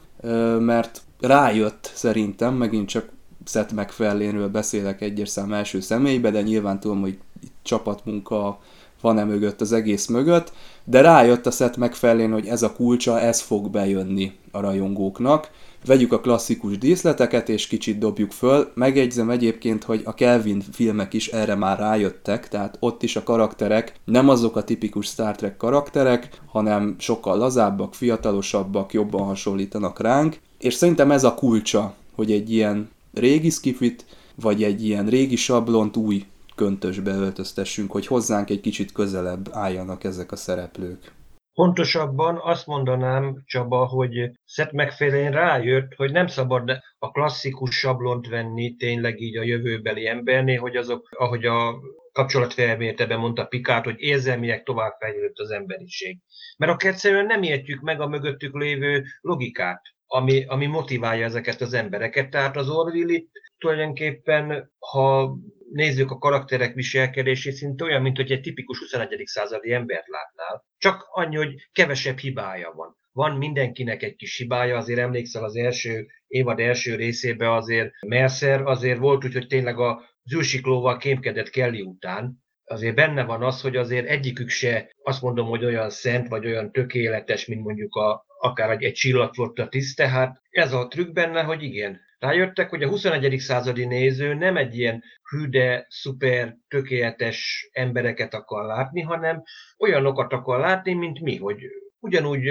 mert 0.60 1.02
rájött 1.20 1.92
szerintem, 1.94 2.54
megint 2.54 2.88
csak 2.88 3.10
Seth 3.46 3.74
MacFarlane-ről 3.74 4.50
beszélek 4.50 5.02
egyes 5.02 5.30
szám 5.30 5.54
első 5.54 5.80
személybe, 5.80 6.32
de 6.32 6.42
nyilván 6.42 6.80
tudom, 6.80 7.02
hogy 7.02 7.18
itt 7.44 7.54
csapatmunka 7.62 8.60
van-e 9.02 9.24
mögött 9.24 9.62
az 9.62 9.72
egész 9.72 10.08
mögött, 10.08 10.52
de 10.84 11.02
rájött 11.02 11.46
a 11.46 11.52
Seth 11.52 11.78
MacFarlane, 11.78 12.34
hogy 12.34 12.48
ez 12.48 12.62
a 12.62 12.74
kulcsa, 12.74 13.20
ez 13.20 13.42
fog 13.42 13.70
bejönni 13.70 14.32
a 14.52 14.60
rajongóknak, 14.60 15.50
vegyük 15.86 16.14
a 16.14 16.20
klasszikus 16.20 16.78
díszleteket, 16.78 17.50
és 17.50 17.68
kicsit 17.68 17.98
dobjuk 17.98 18.32
föl. 18.32 18.72
Megjegyzem 18.74 19.30
egyébként, 19.30 19.84
hogy 19.84 20.02
a 20.06 20.14
Kelvin 20.14 20.64
filmek 20.72 21.14
is 21.14 21.28
erre 21.28 21.56
már 21.56 21.80
rájöttek, 21.80 22.48
tehát 22.48 22.78
ott 22.80 23.04
is 23.04 23.16
a 23.16 23.24
karakterek 23.24 23.94
nem 24.06 24.30
azok 24.30 24.56
a 24.56 24.64
tipikus 24.64 25.06
Star 25.06 25.36
Trek 25.36 25.58
karakterek, 25.58 26.30
hanem 26.46 26.96
sokkal 27.00 27.38
lazábbak, 27.38 27.94
fiatalosabbak, 27.94 28.94
jobban 28.94 29.26
hasonlítanak 29.26 30.00
ránk, 30.00 30.40
és 30.60 30.74
szerintem 30.74 31.12
ez 31.12 31.24
a 31.24 31.34
kulcsa, 31.34 31.94
hogy 32.16 32.32
egy 32.32 32.52
ilyen 32.52 32.90
régi 33.14 33.50
skifit, 33.50 34.06
vagy 34.36 34.64
egy 34.64 34.86
ilyen 34.86 35.06
régi 35.06 35.36
sablont 35.36 35.98
új 35.98 36.26
köntösbe 36.58 37.12
öltöztessünk, 37.12 37.92
hogy 37.92 38.08
hozzánk 38.08 38.50
egy 38.50 38.62
kicsit 38.62 38.92
közelebb 38.92 39.48
álljanak 39.52 40.04
ezek 40.04 40.32
a 40.32 40.36
szereplők. 40.36 41.12
Pontosabban 41.54 42.40
azt 42.42 42.68
mondanám, 42.68 43.42
Csaba, 43.46 43.86
hogy 43.86 44.32
Seth 44.46 44.74
MacFarlane 44.74 45.30
rájött, 45.30 45.94
hogy 45.96 46.12
nem 46.12 46.28
szabad 46.28 46.70
a 47.00 47.12
klasszikus 47.12 47.76
sablont 47.76 48.28
venni 48.28 48.76
tényleg 48.76 49.22
így 49.22 49.38
a 49.38 49.44
jövőbeli 49.44 50.08
emberné, 50.08 50.56
hogy 50.56 50.76
azok, 50.76 51.10
ahogy 51.18 51.46
a 51.46 51.76
kapcsolatfelmértebe 52.12 53.18
mondta 53.18 53.46
Pikát, 53.46 53.84
hogy 53.84 53.96
érzelmiek 53.98 54.64
tovább 54.64 54.96
fejlődött 55.00 55.40
az 55.40 55.52
emberiség. 55.52 56.18
Mert 56.58 56.72
akkor 56.72 56.90
egyszerűen 56.90 57.26
nem 57.26 57.44
értjük 57.44 57.82
meg 57.82 58.02
a 58.02 58.08
mögöttük 58.08 58.56
lévő 58.56 59.04
logikát, 59.22 59.82
ami, 60.08 60.46
ami 60.46 60.66
motiválja 60.66 61.26
ezeket 61.26 61.62
az 61.62 61.74
embereket. 61.74 62.30
Tehát 62.30 62.58
az 62.58 62.70
Orville 62.70 63.14
itt 63.14 63.32
tulajdonképpen, 63.58 64.72
ha 64.80 65.38
nézzük 65.72 66.12
a 66.12 66.18
karakterek 66.18 66.74
viselkedését, 66.74 67.54
szinte 67.54 67.84
olyan, 67.84 68.02
mint 68.02 68.18
hogy 68.18 68.32
egy 68.32 68.42
tipikus 68.42 68.80
21. 68.80 69.22
századi 69.26 69.74
embert 69.74 70.08
látnál. 70.08 70.66
Csak 70.78 71.08
annyi, 71.12 71.36
hogy 71.36 71.70
kevesebb 71.72 72.18
hibája 72.18 72.72
van. 72.76 72.96
Van 73.12 73.38
mindenkinek 73.38 74.04
egy 74.04 74.16
kis 74.16 74.38
hibája, 74.38 74.78
azért 74.78 75.00
emlékszel 75.00 75.44
az 75.44 75.56
első 75.56 76.06
évad 76.28 76.60
első 76.60 76.96
részébe 76.96 77.54
azért 77.54 77.92
Mercer 78.08 78.62
azért 78.62 79.00
volt 79.00 79.26
úgy, 79.26 79.34
hogy 79.34 79.48
tényleg 79.48 79.80
a 79.80 80.02
zűrsiklóval 80.24 80.98
kémkedett 80.98 81.50
Kelly 81.50 81.82
után, 81.82 82.46
azért 82.64 82.96
benne 82.96 83.24
van 83.24 83.44
az, 83.44 83.62
hogy 83.62 83.76
azért 83.76 84.08
egyikük 84.08 84.50
se 84.50 84.92
azt 85.04 85.22
mondom, 85.22 85.48
hogy 85.48 85.66
olyan 85.66 85.90
szent, 85.90 86.28
vagy 86.28 86.46
olyan 86.46 86.72
tökéletes, 86.72 87.46
mint 87.46 87.64
mondjuk 87.64 87.96
a, 87.96 88.26
akár 88.40 88.70
egy, 88.70 88.84
egy 88.84 88.94
csillagflotta 88.94 89.68
tiszt, 89.68 89.96
tehát 89.96 90.42
ez 90.50 90.74
a 90.74 90.88
trükk 90.88 91.12
benne, 91.14 91.44
hogy 91.44 91.64
igen, 91.64 92.00
rájöttek, 92.20 92.70
hogy 92.70 92.84
a 92.84 92.90
21. 92.90 93.40
századi 93.40 93.86
néző 93.86 94.34
nem 94.34 94.58
egy 94.58 94.78
ilyen 94.78 95.04
hűde, 95.30 95.86
szuper, 95.90 96.58
tökéletes 96.68 97.70
embereket 97.72 98.34
akar 98.34 98.66
látni, 98.66 99.02
hanem 99.02 99.44
olyanokat 99.78 100.34
akar 100.34 100.60
látni, 100.60 100.94
mint 100.94 101.20
mi, 101.20 101.38
hogy 101.38 101.62
ugyanúgy 102.00 102.50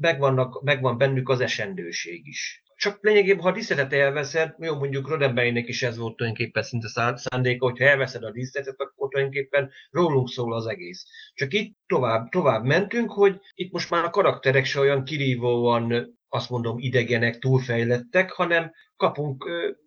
megvannak, 0.00 0.62
megvan 0.62 0.98
bennük 0.98 1.28
az 1.28 1.40
esendőség 1.40 2.26
is. 2.26 2.64
Csak 2.76 2.98
lényegében, 3.00 3.42
ha 3.42 3.48
a 3.48 3.52
díszletet 3.52 3.92
elveszed, 3.92 4.54
jó, 4.58 4.74
mondjuk 4.74 5.08
Roddenberrynek 5.08 5.68
is 5.68 5.82
ez 5.82 5.96
volt 5.96 6.16
tulajdonképpen 6.16 6.62
szinte 6.62 6.88
szándéka, 7.16 7.64
hogy 7.64 7.78
ha 7.78 7.84
elveszed 7.84 8.22
a 8.22 8.30
díszletet, 8.30 8.80
akkor 8.80 9.08
tulajdonképpen 9.08 9.70
rólunk 9.90 10.28
szól 10.28 10.54
az 10.54 10.66
egész. 10.66 11.04
Csak 11.34 11.52
itt 11.52 11.76
tovább, 11.86 12.28
tovább 12.28 12.64
mentünk, 12.64 13.10
hogy 13.10 13.40
itt 13.54 13.72
most 13.72 13.90
már 13.90 14.04
a 14.04 14.10
karakterek 14.10 14.64
se 14.64 14.80
olyan 14.80 15.04
kirívóan 15.04 16.15
azt 16.36 16.50
mondom 16.50 16.78
idegenek, 16.78 17.38
túlfejlettek, 17.38 18.30
hanem 18.30 18.72
kapunk 18.96 19.44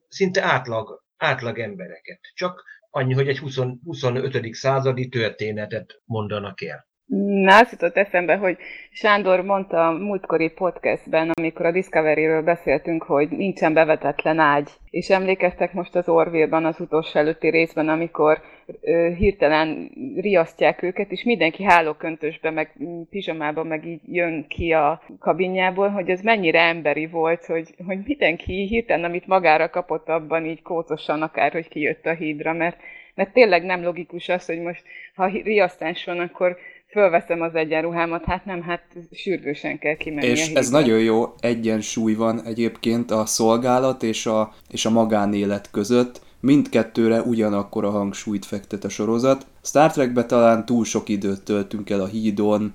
szinte 0.07 0.43
átlag, 0.43 1.03
átlag 1.17 1.59
embereket. 1.59 2.19
Csak 2.33 2.63
annyi, 2.89 3.13
hogy 3.13 3.27
egy 3.27 3.39
20, 3.39 3.59
25. 3.83 4.53
századi 4.53 5.07
történetet 5.09 6.01
mondanak 6.05 6.61
el. 6.61 6.88
Na, 7.17 7.57
azt 7.57 7.71
jutott 7.71 7.97
eszembe, 7.97 8.35
hogy 8.35 8.57
Sándor 8.91 9.41
mondta 9.41 9.87
a 9.87 9.91
múltkori 9.91 10.49
podcastben, 10.49 11.29
amikor 11.29 11.65
a 11.65 11.71
Discovery-ről 11.71 12.41
beszéltünk, 12.41 13.03
hogy 13.03 13.29
nincsen 13.29 13.73
bevetetlen 13.73 14.39
ágy. 14.39 14.69
És 14.89 15.09
emlékeztek 15.09 15.73
most 15.73 15.95
az 15.95 16.09
Orville-ban, 16.09 16.65
az 16.65 16.79
utolsó 16.79 17.19
előtti 17.19 17.49
részben, 17.49 17.89
amikor 17.89 18.41
ö, 18.81 19.09
hirtelen 19.17 19.91
riasztják 20.15 20.83
őket, 20.83 21.11
és 21.11 21.23
mindenki 21.23 21.63
hálóköntösbe, 21.63 22.49
meg 22.49 22.71
pizsamában 23.09 23.67
meg 23.67 23.85
így 23.85 24.01
jön 24.05 24.45
ki 24.47 24.71
a 24.71 25.01
kabinjából, 25.19 25.89
hogy 25.89 26.09
ez 26.09 26.21
mennyire 26.21 26.59
emberi 26.61 27.07
volt, 27.07 27.45
hogy, 27.45 27.73
hogy 27.85 27.99
mindenki 28.05 28.65
hirtelen, 28.65 29.03
amit 29.03 29.27
magára 29.27 29.69
kapott 29.69 30.09
abban 30.09 30.45
így 30.45 30.61
kócosan 30.61 31.21
akár, 31.21 31.51
hogy 31.51 31.67
kijött 31.67 32.05
a 32.05 32.13
hídra, 32.13 32.53
mert, 32.53 32.77
mert 33.15 33.33
tényleg 33.33 33.63
nem 33.63 33.83
logikus 33.83 34.29
az, 34.29 34.45
hogy 34.45 34.61
most 34.61 34.83
ha 35.15 35.25
riasztás 35.43 36.05
van, 36.05 36.19
akkor 36.19 36.57
fölveszem 36.91 37.41
az 37.41 37.55
egyenruhámat, 37.55 38.25
hát 38.25 38.45
nem, 38.45 38.61
hát 38.61 38.83
sürgősen 39.11 39.79
kell 39.79 39.95
kimenni 39.95 40.27
És 40.27 40.53
ez 40.53 40.69
nagyon 40.69 40.99
jó 40.99 41.33
egyensúly 41.39 42.13
van 42.13 42.43
egyébként 42.45 43.11
a 43.11 43.25
szolgálat 43.25 44.03
és 44.03 44.25
a, 44.25 44.53
és 44.69 44.85
a 44.85 44.89
magánélet 44.89 45.71
között, 45.71 46.21
mindkettőre 46.39 47.21
ugyanakkor 47.21 47.85
a 47.85 47.89
hangsúlyt 47.89 48.45
fektet 48.45 48.83
a 48.83 48.89
sorozat. 48.89 49.45
Star 49.63 49.91
Trekbe 49.91 50.25
talán 50.25 50.65
túl 50.65 50.85
sok 50.85 51.09
időt 51.09 51.43
töltünk 51.43 51.89
el 51.89 52.01
a 52.01 52.07
hídon, 52.07 52.73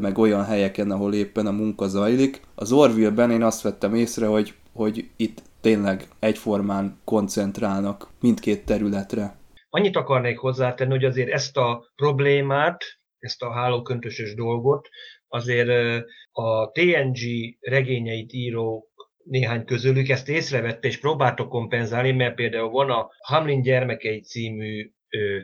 meg 0.00 0.18
olyan 0.18 0.44
helyeken, 0.44 0.90
ahol 0.90 1.14
éppen 1.14 1.46
a 1.46 1.50
munka 1.50 1.88
zajlik. 1.88 2.40
Az 2.54 2.72
Orville-ben 2.72 3.30
én 3.30 3.42
azt 3.42 3.62
vettem 3.62 3.94
észre, 3.94 4.26
hogy, 4.26 4.54
hogy 4.72 5.08
itt 5.16 5.42
tényleg 5.60 6.04
egyformán 6.18 6.98
koncentrálnak 7.04 8.08
mindkét 8.20 8.64
területre. 8.64 9.38
Annyit 9.70 9.96
akarnék 9.96 10.38
hozzátenni, 10.38 10.90
hogy 10.90 11.04
azért 11.04 11.30
ezt 11.30 11.56
a 11.56 11.84
problémát 11.96 12.99
ezt 13.20 13.42
a 13.42 13.52
hálóköntösös 13.52 14.34
dolgot, 14.34 14.88
azért 15.28 16.04
a 16.32 16.70
TNG 16.70 17.18
regényeit 17.60 18.32
író 18.32 18.90
néhány 19.24 19.64
közülük 19.64 20.08
ezt 20.08 20.28
észrevette 20.28 20.88
és 20.88 20.98
próbálta 20.98 21.48
kompenzálni, 21.48 22.12
mert 22.12 22.34
például 22.34 22.70
van 22.70 22.90
a 22.90 23.10
Hamlin 23.18 23.62
gyermekei 23.62 24.20
című 24.20 24.90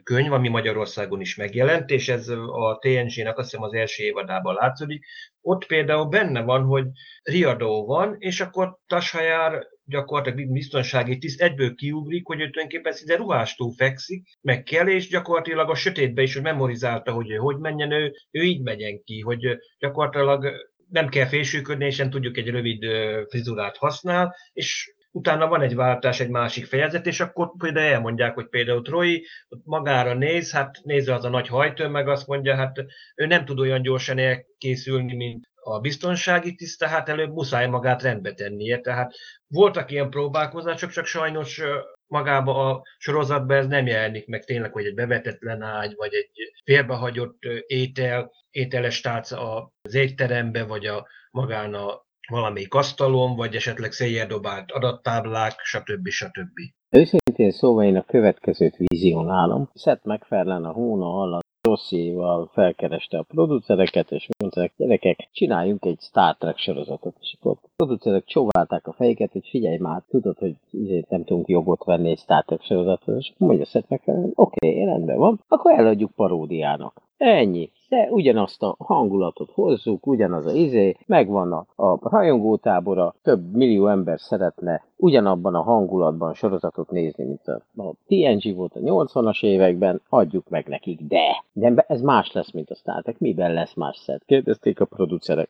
könyv, 0.02 0.32
ami 0.32 0.48
Magyarországon 0.48 1.20
is 1.20 1.36
megjelent, 1.36 1.90
és 1.90 2.08
ez 2.08 2.28
a 2.28 2.78
TNG-nek 2.80 3.38
azt 3.38 3.50
hiszem 3.50 3.64
az 3.64 3.72
első 3.72 4.04
évadában 4.04 4.54
látszódik. 4.54 5.04
Ott 5.48 5.66
például 5.66 6.04
benne 6.04 6.42
van, 6.42 6.62
hogy 6.62 6.86
riadó 7.22 7.86
van, 7.86 8.16
és 8.18 8.40
akkor 8.40 8.78
Tashajár 8.86 9.66
gyakorlatilag 9.84 10.52
biztonsági 10.52 11.18
tiszt 11.18 11.40
egyből 11.40 11.74
kiugrik, 11.74 12.26
hogy 12.26 12.40
ő 12.40 12.50
tulajdonképpen 12.50 12.92
szinte 12.92 13.16
ruhástól 13.16 13.72
fekszik, 13.76 14.28
meg 14.40 14.62
kell, 14.62 14.88
és 14.88 15.08
gyakorlatilag 15.08 15.70
a 15.70 15.74
sötétbe 15.74 16.22
is, 16.22 16.34
hogy 16.34 16.42
memorizálta, 16.42 17.12
hogy 17.12 17.30
ő 17.30 17.34
hogy 17.34 17.56
menjen, 17.56 17.90
ő, 17.92 18.12
ő 18.30 18.42
így 18.42 18.62
megyen 18.62 19.02
ki, 19.04 19.20
hogy 19.20 19.58
gyakorlatilag 19.78 20.52
nem 20.88 21.08
kell 21.08 21.26
fésülködni, 21.26 21.86
és 21.86 21.96
nem 21.96 22.10
tudjuk 22.10 22.36
egy 22.36 22.48
rövid 22.48 22.84
frizurát 23.28 23.76
használ, 23.76 24.34
és 24.52 24.94
utána 25.16 25.46
van 25.46 25.62
egy 25.62 25.74
váltás, 25.74 26.20
egy 26.20 26.28
másik 26.28 26.66
fejezet, 26.66 27.06
és 27.06 27.20
akkor 27.20 27.52
például 27.58 27.92
elmondják, 27.92 28.34
hogy 28.34 28.48
például 28.48 28.82
Troy 28.82 29.26
magára 29.64 30.14
néz, 30.14 30.52
hát 30.52 30.80
nézve 30.82 31.14
az 31.14 31.24
a 31.24 31.28
nagy 31.28 31.48
hajtő, 31.48 31.88
meg 31.88 32.08
azt 32.08 32.26
mondja, 32.26 32.54
hát 32.54 32.84
ő 33.14 33.26
nem 33.26 33.44
tud 33.44 33.58
olyan 33.58 33.82
gyorsan 33.82 34.18
elkészülni, 34.18 35.14
mint 35.14 35.48
a 35.54 35.80
biztonsági 35.80 36.54
tiszt, 36.54 36.78
tehát 36.78 37.08
előbb 37.08 37.32
muszáj 37.32 37.66
magát 37.66 38.02
rendbe 38.02 38.32
tennie. 38.32 38.78
Tehát 38.78 39.14
voltak 39.46 39.90
ilyen 39.90 40.10
próbálkozások, 40.10 40.90
csak 40.90 41.06
sajnos 41.06 41.62
magába 42.06 42.70
a 42.70 42.82
sorozatban 42.98 43.56
ez 43.56 43.66
nem 43.66 43.86
jelenik 43.86 44.26
meg 44.26 44.44
tényleg, 44.44 44.72
hogy 44.72 44.84
egy 44.84 44.94
bevetetlen 44.94 45.62
ágy, 45.62 45.94
vagy 45.96 46.14
egy 46.14 46.30
félbehagyott 46.64 47.42
étel, 47.66 48.32
ételes 48.50 49.00
tálca 49.00 49.72
az 49.82 49.94
étterembe, 49.94 50.64
vagy 50.64 50.86
a 50.86 51.06
magán 51.30 51.74
a 51.74 52.05
valamelyik 52.28 52.74
asztalon, 52.74 53.36
vagy 53.36 53.54
esetleg 53.54 53.92
széjjel 53.92 54.28
adattáblák, 54.66 55.54
stb. 55.62 56.08
stb. 56.08 56.58
Őszintén 56.90 57.50
szóval 57.50 57.84
én 57.84 57.96
a 57.96 58.04
következőt 58.04 58.76
vizionálom. 58.76 59.70
Seth 59.74 60.06
MacFarlane 60.06 60.68
a 60.68 60.72
hóna 60.72 61.20
alatt 61.20 61.44
dossziéval 61.68 62.50
felkereste 62.52 63.18
a 63.18 63.22
producereket, 63.22 64.10
és 64.10 64.28
mondták, 64.38 64.72
gyerekek, 64.76 65.28
csináljunk 65.32 65.84
egy 65.84 66.00
Star 66.00 66.36
Trek 66.36 66.58
sorozatot. 66.58 67.16
És 67.20 67.36
akkor 67.38 67.56
a 67.62 67.68
producerek 67.76 68.24
csóválták 68.24 68.86
a 68.86 68.92
fejeket, 68.92 69.32
hogy 69.32 69.48
figyelj 69.50 69.76
már, 69.76 70.02
tudod, 70.08 70.38
hogy 70.38 70.54
ezért 70.72 71.08
nem 71.08 71.24
tudunk 71.24 71.48
jogot 71.48 71.84
venni 71.84 72.10
egy 72.10 72.18
Star 72.18 72.44
Trek 72.44 72.62
sorozatot, 72.62 73.18
és 73.18 73.32
mondja 73.36 73.64
Seth 73.64 73.90
MacFarlane, 73.90 74.30
oké, 74.34 74.68
okay, 74.68 74.84
rendben 74.84 75.16
van, 75.16 75.40
akkor 75.48 75.72
eladjuk 75.72 76.10
paródiának. 76.10 77.05
Ennyi. 77.16 77.70
De 77.88 78.08
ugyanazt 78.10 78.62
a 78.62 78.76
hangulatot 78.78 79.50
hozzuk, 79.50 80.06
ugyanaz 80.06 80.46
a 80.46 80.52
izé, 80.52 80.96
megvan 81.06 81.52
a, 81.52 81.66
a 81.76 82.08
rajongótábora, 82.08 83.14
több 83.22 83.52
millió 83.52 83.86
ember 83.86 84.20
szeretne 84.20 84.84
ugyanabban 84.96 85.54
a 85.54 85.62
hangulatban 85.62 86.34
sorozatot 86.34 86.90
nézni, 86.90 87.24
mint 87.24 87.46
a, 87.46 87.82
a 87.82 87.92
TNG 88.06 88.54
volt 88.54 88.74
a 88.74 88.80
80-as 88.80 89.44
években, 89.44 90.00
adjuk 90.08 90.48
meg 90.48 90.66
nekik, 90.68 91.00
de, 91.00 91.44
de 91.52 91.84
ez 91.88 92.00
más 92.00 92.32
lesz, 92.32 92.50
mint 92.50 92.70
a 92.70 92.74
Star 92.74 93.02
Trek. 93.02 93.18
Miben 93.18 93.52
lesz 93.52 93.74
más 93.74 93.96
szed? 93.96 94.20
Kérdezték 94.24 94.80
a 94.80 94.84
producerek. 94.84 95.48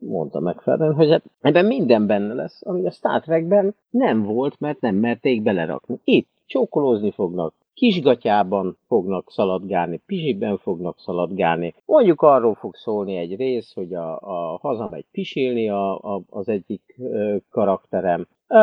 Mondta 0.00 0.40
meg 0.40 0.60
Ferren, 0.60 0.94
hogy 0.94 1.10
hát 1.10 1.22
ebben 1.40 1.66
minden 1.66 2.06
benne 2.06 2.34
lesz, 2.34 2.66
ami 2.66 2.86
a 2.86 2.90
Star 2.90 3.20
Trekben 3.20 3.74
nem 3.90 4.22
volt, 4.22 4.60
mert 4.60 4.80
nem 4.80 4.94
merték 4.94 5.42
belerakni. 5.42 6.00
Itt 6.04 6.28
csókolózni 6.46 7.10
fognak, 7.10 7.54
kisgatyában 7.80 8.76
fognak 8.86 9.30
szaladgálni, 9.30 10.00
pizsiben 10.06 10.58
fognak 10.58 10.98
szaladgálni. 10.98 11.74
Mondjuk 11.84 12.22
arról 12.22 12.54
fog 12.54 12.74
szólni 12.74 13.16
egy 13.16 13.36
rész, 13.36 13.72
hogy 13.74 13.94
a, 13.94 14.18
a 14.20 14.58
hazamegy 14.62 15.04
pisilni 15.12 15.68
a, 15.68 16.14
a, 16.14 16.22
az 16.30 16.48
egyik 16.48 16.96
ö, 16.98 17.36
karakterem. 17.50 18.26
Ö, 18.48 18.56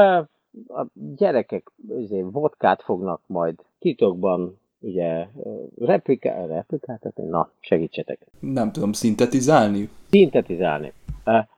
a 0.67 0.86
gyerekek 1.15 1.71
azért 2.03 2.32
vodkát 2.32 2.82
fognak 2.82 3.21
majd 3.27 3.56
titokban 3.80 4.60
ugye 4.80 5.27
replikál, 5.80 6.47
replikáltatni? 6.47 7.23
Na, 7.23 7.51
segítsetek. 7.60 8.19
Nem 8.39 8.71
tudom, 8.71 8.91
szintetizálni? 8.91 9.89
Szintetizálni. 10.10 10.93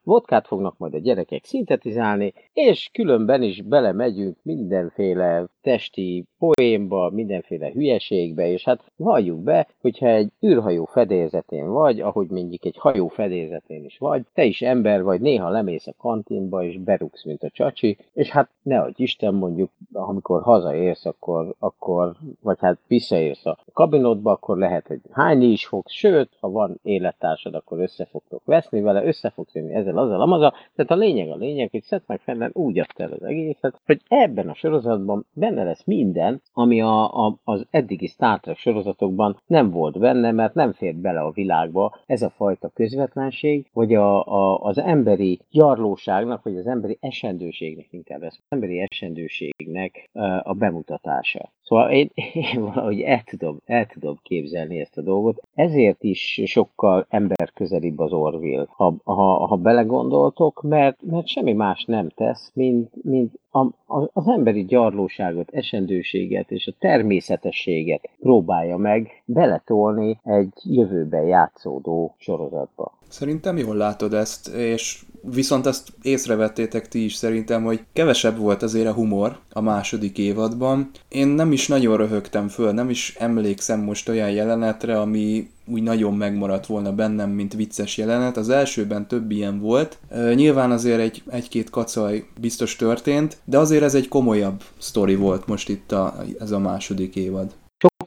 Vodkát 0.03 0.47
fognak 0.47 0.77
majd 0.77 0.93
a 0.93 0.99
gyerekek 0.99 1.45
szintetizálni, 1.45 2.33
és 2.53 2.89
különben 2.93 3.41
is 3.41 3.61
belemegyünk 3.61 4.37
mindenféle 4.41 5.45
testi 5.61 6.25
poénba, 6.37 7.09
mindenféle 7.09 7.71
hülyeségbe, 7.71 8.47
és 8.51 8.63
hát 8.63 8.83
valljuk 8.95 9.39
be, 9.39 9.67
hogyha 9.81 10.07
egy 10.07 10.31
űrhajó 10.45 10.85
fedélzetén 10.85 11.67
vagy, 11.67 11.99
ahogy 11.99 12.29
mondjuk 12.29 12.65
egy 12.65 12.77
hajó 12.77 13.07
fedélzetén 13.07 13.85
is 13.85 13.97
vagy, 13.97 14.25
te 14.33 14.43
is 14.43 14.61
ember 14.61 15.03
vagy, 15.03 15.21
néha 15.21 15.49
lemész 15.49 15.87
a 15.87 15.93
kantinba, 15.97 16.63
és 16.63 16.77
berúgsz, 16.77 17.23
mint 17.23 17.43
a 17.43 17.49
csacsi, 17.49 17.97
és 18.13 18.29
hát 18.29 18.49
nehogy 18.61 18.93
Isten 18.95 19.33
mondjuk, 19.33 19.69
amikor 19.93 20.41
hazaérsz, 20.41 21.05
akkor, 21.05 21.55
akkor 21.59 22.15
vagy 22.41 22.57
hát 22.59 22.77
visszaérsz 22.87 23.45
a 23.45 23.57
kabinodba, 23.73 24.31
akkor 24.31 24.57
lehet, 24.57 24.87
hogy 24.87 24.99
hányni 25.11 25.45
is 25.45 25.65
fogsz, 25.65 25.91
sőt, 25.91 26.29
ha 26.39 26.49
van 26.49 26.79
élettársad, 26.83 27.53
akkor 27.53 27.79
össze 27.79 28.05
fogtok 28.05 28.41
veszni 28.45 28.81
vele, 28.81 29.05
össze 29.05 29.29
fogsz 29.29 29.53
jönni 29.53 29.73
ezzel, 29.73 29.97
azzal, 29.97 30.21
amazzal. 30.21 30.53
Tehát 30.75 30.91
a 30.91 30.95
lényeg 30.95 31.29
a 31.29 31.35
lényeg, 31.35 31.69
hogy 31.71 31.83
Seth 31.83 32.03
MacFarlane 32.07 32.51
úgy 32.53 32.79
adta 32.79 33.03
el 33.03 33.11
az 33.11 33.23
egészet, 33.23 33.79
hogy 33.85 34.01
ebben 34.07 34.49
a 34.49 34.53
sorozatban 34.53 35.25
benne 35.49 35.63
lesz 35.63 35.83
minden, 35.85 36.41
ami 36.53 36.81
a, 36.81 37.25
a, 37.25 37.39
az 37.43 37.65
eddigi 37.69 38.07
Star 38.07 38.39
Trek 38.39 38.57
sorozatokban 38.57 39.41
nem 39.47 39.69
volt 39.71 39.99
benne, 39.99 40.31
mert 40.31 40.53
nem 40.53 40.73
fér 40.73 40.95
bele 40.95 41.19
a 41.19 41.31
világba 41.31 41.95
ez 42.05 42.21
a 42.21 42.29
fajta 42.29 42.69
közvetlenség, 42.69 43.69
vagy 43.73 43.93
a, 43.93 44.25
a, 44.25 44.59
az 44.59 44.77
emberi 44.77 45.39
gyarlóságnak, 45.51 46.43
vagy 46.43 46.57
az 46.57 46.67
emberi 46.67 46.97
esendőségnek 47.01 47.88
inkább 47.91 48.21
az 48.21 48.39
emberi 48.49 48.79
esendőségnek 48.79 50.09
a 50.43 50.53
bemutatása. 50.53 51.51
Szóval 51.69 51.91
én, 51.91 52.10
én 52.53 52.62
valahogy 52.62 53.01
el 53.01 53.23
tudom, 53.23 53.58
el 53.65 53.86
tudom 53.86 54.19
képzelni 54.23 54.79
ezt 54.79 54.97
a 54.97 55.01
dolgot. 55.01 55.41
Ezért 55.55 56.03
is 56.03 56.41
sokkal 56.45 57.05
emberközelibb 57.10 57.99
az 57.99 58.12
Orville, 58.12 58.65
ha, 58.69 58.95
ha, 59.03 59.47
ha 59.47 59.55
belegondoltok, 59.55 60.62
mert, 60.62 61.01
mert 61.01 61.27
semmi 61.27 61.53
más 61.53 61.86
nem 61.86 62.10
tesz, 62.10 62.51
mint, 62.53 63.03
mint 63.03 63.39
a, 63.51 63.60
a, 63.60 64.10
az 64.13 64.27
emberi 64.27 64.65
gyarlóságot, 64.65 65.49
esendőséget 65.51 66.51
és 66.51 66.67
a 66.67 66.75
természetességet 66.79 68.10
próbálja 68.19 68.77
meg 68.77 69.23
beletolni 69.25 70.19
egy 70.23 70.53
jövőben 70.63 71.23
játszódó 71.23 72.15
sorozatba. 72.17 72.98
Szerintem 73.09 73.57
jól 73.57 73.75
látod 73.75 74.13
ezt, 74.13 74.47
és 74.47 75.01
viszont 75.21 75.65
azt 75.65 75.87
észrevettétek 76.01 76.87
ti 76.87 77.03
is 77.03 77.13
szerintem, 77.13 77.63
hogy 77.63 77.79
kevesebb 77.93 78.37
volt 78.37 78.63
azért 78.63 78.87
a 78.87 78.93
humor 78.93 79.39
a 79.53 79.61
második 79.61 80.17
évadban. 80.17 80.89
Én 81.09 81.27
nem 81.27 81.51
is 81.51 81.67
nagyon 81.67 81.97
röhögtem 81.97 82.47
föl, 82.47 82.71
nem 82.71 82.89
is 82.89 83.15
emlékszem 83.19 83.79
most 83.79 84.09
olyan 84.09 84.31
jelenetre, 84.31 84.99
ami 84.99 85.49
úgy 85.65 85.83
nagyon 85.83 86.13
megmaradt 86.13 86.65
volna 86.65 86.93
bennem, 86.93 87.29
mint 87.29 87.53
vicces 87.53 87.97
jelenet. 87.97 88.37
Az 88.37 88.49
elsőben 88.49 89.07
több 89.07 89.31
ilyen 89.31 89.59
volt. 89.59 89.97
Nyilván 90.33 90.71
azért 90.71 90.99
egy, 90.99 91.23
egy-két 91.29 91.69
kacaj 91.69 92.25
biztos 92.39 92.75
történt, 92.75 93.37
de 93.45 93.57
azért 93.57 93.83
ez 93.83 93.95
egy 93.95 94.07
komolyabb 94.07 94.63
sztori 94.77 95.15
volt 95.15 95.47
most 95.47 95.69
itt 95.69 95.91
a, 95.91 96.23
ez 96.39 96.51
a 96.51 96.59
második 96.59 97.15
évad 97.15 97.53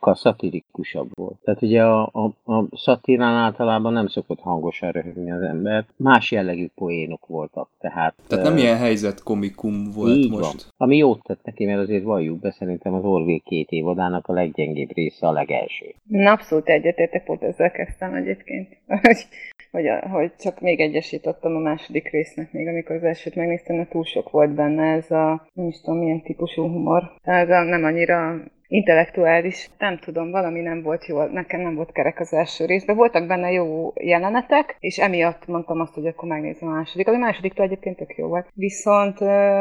sokkal 0.03 0.15
szatirikusabb 0.15 1.09
volt. 1.15 1.39
Tehát 1.45 1.63
ugye 1.63 1.83
a, 1.83 2.11
a, 2.13 2.53
a 2.53 2.67
szatírán 2.73 3.35
általában 3.35 3.93
nem 3.93 4.07
szokott 4.07 4.41
hangosan 4.41 4.91
röhögni 4.91 5.33
az 5.33 5.43
ember, 5.43 5.85
más 5.97 6.31
jellegű 6.31 6.69
poénok 6.75 7.27
voltak. 7.27 7.69
Tehát, 7.79 8.15
tehát 8.29 8.45
nem 8.45 8.53
uh, 8.53 8.61
ilyen 8.61 8.77
helyzet 8.77 9.23
komikum 9.23 9.91
volt 9.95 10.17
így 10.17 10.31
most. 10.31 10.43
Van. 10.43 10.57
Ami 10.77 10.97
jót 10.97 11.23
tett 11.23 11.45
neki, 11.45 11.65
mert 11.65 11.79
azért 11.79 12.05
valljuk 12.05 12.41
be, 12.41 12.51
szerintem 12.51 12.95
az 12.95 13.05
Orville 13.05 13.41
két 13.45 13.71
évadának 13.71 14.29
a 14.29 14.33
leggyengébb 14.33 14.93
része 14.95 15.27
a 15.27 15.33
legelső. 15.33 15.95
Abszolút 16.11 16.69
egyetértek, 16.69 17.25
pont 17.25 17.43
ezzel 17.43 17.71
kezdtem 17.71 18.15
egyébként. 18.15 18.69
hogy, 18.87 19.27
hogy, 19.71 19.87
hogy 20.11 20.33
csak 20.39 20.61
még 20.61 20.81
egyesítottam 20.81 21.57
a 21.57 21.59
második 21.59 22.11
résznek, 22.11 22.53
még 22.53 22.67
amikor 22.67 22.97
az 22.97 23.05
elsőt 23.05 23.35
megnéztem, 23.35 23.77
mert 23.77 23.91
túl 23.91 24.05
sok 24.05 24.31
volt 24.31 24.55
benne 24.55 24.83
ez 24.83 25.11
a, 25.11 25.47
nem 25.53 25.67
is 25.67 25.81
tudom 25.81 25.99
milyen 25.99 26.23
típusú 26.23 26.63
humor. 26.63 27.13
Ez 27.23 27.51
a 27.51 27.63
nem 27.63 27.85
annyira 27.85 28.43
intellektuális, 28.73 29.71
nem 29.79 29.99
tudom, 29.99 30.31
valami 30.31 30.61
nem 30.61 30.83
volt 30.83 31.07
jó, 31.07 31.23
nekem 31.23 31.61
nem 31.61 31.75
volt 31.75 31.93
kerek 31.93 32.21
az 32.21 32.33
első 32.33 32.65
részben. 32.65 32.97
Voltak 32.97 33.27
benne 33.27 33.51
jó 33.51 33.93
jelenetek, 33.95 34.77
és 34.81 34.99
emiatt 34.99 35.47
mondtam 35.47 35.81
azt, 35.81 35.95
hogy 35.95 36.07
akkor 36.07 36.29
megnézem 36.29 36.69
a 36.69 36.73
második. 36.73 37.09
A 37.09 37.17
másodiktól 37.17 37.65
egyébként 37.65 37.97
tök 37.97 38.17
jó 38.17 38.29
volt. 38.29 38.49
Viszont 38.55 39.21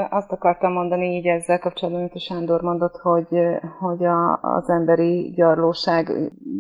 azt 0.09 0.31
akartam 0.31 0.71
mondani 0.71 1.15
így 1.15 1.27
ezzel 1.27 1.59
kapcsolatban, 1.59 2.01
amit 2.01 2.15
a 2.15 2.19
Sándor 2.19 2.61
mondott, 2.61 2.95
hogy, 2.95 3.27
hogy 3.79 4.05
a, 4.05 4.39
az 4.41 4.69
emberi 4.69 5.33
gyarlóság 5.35 6.11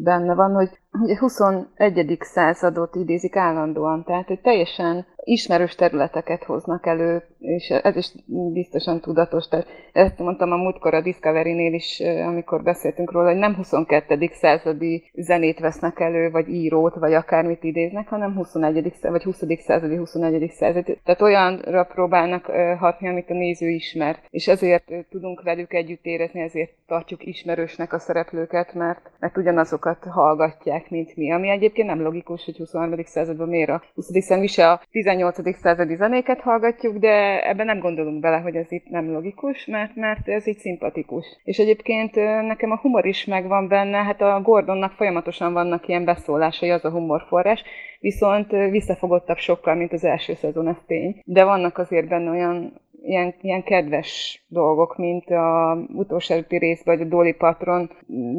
benne 0.03 0.33
van, 0.33 0.53
hogy 0.53 0.69
ugye 0.99 1.17
21. 1.17 2.17
századot 2.19 2.95
idézik 2.95 3.35
állandóan, 3.35 4.03
tehát 4.03 4.27
hogy 4.27 4.41
teljesen 4.41 5.05
ismerős 5.23 5.75
területeket 5.75 6.43
hoznak 6.43 6.85
elő, 6.85 7.23
és 7.39 7.69
ez 7.69 7.95
is 7.95 8.13
biztosan 8.53 8.99
tudatos. 8.99 9.47
Tehát 9.47 9.67
ezt 9.91 10.19
mondtam 10.19 10.51
a 10.51 10.55
múltkor 10.55 10.93
a 10.93 11.01
Discovery-nél 11.01 11.73
is, 11.73 11.99
amikor 12.25 12.63
beszéltünk 12.63 13.11
róla, 13.11 13.29
hogy 13.29 13.39
nem 13.39 13.55
22. 13.55 14.29
századi 14.33 15.11
zenét 15.13 15.59
vesznek 15.59 15.99
elő, 15.99 16.31
vagy 16.31 16.49
írót, 16.49 16.95
vagy 16.95 17.13
akármit 17.13 17.63
idéznek, 17.63 18.07
hanem 18.07 18.35
21. 18.35 18.93
vagy 19.01 19.23
20. 19.23 19.43
századi, 19.59 19.95
21. 19.95 20.51
századi. 20.51 20.99
Tehát 21.03 21.21
olyanra 21.21 21.83
próbálnak 21.83 22.45
hatni, 22.79 23.07
amit 23.07 23.29
a 23.29 23.33
néző 23.33 23.67
ismer. 23.67 24.17
És 24.29 24.47
ezért 24.47 24.91
tudunk 25.09 25.41
velük 25.41 25.73
együtt 25.73 26.05
érezni, 26.05 26.41
ezért 26.41 26.71
tartjuk 26.87 27.25
ismerősnek 27.25 27.93
a 27.93 27.99
szereplőket, 27.99 28.73
mert, 28.73 29.11
mert 29.19 29.37
ugyanazokat 29.37 30.03
hallgatják, 30.03 30.80
mint 30.89 31.15
mi. 31.15 31.31
Ami 31.31 31.49
egyébként 31.49 31.87
nem 31.87 32.01
logikus, 32.01 32.45
hogy 32.45 32.57
23. 32.57 33.03
században 33.03 33.47
miért 33.47 33.69
a 33.69 33.83
20. 33.95 34.05
században 34.05 34.43
is 34.43 34.57
a 34.57 34.81
18. 34.91 35.57
századi 35.57 35.95
zenéket 35.95 36.39
hallgatjuk, 36.39 36.97
de 36.97 37.47
ebben 37.49 37.65
nem 37.65 37.79
gondolunk 37.79 38.19
bele, 38.19 38.37
hogy 38.37 38.55
ez 38.55 38.71
itt 38.71 38.89
nem 38.89 39.11
logikus, 39.11 39.65
mert, 39.65 39.95
mert 39.95 40.27
ez 40.27 40.47
így 40.47 40.57
szimpatikus. 40.57 41.25
És 41.43 41.57
egyébként 41.57 42.15
nekem 42.47 42.71
a 42.71 42.79
humor 42.79 43.05
is 43.05 43.25
megvan 43.25 43.67
benne, 43.67 43.97
hát 43.97 44.21
a 44.21 44.41
Gordonnak 44.43 44.91
folyamatosan 44.91 45.53
vannak 45.53 45.87
ilyen 45.87 46.05
beszólásai, 46.05 46.69
az 46.69 46.85
a 46.85 46.91
humorforrás, 46.91 47.63
viszont 47.99 48.51
visszafogottabb 48.51 49.37
sokkal, 49.37 49.75
mint 49.75 49.93
az 49.93 50.03
első 50.03 50.33
szezon, 50.33 50.67
ez 50.67 50.77
tény. 50.87 51.21
De 51.25 51.43
vannak 51.43 51.77
azért 51.77 52.07
benne 52.07 52.29
olyan 52.29 52.81
ilyen, 53.03 53.35
ilyen 53.41 53.63
kedves 53.63 54.43
dolgok, 54.47 54.97
mint 54.97 55.29
a 55.29 55.77
utolsó 55.93 56.33
előtti 56.33 56.57
részben, 56.57 56.97
vagy 56.97 57.05
a 57.05 57.09
Dolly 57.09 57.33
Patron 57.33 57.89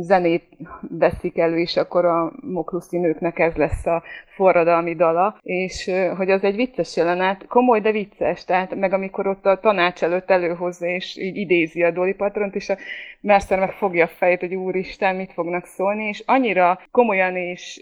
zenét 0.00 0.44
veszik 0.80 1.38
elő, 1.38 1.58
és 1.58 1.76
akkor 1.76 2.04
a 2.04 2.32
mokluszi 2.40 2.98
nőknek 2.98 3.38
ez 3.38 3.54
lesz 3.54 3.86
a 3.86 4.02
forradalmi 4.42 4.94
dala, 4.94 5.38
és 5.42 5.90
hogy 6.16 6.30
az 6.30 6.44
egy 6.44 6.56
vicces 6.56 6.96
jelenet, 6.96 7.46
komoly, 7.46 7.80
de 7.80 7.90
vicces, 7.90 8.44
tehát 8.44 8.74
meg 8.74 8.92
amikor 8.92 9.26
ott 9.26 9.46
a 9.46 9.60
tanács 9.60 10.02
előtt 10.02 10.30
előhozza, 10.30 10.86
és 10.86 11.16
így 11.16 11.36
idézi 11.36 11.82
a 11.82 11.90
Dolly 11.90 12.12
Patront, 12.12 12.54
és 12.54 12.68
a 12.68 12.76
Mercer 13.20 13.58
meg 13.58 13.72
fogja 13.72 14.04
a 14.04 14.08
fejét, 14.08 14.40
hogy 14.40 14.54
úristen, 14.54 15.16
mit 15.16 15.32
fognak 15.32 15.64
szólni, 15.64 16.04
és 16.04 16.22
annyira 16.26 16.80
komolyan 16.90 17.36
is 17.36 17.80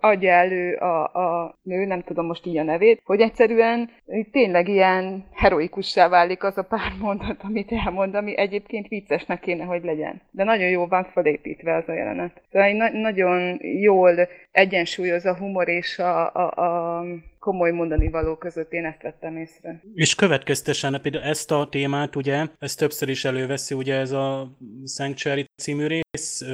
adja 0.00 0.32
elő 0.32 0.74
a, 0.74 1.02
a 1.02 1.58
nő, 1.62 1.84
nem 1.84 2.02
tudom 2.02 2.26
most 2.26 2.46
így 2.46 2.56
a 2.56 2.62
nevét, 2.62 3.02
hogy 3.04 3.20
egyszerűen 3.20 3.90
tényleg 4.32 4.68
ilyen 4.68 5.24
heroikussá 5.34 6.08
válik 6.08 6.42
az 6.44 6.58
a 6.58 6.62
pár 6.62 6.92
mondat, 7.06 7.36
amit 7.42 7.72
elmond, 7.72 8.14
ami 8.14 8.38
egyébként 8.38 8.88
viccesnek 8.88 9.40
kéne, 9.40 9.64
hogy 9.64 9.84
legyen. 9.84 10.20
De 10.30 10.44
nagyon 10.44 10.68
jól 10.68 10.86
van 10.88 11.04
felépítve 11.04 11.74
az 11.74 11.88
a 11.88 11.92
jelenet. 11.92 12.42
Szóval 12.52 12.72
na- 12.72 12.98
nagyon 12.98 13.58
jól 13.60 14.28
egyensúlyoz 14.52 15.24
a 15.24 15.36
humor 15.36 15.68
és 15.68 15.95
a, 15.98 16.30
a, 16.34 16.44
a 16.56 17.22
komoly 17.46 17.70
mondani 17.70 18.10
való 18.10 18.36
között 18.36 18.72
én 18.72 18.84
ezt 18.84 19.02
vettem 19.02 19.36
észre. 19.36 19.82
És 19.94 20.14
következtesen 20.14 21.00
például 21.02 21.24
ezt 21.24 21.50
a 21.50 21.68
témát, 21.70 22.16
ugye, 22.16 22.46
ezt 22.58 22.78
többször 22.78 23.08
is 23.08 23.24
előveszi, 23.24 23.74
ugye 23.74 23.94
ez 23.94 24.12
a 24.12 24.56
Sanctuary 24.84 25.46
című 25.56 25.86
rész 25.86 26.44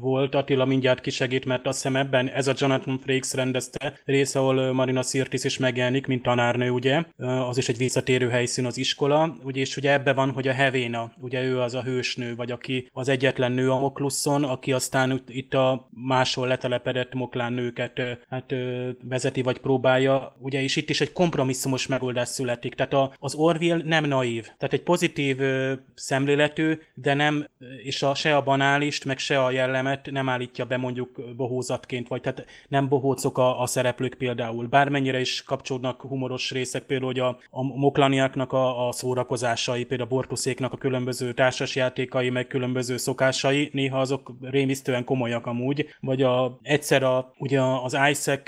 volt, 0.00 0.34
Attila 0.34 0.64
mindjárt 0.64 1.00
kisegít, 1.00 1.44
mert 1.44 1.66
azt 1.66 1.82
hiszem 1.82 1.96
ebben 1.96 2.28
ez 2.28 2.46
a 2.46 2.54
Jonathan 2.56 2.98
Frakes 2.98 3.34
rendezte 3.34 4.00
rész, 4.04 4.34
ahol 4.34 4.72
Marina 4.72 5.02
Sirtis 5.02 5.44
is 5.44 5.58
megjelenik, 5.58 6.06
mint 6.06 6.22
tanárnő, 6.22 6.70
ugye, 6.70 7.04
az 7.18 7.58
is 7.58 7.68
egy 7.68 7.76
visszatérő 7.76 8.28
helyszín 8.28 8.66
az 8.66 8.78
iskola, 8.78 9.36
ugye, 9.42 9.60
és 9.60 9.76
ugye 9.76 9.92
ebbe 9.92 10.12
van, 10.12 10.30
hogy 10.30 10.48
a 10.48 10.52
Hevéna, 10.52 11.12
ugye 11.20 11.42
ő 11.42 11.60
az 11.60 11.74
a 11.74 11.82
hősnő, 11.82 12.34
vagy 12.34 12.50
aki 12.50 12.88
az 12.92 13.08
egyetlen 13.08 13.52
nő 13.52 13.70
a 13.70 13.78
Mokluszon, 13.78 14.44
aki 14.44 14.72
aztán 14.72 15.22
itt 15.28 15.54
a 15.54 15.88
máshol 15.90 16.46
letelepedett 16.46 17.14
moklán 17.14 17.52
nőket 17.52 18.00
hát 18.28 18.54
vezeti, 19.02 19.42
vagy 19.42 19.58
próbálja 19.58 20.25
ugye 20.38 20.60
is 20.60 20.76
itt 20.76 20.90
is 20.90 21.00
egy 21.00 21.12
kompromisszumos 21.12 21.86
megoldás 21.86 22.28
születik. 22.28 22.74
Tehát 22.74 22.92
a, 22.92 23.12
az 23.18 23.34
Orville 23.34 23.80
nem 23.84 24.04
naív. 24.04 24.42
Tehát 24.42 24.72
egy 24.72 24.82
pozitív 24.82 25.40
ö, 25.40 25.72
szemléletű, 25.94 26.78
de 26.94 27.14
nem, 27.14 27.46
és 27.82 28.02
a, 28.02 28.14
se 28.14 28.36
a 28.36 28.42
banálist, 28.42 29.04
meg 29.04 29.18
se 29.18 29.44
a 29.44 29.50
jellemet 29.50 30.10
nem 30.10 30.28
állítja 30.28 30.64
be 30.64 30.76
mondjuk 30.76 31.36
bohózatként, 31.36 32.08
vagy 32.08 32.20
tehát 32.20 32.46
nem 32.68 32.88
bohócok 32.88 33.38
a, 33.38 33.60
a 33.60 33.66
szereplők 33.66 34.14
például. 34.14 34.66
Bármennyire 34.66 35.20
is 35.20 35.42
kapcsolódnak 35.42 36.00
humoros 36.00 36.50
részek, 36.50 36.82
például 36.82 37.10
hogy 37.12 37.20
a, 37.20 37.38
a 37.50 37.62
moklaniáknak 37.62 38.52
a, 38.52 38.88
a 38.88 38.92
szórakozásai, 38.92 39.84
például 39.84 40.08
a 40.10 40.14
bortuszéknak 40.14 40.72
a 40.72 40.76
különböző 40.76 41.32
társasjátékai, 41.32 42.30
meg 42.30 42.46
különböző 42.46 42.96
szokásai, 42.96 43.70
néha 43.72 44.00
azok 44.00 44.32
rémisztően 44.40 45.04
komolyak 45.04 45.46
amúgy, 45.46 45.94
vagy 46.00 46.22
a, 46.22 46.58
egyszer 46.62 47.02
a, 47.02 47.32
ugye 47.38 47.60
az 47.62 47.96
Isaac, 48.10 48.42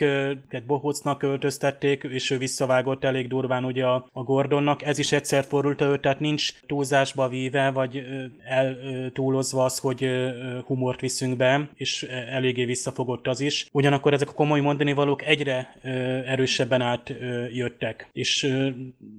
tehát 0.49 0.67
bohócnak 0.67 1.23
öltözte 1.23 1.67
vesztették, 1.68 2.02
és 2.12 2.31
ő 2.31 2.38
visszavágott 2.38 3.04
elég 3.04 3.28
durván 3.28 3.64
ugye 3.64 3.85
a, 3.85 4.09
a 4.12 4.22
Gordonnak. 4.22 4.83
Ez 4.83 4.98
is 4.98 5.12
egyszer 5.12 5.44
fordult 5.44 5.81
elő, 5.81 5.98
tehát 5.98 6.20
nincs 6.20 6.52
túlzásba 6.66 7.28
víve, 7.28 7.70
vagy 7.70 8.04
eltúlozva 8.44 9.64
az, 9.64 9.78
hogy 9.78 10.11
humort 10.66 11.00
viszünk 11.00 11.37
be, 11.37 11.68
és 11.74 12.02
eléggé 12.31 12.64
visszafogott 12.64 13.26
az 13.26 13.40
is. 13.40 13.68
Ugyanakkor 13.72 14.12
ezek 14.12 14.28
a 14.28 14.33
komoly 14.33 14.61
mondani 14.61 14.92
valók 14.92 15.26
egyre 15.26 15.74
erősebben 16.26 16.81
átjöttek, 16.81 18.09
és 18.12 18.57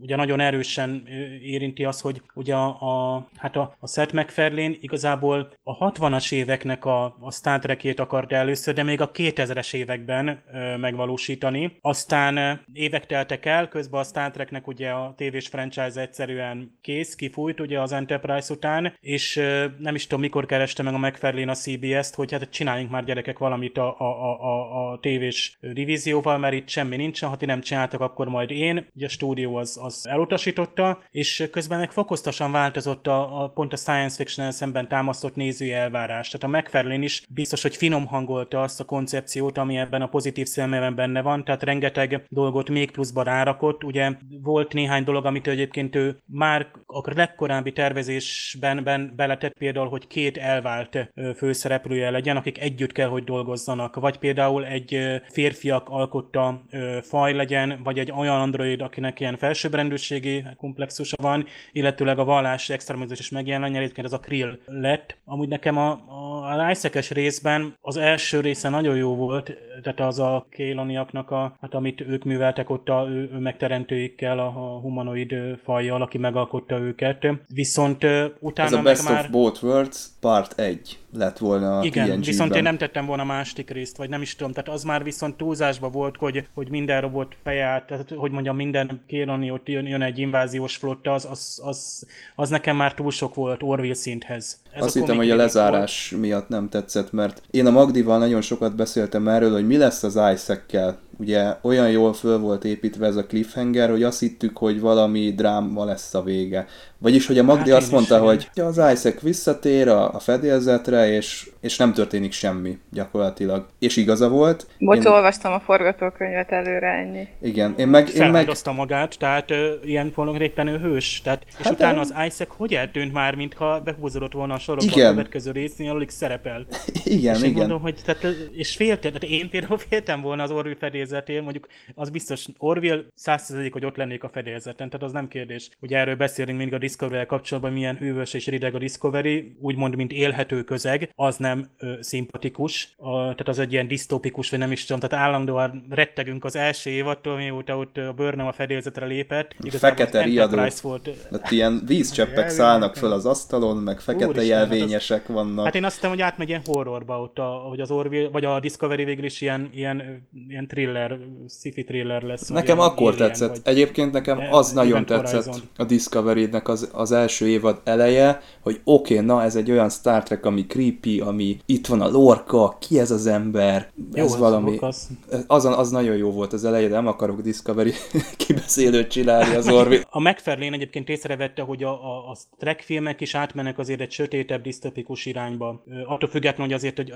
ugye 0.01 0.15
nagyon 0.15 0.39
erősen 0.39 1.03
érinti 1.43 1.83
az, 1.83 2.01
hogy 2.01 2.21
ugye 2.33 2.55
a, 2.55 2.67
a, 2.67 3.27
hát 3.37 3.55
a, 3.55 3.75
a 3.79 3.87
Seth 3.87 4.13
MacFarlane 4.13 4.75
igazából 4.79 5.51
a 5.63 5.91
60-as 5.91 6.31
éveknek 6.31 6.85
a, 6.85 7.15
a 7.19 7.31
Star 7.31 7.59
Trek-ét 7.59 7.99
akart 7.99 8.31
először, 8.31 8.73
de 8.73 8.83
még 8.83 9.01
a 9.01 9.11
2000-es 9.11 9.73
években 9.73 10.41
megvalósítani. 10.79 11.77
Aztán 11.81 12.38
évek 12.73 13.05
teltek 13.05 13.45
el, 13.45 13.67
közben 13.67 13.99
a 13.99 14.03
Star 14.03 14.31
Treknek 14.31 14.67
ugye 14.67 14.89
a 14.89 15.13
tévés 15.17 15.47
franchise 15.47 16.01
egyszerűen 16.01 16.77
kész, 16.81 17.15
kifújt 17.15 17.59
ugye 17.59 17.81
az 17.81 17.91
Enterprise 17.91 18.53
után, 18.53 18.93
és 18.99 19.35
ö, 19.35 19.65
nem 19.77 19.95
is 19.95 20.03
tudom 20.03 20.19
mikor 20.19 20.45
kereste 20.45 20.83
meg 20.83 20.93
a 20.93 20.97
McFarlane 20.97 21.51
a 21.51 21.55
CBS-t, 21.55 22.15
hogy 22.15 22.31
hát 22.31 22.49
csináljunk 22.49 22.91
már 22.91 23.03
gyerekek 23.03 23.37
valamit 23.37 23.77
a, 23.77 23.99
a, 23.99 24.03
a, 24.03 24.91
a, 24.91 24.99
tévés 24.99 25.57
divízióval, 25.61 26.37
mert 26.37 26.53
itt 26.53 26.69
semmi 26.69 26.95
nincsen, 26.95 27.29
ha 27.29 27.37
ti 27.37 27.45
nem 27.45 27.61
csináltak, 27.61 28.01
akkor 28.01 28.27
majd 28.27 28.51
én. 28.51 28.87
Ugye 28.95 29.05
a 29.05 29.09
stúdió 29.09 29.55
az, 29.55 29.79
az 29.81 30.07
elutasította, 30.07 30.99
és 31.11 31.47
közben 31.51 31.79
meg 31.79 31.91
fokoztosan 31.91 32.51
változott 32.51 33.07
a, 33.07 33.43
a 33.43 33.49
pont 33.49 33.73
a 33.73 33.77
science 33.77 34.15
fiction 34.15 34.51
szemben 34.51 34.87
támasztott 34.87 35.35
nézői 35.35 35.73
elvárás. 35.73 36.29
Tehát 36.29 36.55
a 36.55 36.59
McFarlane 36.59 37.03
is 37.03 37.23
biztos, 37.29 37.61
hogy 37.61 37.75
finom 37.75 38.05
hangolta 38.05 38.61
azt 38.61 38.79
a 38.79 38.83
koncepciót, 38.83 39.57
ami 39.57 39.77
ebben 39.77 40.01
a 40.01 40.07
pozitív 40.07 40.47
szemében 40.47 40.95
benne 40.95 41.21
van, 41.21 41.43
tehát 41.43 41.63
rengeteg 41.63 42.18
dolgot 42.27 42.69
még 42.69 42.91
pluszba 42.91 43.23
rárakott. 43.23 43.83
Ugye 43.83 44.11
volt 44.41 44.73
néhány 44.73 45.03
dolog, 45.03 45.25
amit 45.25 45.47
egyébként 45.47 45.95
ő 45.95 46.17
már 46.25 46.67
a 46.85 47.13
legkorábbi 47.15 47.71
tervezésben 47.71 48.83
ben 48.83 49.13
beletett 49.15 49.57
például, 49.57 49.87
hogy 49.87 50.07
két 50.07 50.37
elvált 50.37 51.11
főszereplője 51.35 52.09
legyen, 52.09 52.37
akik 52.37 52.59
együtt 52.59 52.91
kell, 52.91 53.07
hogy 53.07 53.23
dolgozzanak, 53.23 53.95
vagy 53.95 54.17
például 54.17 54.65
egy 54.65 55.21
férfiak 55.31 55.89
alkotta 55.89 56.61
faj 57.01 57.33
legyen, 57.33 57.79
vagy 57.83 57.99
egy 57.99 58.11
olyan 58.11 58.41
android, 58.41 58.81
akinek 58.81 59.19
ilyen 59.19 59.37
felsőbbrendűségi 59.37 60.45
komplexusa 60.57 61.15
van, 61.21 61.45
illetőleg 61.71 62.19
a 62.19 62.23
vallás 62.23 62.69
extremizmus 62.69 63.19
is 63.19 63.29
megjelenjen, 63.29 63.81
egyébként 63.81 64.07
ez 64.07 64.13
a 64.13 64.19
Krill 64.19 64.59
lett. 64.65 65.17
Amúgy 65.25 65.47
nekem 65.47 65.77
a, 65.77 65.91
a, 65.91 66.55
a 66.55 66.73
részben 67.09 67.77
az 67.81 67.97
első 67.97 68.39
része 68.39 68.69
nagyon 68.69 68.95
jó 68.95 69.15
volt, 69.15 69.57
tehát 69.83 69.99
az 69.99 70.19
a 70.19 70.47
kéloniaknak, 70.49 71.31
a, 71.31 71.57
hát 71.61 71.73
amit 71.73 72.05
ők 72.09 72.23
műveltek 72.23 72.69
ott 72.69 72.89
a 72.89 73.07
megteremtőikkel, 73.39 74.39
a, 74.39 74.49
humanoid 74.81 75.35
fajjal, 75.63 76.01
aki 76.01 76.17
megalkotta 76.17 76.77
őket. 76.77 77.27
Viszont 77.53 78.03
utána 78.39 78.67
Ez 78.67 78.73
a 78.73 78.81
Best 78.81 79.03
meg 79.03 79.13
már... 79.13 79.23
of 79.25 79.31
Both 79.31 79.63
Worlds 79.63 80.05
part 80.19 80.59
1 80.59 80.99
lett 81.13 81.37
volna 81.37 81.83
Igen, 81.83 82.05
TNG-ben. 82.05 82.21
viszont 82.21 82.55
én 82.55 82.63
nem 82.63 82.77
tettem 82.77 83.05
volna 83.05 83.23
második 83.23 83.69
részt, 83.69 83.97
vagy 83.97 84.09
nem 84.09 84.21
is 84.21 84.35
tudom, 84.35 84.53
tehát 84.53 84.69
az 84.69 84.83
már 84.83 85.03
viszont 85.03 85.37
túlzásba 85.37 85.89
volt, 85.89 86.17
hogy, 86.17 86.47
hogy 86.53 86.69
minden 86.69 87.01
robot 87.01 87.35
feje 87.43 87.83
tehát 87.87 88.11
hogy 88.15 88.31
mondjam, 88.31 88.55
minden 88.55 89.01
kéroni 89.07 89.51
ott 89.51 89.67
jön, 89.67 89.85
jön 89.85 90.01
egy 90.01 90.19
inváziós 90.19 90.75
flotta, 90.75 91.13
az, 91.13 91.27
az, 91.29 91.61
az, 91.63 92.07
az 92.35 92.49
nekem 92.49 92.75
már 92.75 92.93
túl 92.93 93.11
sok 93.11 93.35
volt 93.35 93.63
Orville 93.63 93.93
szinthez. 93.93 94.61
Ez 94.71 94.83
Azt 94.83 94.93
hittem, 94.93 95.15
hogy 95.15 95.29
a 95.29 95.35
lezárás 95.35 96.09
volt. 96.09 96.23
miatt 96.23 96.47
nem 96.47 96.69
tetszett, 96.69 97.11
mert 97.11 97.41
én 97.51 97.65
a 97.65 97.71
Magdival 97.71 98.17
nagyon 98.17 98.41
sokat 98.41 98.75
beszéltem 98.75 99.27
erről, 99.27 99.51
hogy 99.51 99.67
mi 99.67 99.77
lesz 99.77 100.03
az 100.03 100.19
Isaac-kel. 100.33 100.97
Ugye 101.17 101.55
olyan 101.61 101.89
jól 101.89 102.13
föl 102.13 102.37
volt 102.37 102.65
építve 102.65 103.05
ez 103.05 103.15
a 103.15 103.25
cliffhanger, 103.25 103.89
hogy 103.89 104.03
azt 104.03 104.19
hittük, 104.19 104.57
hogy 104.57 104.79
valami 104.79 105.33
dráma 105.33 105.85
lesz 105.85 106.13
a 106.13 106.23
vége. 106.23 106.67
Vagyis, 106.97 107.27
hogy 107.27 107.37
a 107.37 107.43
Magdi 107.43 107.69
hát 107.71 107.81
azt 107.81 107.91
mondta, 107.91 108.33
is, 108.33 108.49
hogy 108.53 108.63
az 108.63 108.77
Isaac 108.77 109.21
visszatér 109.21 109.87
a, 109.87 110.13
a 110.13 110.19
fedélzetre, 110.19 111.11
és, 111.11 111.51
és 111.61 111.77
nem 111.77 111.93
történik 111.93 112.31
semmi 112.31 112.77
gyakorlatilag. 112.91 113.67
És 113.79 113.97
igaza 113.97 114.29
volt. 114.29 114.67
Bocs, 114.79 115.05
én... 115.05 115.11
olvastam 115.11 115.53
a 115.53 115.59
forgatókönyvet 115.59 116.51
előre, 116.51 116.87
ennyi. 116.87 117.27
Igen, 117.41 117.73
én 117.77 117.87
meg... 117.87 118.09
Én 118.15 118.29
meg... 118.29 118.49
magát, 118.75 119.17
tehát 119.19 119.51
ö, 119.51 119.73
ilyen 119.83 120.11
éppen 120.39 120.67
ő 120.67 120.77
hős. 120.77 121.21
Tehát, 121.21 121.45
és 121.47 121.65
hát 121.65 121.73
utána 121.73 121.99
az 121.99 122.13
Isaac 122.27 122.55
hogy 122.57 122.73
eltűnt 122.73 123.13
már, 123.13 123.35
mintha 123.35 123.79
behúzódott 123.79 124.33
volna 124.33 124.53
a 124.53 124.59
sorokba 124.59 124.91
igen. 124.91 125.07
a 125.07 125.09
következő 125.09 125.51
résznél, 125.51 125.91
alig 125.91 126.09
szerepel. 126.09 126.65
Igen, 127.03 127.35
és 127.35 127.41
igen. 127.41 127.53
Mondom, 127.53 127.81
hogy, 127.81 127.95
tehát, 128.05 128.27
és 128.51 128.75
féltem, 128.75 129.13
tehát 129.13 129.35
én 129.35 129.49
például 129.49 129.77
féltem 129.77 130.21
volna 130.21 130.43
az 130.43 130.51
Orville 130.51 130.75
fedélzetén, 130.75 131.43
mondjuk 131.43 131.67
az 131.95 132.09
biztos 132.09 132.45
Orville 132.57 133.01
százszerzedik, 133.13 133.73
hogy 133.73 133.85
ott 133.85 133.95
lennék 133.95 134.23
a 134.23 134.29
fedélzeten, 134.29 134.89
tehát 134.89 135.05
az 135.05 135.11
nem 135.11 135.27
kérdés. 135.27 135.69
Ugye 135.79 135.97
erről 135.97 136.15
beszélünk 136.15 136.57
mindig 136.57 136.75
a 136.75 136.77
discovery 136.77 137.25
kapcsolatban, 137.25 137.73
milyen 137.73 137.95
hűvös 137.95 138.33
és 138.33 138.47
rideg 138.47 138.75
a 138.75 138.79
Discovery, 138.79 139.55
úgymond, 139.59 139.95
mint 139.95 140.11
élhető 140.11 140.63
közeg, 140.63 141.11
az 141.15 141.37
nem 141.37 141.48
ö, 141.77 141.93
szimpatikus, 141.99 142.93
a, 142.97 143.11
tehát 143.11 143.47
az 143.47 143.59
egy 143.59 143.71
ilyen 143.71 143.87
disztópikus, 143.87 144.49
vagy 144.49 144.59
nem 144.59 144.71
is 144.71 144.85
tudom, 144.85 145.09
tehát 145.09 145.25
állandóan 145.25 145.85
rettegünk 145.89 146.45
az 146.45 146.55
első 146.55 146.89
évattól, 146.89 147.35
mióta 147.35 147.77
ott 147.77 147.97
a 147.97 148.13
Burnham 148.13 148.47
a 148.47 148.51
fedélzetre 148.51 149.05
lépett. 149.05 149.55
Igazából 149.61 149.97
fekete 149.97 150.23
riadó. 150.23 150.57
Volt. 150.81 151.09
Hát 151.31 151.51
ilyen 151.51 151.83
vízcseppek 151.85 152.49
szállnak 152.49 152.95
föl 152.95 153.11
az 153.11 153.25
asztalon, 153.25 153.77
meg 153.77 153.99
fekete 153.99 154.25
Úristen, 154.25 154.45
jelvényesek 154.45 155.19
hát 155.19 155.29
az, 155.29 155.35
vannak. 155.35 155.65
Hát 155.65 155.75
én 155.75 155.83
azt 155.83 155.95
hiszem, 155.95 156.09
hogy 156.09 156.21
átmegy 156.21 156.47
ilyen 156.49 156.61
horrorba 156.65 157.21
ott, 157.21 157.39
a, 157.39 157.43
hogy 157.43 157.79
az 157.79 157.91
Orville, 157.91 158.29
vagy 158.29 158.45
a 158.45 158.59
Discovery 158.59 159.03
végül 159.03 159.25
is 159.25 159.41
ilyen, 159.41 159.69
ilyen, 159.73 160.27
ilyen 160.47 160.67
thriller, 160.67 161.17
sci-fi 161.49 161.83
thriller 161.83 162.21
lesz. 162.21 162.47
Nekem 162.47 162.79
akkor 162.79 163.15
tetszett. 163.15 163.49
Vagy... 163.49 163.59
Egyébként 163.63 164.11
nekem 164.11 164.39
az 164.51 164.71
nagyon 164.71 165.05
tetszett 165.05 165.45
Horizon. 165.45 165.69
a 165.77 165.83
Discovery-nek 165.83 166.67
az, 166.67 166.89
az 166.93 167.11
első 167.11 167.47
évad 167.47 167.81
eleje, 167.83 168.41
hogy 168.61 168.81
oké, 168.83 169.13
okay, 169.13 169.25
na 169.25 169.43
ez 169.43 169.55
egy 169.55 169.71
olyan 169.71 169.89
Star 169.89 170.23
Trek, 170.23 170.45
ami 170.45 170.65
creepy, 170.65 171.19
ami 171.19 171.38
itt 171.65 171.87
van 171.87 172.01
a 172.01 172.09
lorka, 172.09 172.77
ki 172.79 172.99
ez 172.99 173.11
az 173.11 173.27
ember, 173.27 173.91
jó, 174.13 174.23
ez 174.23 174.37
valami. 174.37 174.77
Az. 174.77 175.09
Az, 175.47 175.65
az 175.65 175.89
nagyon 175.91 176.17
jó 176.17 176.31
volt 176.31 176.53
az 176.53 176.65
eleje, 176.65 176.87
de 176.87 176.95
nem 176.95 177.07
akarok 177.07 177.41
Discovery 177.41 177.91
kibeszélőt 178.45 179.07
csinálni 179.07 179.55
az 179.55 179.69
Orville. 179.69 180.03
A 180.19 180.19
McFarlane 180.19 180.75
egyébként 180.75 181.09
észrevette, 181.09 181.61
hogy 181.61 181.83
a, 181.83 181.89
a, 181.89 182.29
a 182.29 182.37
Trek 182.57 182.81
filmek 182.81 183.21
is 183.21 183.35
átmennek 183.35 183.77
azért 183.77 184.01
egy 184.01 184.11
sötétebb, 184.11 184.61
disztopikus 184.61 185.25
irányba. 185.25 185.83
Attól 186.05 186.29
függetlenül, 186.29 186.65
hogy 186.65 186.73
azért 186.73 186.97
hogy 186.97 187.13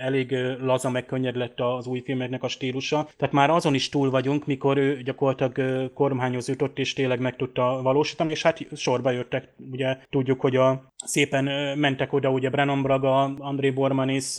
elég 0.00 0.34
laza, 0.60 0.90
meg 0.90 1.06
könnyed 1.06 1.36
lett 1.36 1.60
az 1.60 1.86
új 1.86 2.00
filmeknek 2.00 2.42
a 2.42 2.48
stílusa. 2.48 3.08
Tehát 3.16 3.34
már 3.34 3.50
azon 3.50 3.74
is 3.74 3.88
túl 3.88 4.10
vagyunk, 4.10 4.46
mikor 4.46 4.76
ő 4.76 5.02
gyakorlatilag 5.02 5.92
kormányhoz 5.92 6.48
jutott, 6.48 6.78
és 6.78 6.92
tényleg 6.92 7.20
meg 7.20 7.36
tudta 7.36 7.80
valósítani, 7.82 8.30
és 8.30 8.42
hát 8.42 8.66
sorba 8.76 9.10
jöttek. 9.10 9.48
Ugye 9.72 9.96
tudjuk, 10.10 10.40
hogy 10.40 10.56
a 10.56 10.92
szépen 11.04 11.44
mentek 11.78 12.12
oda, 12.12 12.30
ugye 12.30 12.50
Brennan 12.50 12.82
Braga, 12.82 13.34
André 13.54 13.70
Bormanis, 13.70 14.36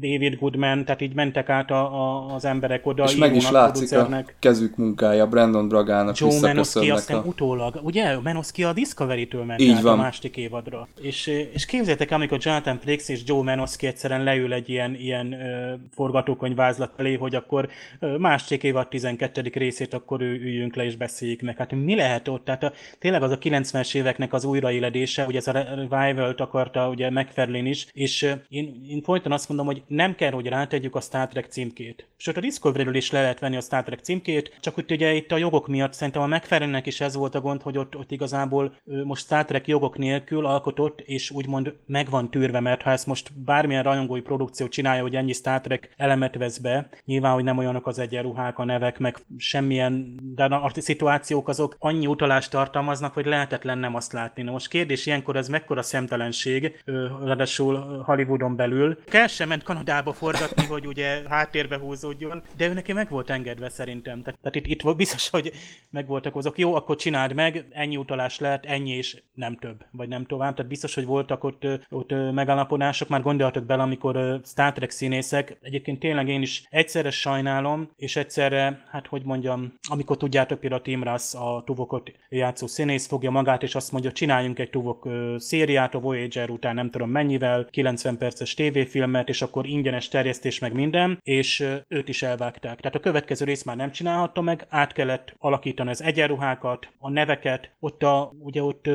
David 0.00 0.38
Goodman, 0.38 0.84
tehát 0.84 1.00
így 1.00 1.14
mentek 1.14 1.48
át 1.48 1.70
a, 1.70 2.00
a, 2.02 2.34
az 2.34 2.44
emberek 2.44 2.86
oda. 2.86 3.04
És 3.04 3.16
meg 3.16 3.34
is 3.34 3.50
látszik 3.50 3.92
a 3.92 4.24
kezük 4.38 4.76
munkája 4.76 5.26
Brandon 5.26 5.68
Bragának 5.68 6.18
Joe 6.18 6.40
Menoski 6.40 6.90
aztán 6.90 7.18
a... 7.18 7.22
utólag, 7.24 7.80
ugye 7.82 8.20
Menoski 8.20 8.64
a 8.64 8.72
Discovery-től 8.72 9.44
ment 9.44 9.60
így 9.60 9.70
át 9.70 9.82
van. 9.82 9.98
a 9.98 10.02
másik 10.02 10.36
évadra. 10.36 10.88
És, 11.00 11.26
és 11.52 11.66
képzeljétek, 11.66 12.10
amikor 12.10 12.38
Jonathan 12.40 12.78
Frakes 12.78 13.08
és 13.08 13.20
Joe 13.26 13.42
Menoski 13.42 13.86
egyszerűen 13.86 14.22
leül 14.22 14.52
egy 14.52 14.68
ilyen, 14.68 14.94
ilyen 14.94 15.26
uh, 15.26 15.80
forgatókönyvvázlat 15.94 16.92
elé, 16.96 17.14
hogy 17.14 17.34
akkor 17.34 17.68
uh, 18.00 18.18
másik 18.18 18.62
évad 18.62 18.88
12. 18.88 19.50
részét 19.54 19.94
akkor 19.94 20.20
ő, 20.20 20.40
üljünk 20.40 20.74
le 20.74 20.84
és 20.84 20.96
beszéljük 20.96 21.40
meg. 21.40 21.56
Hát 21.56 21.72
mi 21.72 21.94
lehet 21.94 22.28
ott? 22.28 22.44
Tehát 22.44 22.62
a, 22.62 22.72
tényleg 22.98 23.22
az 23.22 23.30
a 23.30 23.38
90-es 23.38 23.94
éveknek 23.94 24.32
az 24.32 24.44
újraéledése, 24.44 25.24
hogy 25.24 25.36
ez 25.36 25.46
a 25.46 25.52
revival 25.52 26.34
akarta 26.42 26.88
ugye 26.88 27.10
McFarlane 27.10 27.68
is, 27.68 27.86
és 27.92 28.34
én, 28.48 28.84
én 28.88 29.02
folyton 29.02 29.32
azt 29.32 29.48
mondom, 29.48 29.66
hogy 29.66 29.82
nem 29.86 30.14
kell, 30.14 30.30
hogy 30.30 30.46
rátegyük 30.46 30.94
a 30.94 31.00
Star 31.00 31.28
Trek 31.28 31.46
címkét. 31.46 32.06
Sőt, 32.16 32.36
a 32.36 32.40
Discovery-ről 32.40 32.94
is 32.94 33.10
le 33.10 33.20
lehet 33.20 33.38
venni 33.38 33.56
a 33.56 33.60
Star 33.60 33.82
Trek 33.82 34.00
címkét, 34.00 34.56
csak 34.60 34.74
hogy 34.74 34.92
ugye 34.92 35.14
itt 35.14 35.32
a 35.32 35.36
jogok 35.36 35.68
miatt 35.68 35.92
szerintem 35.92 36.22
a 36.22 36.26
mcfarlane 36.26 36.82
is 36.84 37.00
ez 37.00 37.14
volt 37.14 37.34
a 37.34 37.40
gond, 37.40 37.62
hogy 37.62 37.78
ott, 37.78 37.96
ott 37.96 38.10
igazából 38.10 38.76
most 39.04 39.24
Star 39.24 39.44
Trek 39.44 39.66
jogok 39.66 39.98
nélkül 39.98 40.46
alkotott, 40.46 41.00
és 41.00 41.30
úgymond 41.30 41.74
meg 41.86 42.10
van 42.10 42.30
tűrve, 42.30 42.60
mert 42.60 42.82
ha 42.82 42.90
ezt 42.90 43.06
most 43.06 43.32
bármilyen 43.44 43.82
rajongói 43.82 44.20
produkció 44.20 44.68
csinálja, 44.68 45.02
hogy 45.02 45.16
ennyi 45.16 45.32
Star 45.32 45.60
Trek 45.60 45.94
elemet 45.96 46.36
vesz 46.36 46.58
be, 46.58 46.88
nyilván, 47.04 47.34
hogy 47.34 47.44
nem 47.44 47.58
olyanok 47.58 47.86
az 47.86 47.98
egyenruhák, 47.98 48.58
a 48.58 48.64
nevek, 48.64 48.98
meg 48.98 49.16
semmilyen, 49.36 50.18
de 50.34 50.44
a 50.44 50.70
szituációk 50.74 51.48
azok 51.48 51.76
annyi 51.78 52.06
utalást 52.06 52.50
tartalmaznak, 52.50 53.14
hogy 53.14 53.26
lehetetlen 53.26 53.78
nem 53.78 53.94
azt 53.94 54.12
látni. 54.12 54.42
Na 54.42 54.50
most 54.50 54.68
kérdés 54.68 55.06
ilyenkor 55.06 55.36
ez 55.36 55.48
mekkora 55.48 55.82
szemtelenség, 55.82 56.82
ráadásul 57.24 58.02
Hollywood 58.04 58.31
Hollywoodon 58.32 58.56
belül. 58.56 58.98
Kell 59.04 59.26
sem 59.26 59.48
ment 59.48 59.62
Kanadába 59.62 60.12
forgatni, 60.12 60.64
hogy 60.64 60.86
ugye 60.86 61.22
háttérbe 61.28 61.78
húzódjon, 61.78 62.42
de 62.56 62.68
ő 62.68 62.72
neki 62.72 62.92
meg 62.92 63.08
volt 63.08 63.30
engedve 63.30 63.68
szerintem. 63.68 64.22
Tehát, 64.22 64.40
tehát 64.40 64.56
itt, 64.56 64.66
itt 64.66 64.96
biztos, 64.96 65.28
hogy 65.30 65.52
meg 65.90 66.06
voltak 66.06 66.36
azok. 66.36 66.58
Jó, 66.58 66.74
akkor 66.74 66.96
csináld 66.96 67.34
meg, 67.34 67.66
ennyi 67.70 67.96
utalás 67.96 68.38
lehet, 68.38 68.66
ennyi 68.66 68.90
és 68.90 69.22
nem 69.34 69.56
több, 69.56 69.84
vagy 69.90 70.08
nem 70.08 70.26
tovább. 70.26 70.54
Tehát 70.54 70.70
biztos, 70.70 70.94
hogy 70.94 71.04
voltak 71.04 71.44
ott, 71.44 71.66
ott 71.90 72.10
megállapodások, 72.32 73.08
már 73.08 73.22
gondoltak 73.22 73.64
bele, 73.64 73.82
amikor 73.82 74.40
Star 74.44 74.72
Trek 74.72 74.90
színészek. 74.90 75.56
Egyébként 75.62 75.98
tényleg 75.98 76.28
én 76.28 76.42
is 76.42 76.66
egyszerre 76.70 77.10
sajnálom, 77.10 77.90
és 77.96 78.16
egyszerre, 78.16 78.84
hát 78.90 79.06
hogy 79.06 79.22
mondjam, 79.24 79.72
amikor 79.88 80.16
tudjátok 80.16 80.60
például 80.60 80.82
Tim 80.82 81.02
Russ, 81.02 81.34
a 81.34 81.62
Tuvokot 81.66 82.12
játszó 82.28 82.66
színész 82.66 83.06
fogja 83.06 83.30
magát, 83.30 83.62
és 83.62 83.74
azt 83.74 83.92
mondja, 83.92 84.12
csináljunk 84.12 84.58
egy 84.58 84.70
Tuvok 84.70 85.08
szériát 85.36 85.94
a 85.94 86.00
Voyager 86.00 86.50
után 86.50 86.74
nem 86.74 86.90
tudom 86.90 87.10
mennyivel, 87.10 87.66
90 87.70 88.16
perces 88.22 88.54
tévéfilmet, 88.54 89.28
és 89.28 89.42
akkor 89.42 89.66
ingyenes 89.66 90.08
terjesztés 90.08 90.58
meg 90.58 90.72
minden, 90.72 91.18
és 91.22 91.64
őt 91.88 92.08
is 92.08 92.22
elvágták. 92.22 92.80
Tehát 92.80 92.94
a 92.94 93.00
következő 93.00 93.44
rész 93.44 93.62
már 93.62 93.76
nem 93.76 93.90
csinálhatta 93.92 94.40
meg, 94.40 94.66
át 94.68 94.92
kellett 94.92 95.34
alakítani 95.38 95.90
az 95.90 96.02
egyenruhákat, 96.02 96.88
a 96.98 97.10
neveket, 97.10 97.70
ott 97.80 98.02
a, 98.02 98.32
ugye 98.38 98.62
ott 98.62 98.88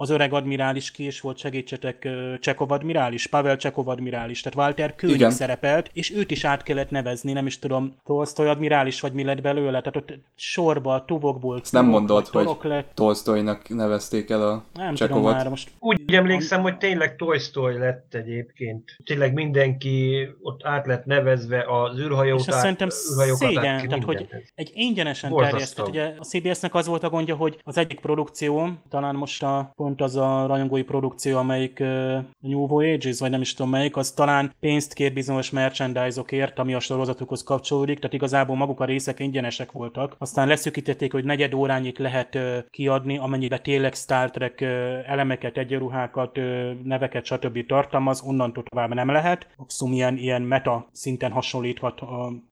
az 0.00 0.10
öreg 0.10 0.32
admirális 0.32 0.90
ki 0.90 1.06
is 1.06 1.20
volt, 1.20 1.38
segítsetek, 1.38 2.08
Csekov 2.40 2.70
admirális, 2.70 3.26
Pavel 3.26 3.56
Csekov 3.56 3.88
admirális, 3.88 4.40
tehát 4.40 4.58
Walter 4.58 4.94
König 4.94 5.30
szerepelt, 5.30 5.90
és 5.92 6.12
őt 6.14 6.30
is 6.30 6.44
át 6.44 6.62
kellett 6.62 6.90
nevezni, 6.90 7.32
nem 7.32 7.46
is 7.46 7.58
tudom, 7.58 7.94
Tolstoy 8.04 8.46
admirális, 8.46 9.00
vagy 9.00 9.12
mi 9.12 9.24
lett 9.24 9.40
belőle, 9.40 9.80
tehát 9.80 9.96
ott 9.96 10.18
sorba, 10.34 11.04
tuvokból. 11.04 11.58
Ezt 11.62 11.72
nem 11.72 11.86
mondod, 11.86 12.26
hogy 12.26 12.48
lett. 12.62 12.90
Tolstoynak 12.94 13.68
nevezték 13.68 14.30
el 14.30 14.48
a 14.48 14.64
nem 14.74 14.94
Csekovot. 14.94 15.22
Tudom 15.22 15.36
már, 15.36 15.48
most... 15.48 15.70
Úgy 15.78 16.14
emlékszem, 16.14 16.62
hogy 16.62 16.78
tényleg 16.78 17.16
Tolstoy 17.16 17.78
lett 17.78 18.14
egyébként. 18.14 18.96
Tényleg 19.04 19.32
mindenki 19.32 20.28
ott 20.42 20.64
át 20.64 20.86
lett 20.86 21.04
nevezve 21.04 21.64
az 21.68 21.98
űrhajót. 21.98 22.40
És 22.40 22.46
azt 22.46 22.58
szerintem 22.58 22.88
szégyen, 22.88 23.88
tehát 23.88 24.04
hogy 24.04 24.28
egy 24.54 24.70
ingyenesen 24.74 25.36
terjesztett. 25.36 25.88
Ugye 25.88 26.14
a 26.18 26.24
CBS-nek 26.24 26.74
az 26.74 26.86
volt 26.86 27.02
a 27.02 27.08
gondja, 27.10 27.36
hogy 27.36 27.60
az 27.64 27.78
egyik 27.78 28.00
produkció, 28.00 28.68
talán 28.88 29.14
most 29.14 29.42
a 29.42 29.72
pont 29.96 30.02
az 30.02 30.16
a 30.16 30.46
rajongói 30.46 30.82
produkció, 30.82 31.38
amelyik 31.38 31.78
uh, 31.80 32.18
New 32.40 32.66
Voyages, 32.66 33.18
vagy 33.18 33.30
nem 33.30 33.40
is 33.40 33.54
tudom 33.54 33.70
melyik, 33.70 33.96
az 33.96 34.10
talán 34.10 34.54
pénzt 34.60 34.92
kér 34.92 35.12
bizonyos 35.12 35.50
merchandise-okért, 35.50 36.58
ami 36.58 36.74
a 36.74 36.80
sorozatukhoz 36.80 37.42
kapcsolódik, 37.42 37.98
tehát 37.98 38.12
igazából 38.12 38.56
maguk 38.56 38.80
a 38.80 38.84
részek 38.84 39.20
ingyenesek 39.20 39.72
voltak. 39.72 40.16
Aztán 40.18 40.48
leszűkítették, 40.48 41.12
hogy 41.12 41.24
negyed 41.24 41.54
órányig 41.54 41.98
lehet 41.98 42.34
uh, 42.34 42.58
kiadni, 42.70 43.18
amennyibe 43.18 43.58
tényleg 43.58 43.94
Star 43.94 44.30
Trek 44.30 44.58
uh, 44.60 44.68
elemeket, 45.06 45.56
egyenruhákat, 45.56 46.38
uh, 46.38 46.70
neveket, 46.84 47.24
stb. 47.24 47.66
tartalmaz, 47.66 48.22
onnantól 48.22 48.62
tovább 48.62 48.94
nem 48.94 49.10
lehet. 49.10 49.46
Maximum 49.56 49.92
ilyen, 49.92 50.16
ilyen 50.16 50.42
meta 50.42 50.88
szinten 50.92 51.30
hasonlíthat, 51.30 52.02
uh, 52.02 52.08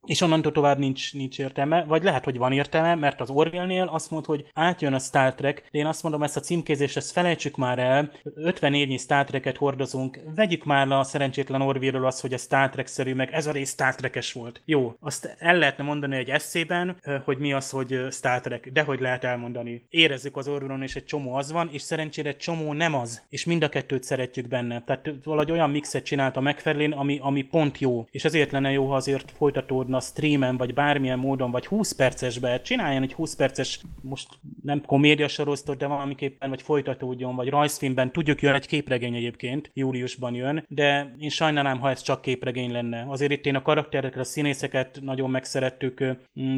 és 0.07 0.21
onnantól 0.21 0.53
tovább 0.53 0.79
nincs, 0.79 1.15
nincs 1.15 1.39
értelme, 1.39 1.85
vagy 1.85 2.03
lehet, 2.03 2.25
hogy 2.25 2.39
van 2.39 2.53
értelme, 2.53 2.95
mert 2.95 3.21
az 3.21 3.31
Orville-nél 3.31 3.89
azt 3.93 4.11
mondta, 4.11 4.31
hogy 4.31 4.47
átjön 4.55 4.95
a 4.95 4.99
Star 4.99 5.35
Trek, 5.35 5.69
de 5.73 5.79
én 5.79 5.87
azt 5.87 6.03
mondom, 6.03 6.23
ezt 6.23 6.37
a 6.37 6.41
címkézést 6.41 6.97
ezt 6.97 7.13
felejtsük 7.19 7.57
már 7.57 7.79
el, 7.79 8.11
50 8.35 8.75
évnyi 8.75 8.97
Star 8.97 9.25
Trek-et 9.25 9.57
hordozunk, 9.57 10.21
vegyük 10.35 10.65
már 10.65 10.87
le 10.87 10.99
a 10.99 11.03
szerencsétlen 11.03 11.61
Orville-ről 11.61 12.07
azt, 12.07 12.21
hogy 12.21 12.33
a 12.33 12.39
Star 12.39 12.71
Trek-szerű, 12.71 13.15
meg 13.15 13.33
ez 13.33 13.47
a 13.47 13.53
rész 13.53 13.71
Star 13.71 13.95
Trek-es 13.95 14.33
volt. 14.33 14.63
Jó, 14.65 14.95
azt 15.01 15.37
el 15.39 15.59
lehetne 15.59 15.85
mondani 15.85 16.17
egy 16.17 16.31
eszében, 16.31 16.97
hogy 17.25 17.39
mi 17.39 17.53
az, 17.53 17.71
hogy 17.71 18.07
Star 18.11 18.41
Trek, 18.41 18.71
de 18.73 18.83
hogy 18.83 19.01
lehet 19.01 19.25
elmondani. 19.25 19.87
Érezzük 19.89 20.37
az 20.37 20.49
Orville-on, 20.49 20.83
és 20.83 20.97
egy 20.97 21.05
csomó 21.05 21.35
az 21.35 21.53
van, 21.53 21.69
és 21.73 21.83
szerencsére 21.83 22.37
csomó 22.37 22.73
nem 22.73 22.95
az, 22.95 23.23
és 23.29 23.45
mind 23.45 23.63
a 23.63 23.69
kettőt 23.69 24.03
szeretjük 24.03 24.49
benne. 24.49 24.83
Tehát 24.83 25.11
valahogy 25.25 25.51
olyan 25.51 25.71
mixet 25.71 26.05
csinált 26.05 26.37
a 26.37 26.41
McFarlane, 26.41 26.97
ami, 26.97 27.19
ami 27.23 27.43
pont 27.43 27.79
jó, 27.79 28.07
és 28.11 28.25
ezért 28.25 28.51
lenne 28.51 28.71
jó, 28.71 28.89
ha 28.89 28.95
azért 28.95 29.31
folytatódna 29.31 30.01
streamen, 30.01 30.57
vagy 30.57 30.75
bármilyen 30.75 31.19
módon, 31.19 31.51
vagy 31.51 31.67
20 31.67 31.93
percesbe, 31.93 32.61
csináljon 32.61 33.03
egy 33.03 33.13
20 33.13 33.35
perces, 33.35 33.81
most 34.03 34.29
nem 34.63 34.83
komédia 34.87 35.29
sorozatot, 35.29 35.77
de 35.79 35.87
valamiképpen, 35.87 36.49
vagy 36.49 36.63
folytatódjon 37.09 37.37
vagy 37.37 37.49
rajzfilmben. 37.49 38.13
Tudjuk, 38.13 38.43
jön 38.43 38.55
egy 38.55 38.67
képregény 38.67 39.15
egyébként, 39.15 39.71
júliusban 39.75 40.35
jön, 40.35 40.65
de 40.69 41.15
én 41.19 41.29
sajnálnám, 41.29 41.81
ha 41.81 41.91
ez 41.91 42.03
csak 42.03 42.21
képregény 42.21 42.73
lenne. 42.73 43.05
Azért 43.09 43.33
itt 43.33 43.47
én 43.47 43.55
a 43.55 43.63
karaktereket, 43.63 44.21
a 44.21 44.25
színészeket 44.25 44.99
nagyon 45.03 45.31
megszerettük, 45.31 46.05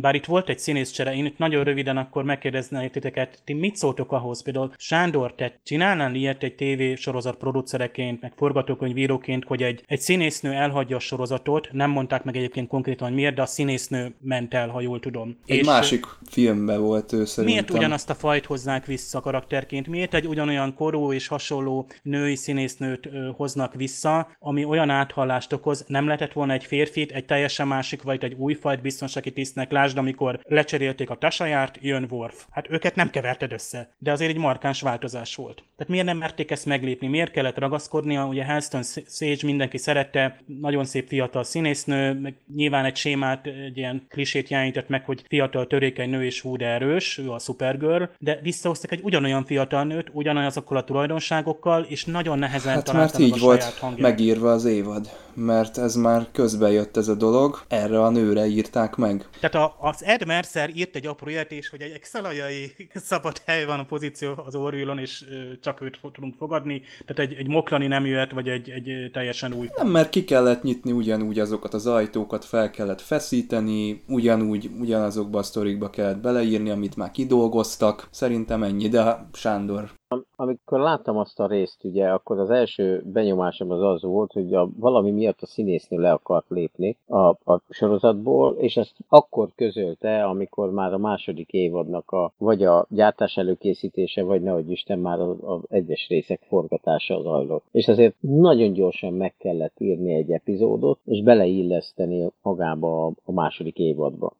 bár 0.00 0.14
itt 0.14 0.24
volt 0.24 0.48
egy 0.48 0.58
színészcsere, 0.58 1.14
én 1.14 1.24
itt 1.24 1.38
nagyon 1.38 1.64
röviden 1.64 1.96
akkor 1.96 2.24
megkérdezném 2.24 2.90
titeket, 2.90 3.42
ti 3.44 3.52
mit 3.52 3.76
szóltok 3.76 4.12
ahhoz? 4.12 4.42
Például 4.42 4.72
Sándor, 4.76 5.34
te 5.34 5.60
csinálnál 5.62 6.14
ilyet 6.14 6.42
egy 6.42 6.54
TV 6.54 7.00
sorozat 7.00 7.36
producereként, 7.36 8.20
meg 8.20 8.32
forgatókönyvíróként, 8.36 9.44
hogy 9.44 9.62
egy, 9.62 9.82
egy 9.86 10.00
színésznő 10.00 10.52
elhagyja 10.52 10.96
a 10.96 11.00
sorozatot, 11.00 11.68
nem 11.72 11.90
mondták 11.90 12.24
meg 12.24 12.36
egyébként 12.36 12.68
konkrétan, 12.68 13.06
hogy 13.08 13.16
miért, 13.16 13.34
de 13.34 13.42
a 13.42 13.46
színésznő 13.46 14.14
ment 14.20 14.54
el, 14.54 14.68
ha 14.68 14.80
jól 14.80 15.00
tudom. 15.00 15.36
Egy 15.46 15.58
És 15.58 15.66
másik 15.66 16.06
filmben 16.30 16.80
volt 16.80 17.12
ő 17.12 17.24
szerintem. 17.24 17.44
Miért 17.44 17.70
ugyanazt 17.70 18.10
a 18.10 18.14
fajt 18.14 18.46
hozzák 18.46 18.86
vissza 18.86 19.20
karakterként? 19.20 19.86
Miért 19.86 20.14
egy 20.14 20.26
ugyan 20.26 20.39
ugyanolyan 20.40 20.74
korú 20.74 21.12
és 21.12 21.26
hasonló 21.26 21.88
női 22.02 22.34
színésznőt 22.34 23.08
hoznak 23.36 23.74
vissza, 23.74 24.28
ami 24.38 24.64
olyan 24.64 24.90
áthallást 24.90 25.52
okoz, 25.52 25.84
nem 25.86 26.04
lehetett 26.04 26.32
volna 26.32 26.52
egy 26.52 26.64
férfit, 26.64 27.12
egy 27.12 27.24
teljesen 27.24 27.66
másik, 27.66 28.02
vagy 28.02 28.24
egy 28.24 28.32
újfajt 28.32 28.80
biztonsági 28.80 29.32
tisztnek, 29.32 29.70
lásd, 29.70 29.98
amikor 29.98 30.40
lecserélték 30.42 31.10
a 31.10 31.14
tasajárt, 31.14 31.78
jön 31.80 32.06
Worf. 32.10 32.44
Hát 32.50 32.70
őket 32.70 32.94
nem 32.94 33.10
keverted 33.10 33.52
össze, 33.52 33.90
de 33.98 34.12
azért 34.12 34.30
egy 34.30 34.36
markáns 34.36 34.80
változás 34.80 35.34
volt. 35.34 35.62
Tehát 35.76 35.92
miért 35.92 36.06
nem 36.06 36.16
merték 36.16 36.50
ezt 36.50 36.66
meglépni, 36.66 37.06
miért 37.06 37.30
kellett 37.30 37.58
ragaszkodnia, 37.58 38.26
ugye 38.26 38.44
Helston 38.44 38.82
Sage 39.06 39.46
mindenki 39.46 39.78
szerette, 39.78 40.36
nagyon 40.46 40.84
szép 40.84 41.08
fiatal 41.08 41.44
színésznő, 41.44 42.12
meg 42.12 42.34
nyilván 42.54 42.84
egy 42.84 42.96
sémát, 42.96 43.46
egy 43.46 43.76
ilyen 43.76 44.06
klisét 44.08 44.48
jelenített 44.48 44.88
meg, 44.88 45.04
hogy 45.04 45.24
fiatal 45.28 45.66
törékeny 45.66 46.10
nő 46.10 46.24
és 46.24 46.40
hú, 46.40 46.56
de 46.56 46.66
erős, 46.66 47.18
ő 47.18 47.30
a 47.30 47.38
Supergirl, 47.38 48.04
de 48.18 48.38
visszahoztak 48.42 48.92
egy 48.92 49.00
ugyanolyan 49.02 49.44
fiatal 49.44 49.84
nőt, 49.84 50.10
ugyan 50.12 50.29
ugyanazokkal 50.36 50.76
a 50.76 50.84
tulajdonságokkal, 50.84 51.82
és 51.82 52.04
nagyon 52.04 52.38
nehezen 52.38 52.74
hát 52.74 52.92
mert 52.92 53.18
így 53.18 53.34
a 53.36 53.38
volt 53.38 53.62
hangját. 53.80 54.00
megírva 54.00 54.52
az 54.52 54.64
évad, 54.64 55.10
mert 55.40 55.78
ez 55.78 55.94
már 55.94 56.26
közbe 56.32 56.70
jött 56.70 56.96
ez 56.96 57.08
a 57.08 57.14
dolog, 57.14 57.58
erre 57.68 58.02
a 58.02 58.10
nőre 58.10 58.46
írták 58.46 58.96
meg. 58.96 59.28
Tehát 59.40 59.54
a, 59.54 59.76
az 59.88 60.04
Ed 60.04 60.26
Mercer 60.26 60.70
írt 60.74 60.96
egy 60.96 61.06
apró 61.06 61.28
jelentés, 61.28 61.68
hogy 61.68 61.80
egy 61.80 61.92
excelajai 61.92 62.72
szabad 62.94 63.38
hely 63.46 63.64
van 63.64 63.78
a 63.78 63.84
pozíció 63.84 64.32
az 64.46 64.54
Orville-on, 64.54 64.98
és 64.98 65.24
csak 65.60 65.80
őt 65.80 66.00
tudunk 66.12 66.34
fogadni, 66.34 66.82
tehát 67.06 67.30
egy, 67.30 67.38
egy 67.38 67.48
moklani 67.48 67.86
nem 67.86 68.06
jöhet, 68.06 68.32
vagy 68.32 68.48
egy, 68.48 68.70
egy 68.70 69.10
teljesen 69.12 69.52
új. 69.52 69.68
Nem, 69.76 69.88
mert 69.88 70.10
ki 70.10 70.24
kellett 70.24 70.62
nyitni 70.62 70.92
ugyanúgy 70.92 71.38
azokat 71.38 71.74
az 71.74 71.86
ajtókat, 71.86 72.44
fel 72.44 72.70
kellett 72.70 73.00
feszíteni, 73.00 74.02
ugyanúgy, 74.08 74.70
ugyanazokba 74.80 75.38
a 75.38 75.42
sztorikba 75.42 75.90
kellett 75.90 76.20
beleírni, 76.20 76.70
amit 76.70 76.96
már 76.96 77.10
kidolgoztak. 77.10 78.08
Szerintem 78.10 78.62
ennyi, 78.62 78.88
de 78.88 79.28
Sándor 79.32 79.90
amikor 80.36 80.80
láttam 80.80 81.16
azt 81.16 81.40
a 81.40 81.46
részt, 81.46 81.84
ugye, 81.84 82.08
akkor 82.08 82.38
az 82.38 82.50
első 82.50 83.02
benyomásom 83.04 83.70
az 83.70 83.82
az 83.82 84.02
volt, 84.02 84.32
hogy 84.32 84.54
a, 84.54 84.68
valami 84.76 85.10
miatt 85.10 85.29
a 85.40 85.46
színésznő 85.46 85.98
le 85.98 86.10
akart 86.10 86.48
lépni 86.48 86.96
a, 87.06 87.28
a 87.28 87.62
sorozatból, 87.68 88.56
és 88.58 88.76
ezt 88.76 88.94
akkor 89.08 89.48
közölte, 89.54 90.24
amikor 90.24 90.70
már 90.70 90.92
a 90.92 90.98
második 90.98 91.52
évadnak 91.52 92.10
a, 92.10 92.32
vagy 92.38 92.64
a 92.64 92.86
gyártás 92.88 93.36
előkészítése, 93.36 94.22
vagy 94.22 94.42
nehogy 94.42 94.70
Isten 94.70 94.98
már 94.98 95.20
az, 95.20 95.60
egyes 95.68 96.08
részek 96.08 96.40
forgatása 96.48 97.22
zajlott. 97.22 97.64
És 97.70 97.88
azért 97.88 98.14
nagyon 98.20 98.72
gyorsan 98.72 99.12
meg 99.12 99.34
kellett 99.38 99.74
írni 99.78 100.14
egy 100.14 100.30
epizódot, 100.30 100.98
és 101.04 101.22
beleilleszteni 101.22 102.30
magába 102.42 103.06
a, 103.06 103.12
a 103.24 103.32
második 103.32 103.78
évadba. 103.78 104.32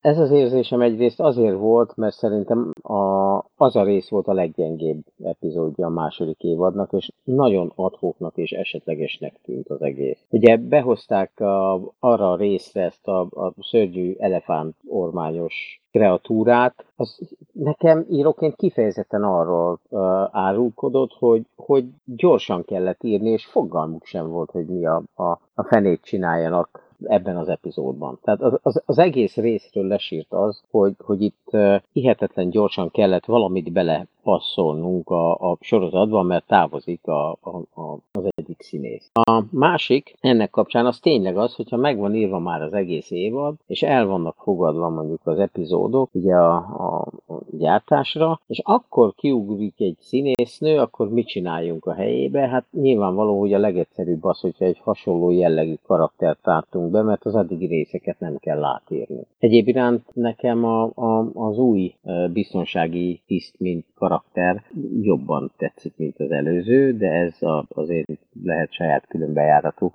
Ez 0.00 0.18
az 0.18 0.30
érzésem 0.30 0.80
egyrészt 0.80 1.20
azért 1.20 1.56
volt, 1.56 1.96
mert 1.96 2.14
szerintem 2.14 2.72
a, 2.82 3.36
az 3.56 3.76
a 3.76 3.84
rész 3.84 4.08
volt 4.08 4.26
a 4.26 4.32
leggyengébb 4.32 5.04
epizódja 5.24 5.86
a 5.86 5.90
második 5.90 6.42
évadnak, 6.42 6.92
és 6.92 7.10
nagyon 7.24 7.72
adhoknak 7.74 8.36
és 8.36 8.52
esetlegesnek 8.52 9.40
tűnt 9.42 9.68
az 9.68 9.82
egész. 9.82 10.25
Ugye 10.28 10.56
behozták 10.56 11.40
a, 11.40 11.74
arra 11.98 12.32
a 12.32 12.36
részre 12.36 12.82
ezt 12.82 13.06
a, 13.08 13.20
a 13.20 13.54
szörnyű 13.60 14.14
elefánt 14.18 14.76
ormányos 14.88 15.80
kreatúrát, 15.90 16.84
az 16.96 17.36
nekem 17.52 18.06
íróként 18.10 18.56
kifejezetten 18.56 19.22
arról 19.22 19.80
uh, 19.88 20.00
árulkodott, 20.30 21.12
hogy, 21.18 21.46
hogy 21.56 21.84
gyorsan 22.04 22.64
kellett 22.64 23.02
írni, 23.02 23.30
és 23.30 23.46
fogalmuk 23.46 24.04
sem 24.04 24.28
volt, 24.28 24.50
hogy 24.50 24.66
mi 24.66 24.86
a, 24.86 25.02
a, 25.14 25.30
a 25.54 25.62
fenét 25.62 26.02
csináljanak 26.02 26.85
ebben 27.04 27.36
az 27.36 27.48
epizódban. 27.48 28.18
Tehát 28.22 28.40
az, 28.40 28.58
az, 28.62 28.82
az 28.86 28.98
egész 28.98 29.36
részről 29.36 29.86
lesírt 29.86 30.32
az, 30.32 30.62
hogy, 30.70 30.94
hogy 30.98 31.22
itt 31.22 31.56
hihetetlen 31.92 32.50
gyorsan 32.50 32.90
kellett 32.90 33.24
valamit 33.24 33.72
bele 33.72 34.06
passzolnunk 34.26 35.10
a, 35.10 35.50
a 35.50 35.56
sorozatban, 35.60 36.26
mert 36.26 36.46
távozik 36.46 37.06
a, 37.06 37.30
a, 37.30 37.80
a, 37.80 37.98
az 38.12 38.24
egyik 38.36 38.62
színész. 38.62 39.10
A 39.12 39.42
másik 39.50 40.16
ennek 40.20 40.50
kapcsán 40.50 40.86
az 40.86 40.98
tényleg 40.98 41.36
az, 41.36 41.54
hogyha 41.54 41.76
meg 41.76 41.98
van 41.98 42.14
írva 42.14 42.38
már 42.38 42.62
az 42.62 42.72
egész 42.72 43.10
évad, 43.10 43.54
és 43.66 43.82
el 43.82 44.06
vannak 44.06 44.36
fogadva 44.38 44.88
mondjuk 44.88 45.20
az 45.24 45.38
epizódok, 45.38 46.10
ugye 46.12 46.34
a, 46.34 46.54
a, 46.56 47.08
gyártásra, 47.50 48.40
és 48.46 48.60
akkor 48.64 49.14
kiugrik 49.14 49.80
egy 49.80 49.96
színésznő, 50.00 50.78
akkor 50.78 51.08
mit 51.08 51.26
csináljunk 51.26 51.86
a 51.86 51.94
helyébe? 51.94 52.48
Hát 52.48 52.64
nyilvánvaló, 52.70 53.38
hogy 53.38 53.52
a 53.52 53.58
legegyszerűbb 53.58 54.24
az, 54.24 54.40
hogyha 54.40 54.64
egy 54.64 54.80
hasonló 54.84 55.30
jellegű 55.30 55.74
karaktert 55.86 56.46
be, 56.90 57.02
mert 57.02 57.24
az 57.24 57.34
addigi 57.34 57.66
részeket 57.66 58.20
nem 58.20 58.36
kell 58.36 58.64
átírni. 58.64 59.26
Egyéb 59.38 59.68
iránt 59.68 60.14
nekem 60.14 60.64
a, 60.64 60.82
a, 60.94 61.30
az 61.34 61.58
új 61.58 61.94
biztonsági 62.32 63.22
tiszt, 63.26 63.54
mint 63.58 63.84
karakter 63.94 64.62
jobban 65.00 65.52
tetszik, 65.56 65.96
mint 65.96 66.18
az 66.18 66.30
előző, 66.30 66.96
de 66.96 67.10
ez 67.10 67.42
a, 67.42 67.66
azért 67.68 68.10
lehet 68.42 68.72
saját 68.72 69.06
különbejáratú 69.06 69.92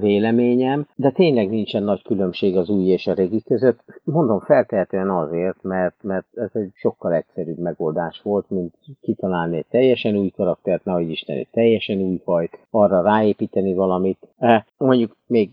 véleményem. 0.00 0.86
De 0.96 1.10
tényleg 1.10 1.48
nincsen 1.48 1.82
nagy 1.82 2.02
különbség 2.02 2.56
az 2.56 2.68
új 2.68 2.84
és 2.84 3.06
a 3.06 3.14
régi 3.14 3.42
között. 3.42 3.84
Mondom 4.04 4.40
feltehetően 4.40 5.10
azért, 5.10 5.62
mert, 5.62 6.02
mert 6.02 6.26
ez 6.34 6.50
egy 6.52 6.70
sokkal 6.74 7.14
egyszerűbb 7.14 7.58
megoldás 7.58 8.20
volt, 8.22 8.50
mint 8.50 8.74
kitalálni 9.00 9.56
egy 9.56 9.66
teljesen 9.70 10.16
új 10.16 10.30
karaktert, 10.30 10.84
nehogy 10.84 11.10
Isten 11.10 11.36
egy 11.36 11.48
teljesen 11.50 11.98
új 11.98 12.20
fajt, 12.24 12.58
arra 12.70 13.02
ráépíteni 13.02 13.74
valamit. 13.74 14.28
Mondjuk 14.76 15.16
még 15.32 15.50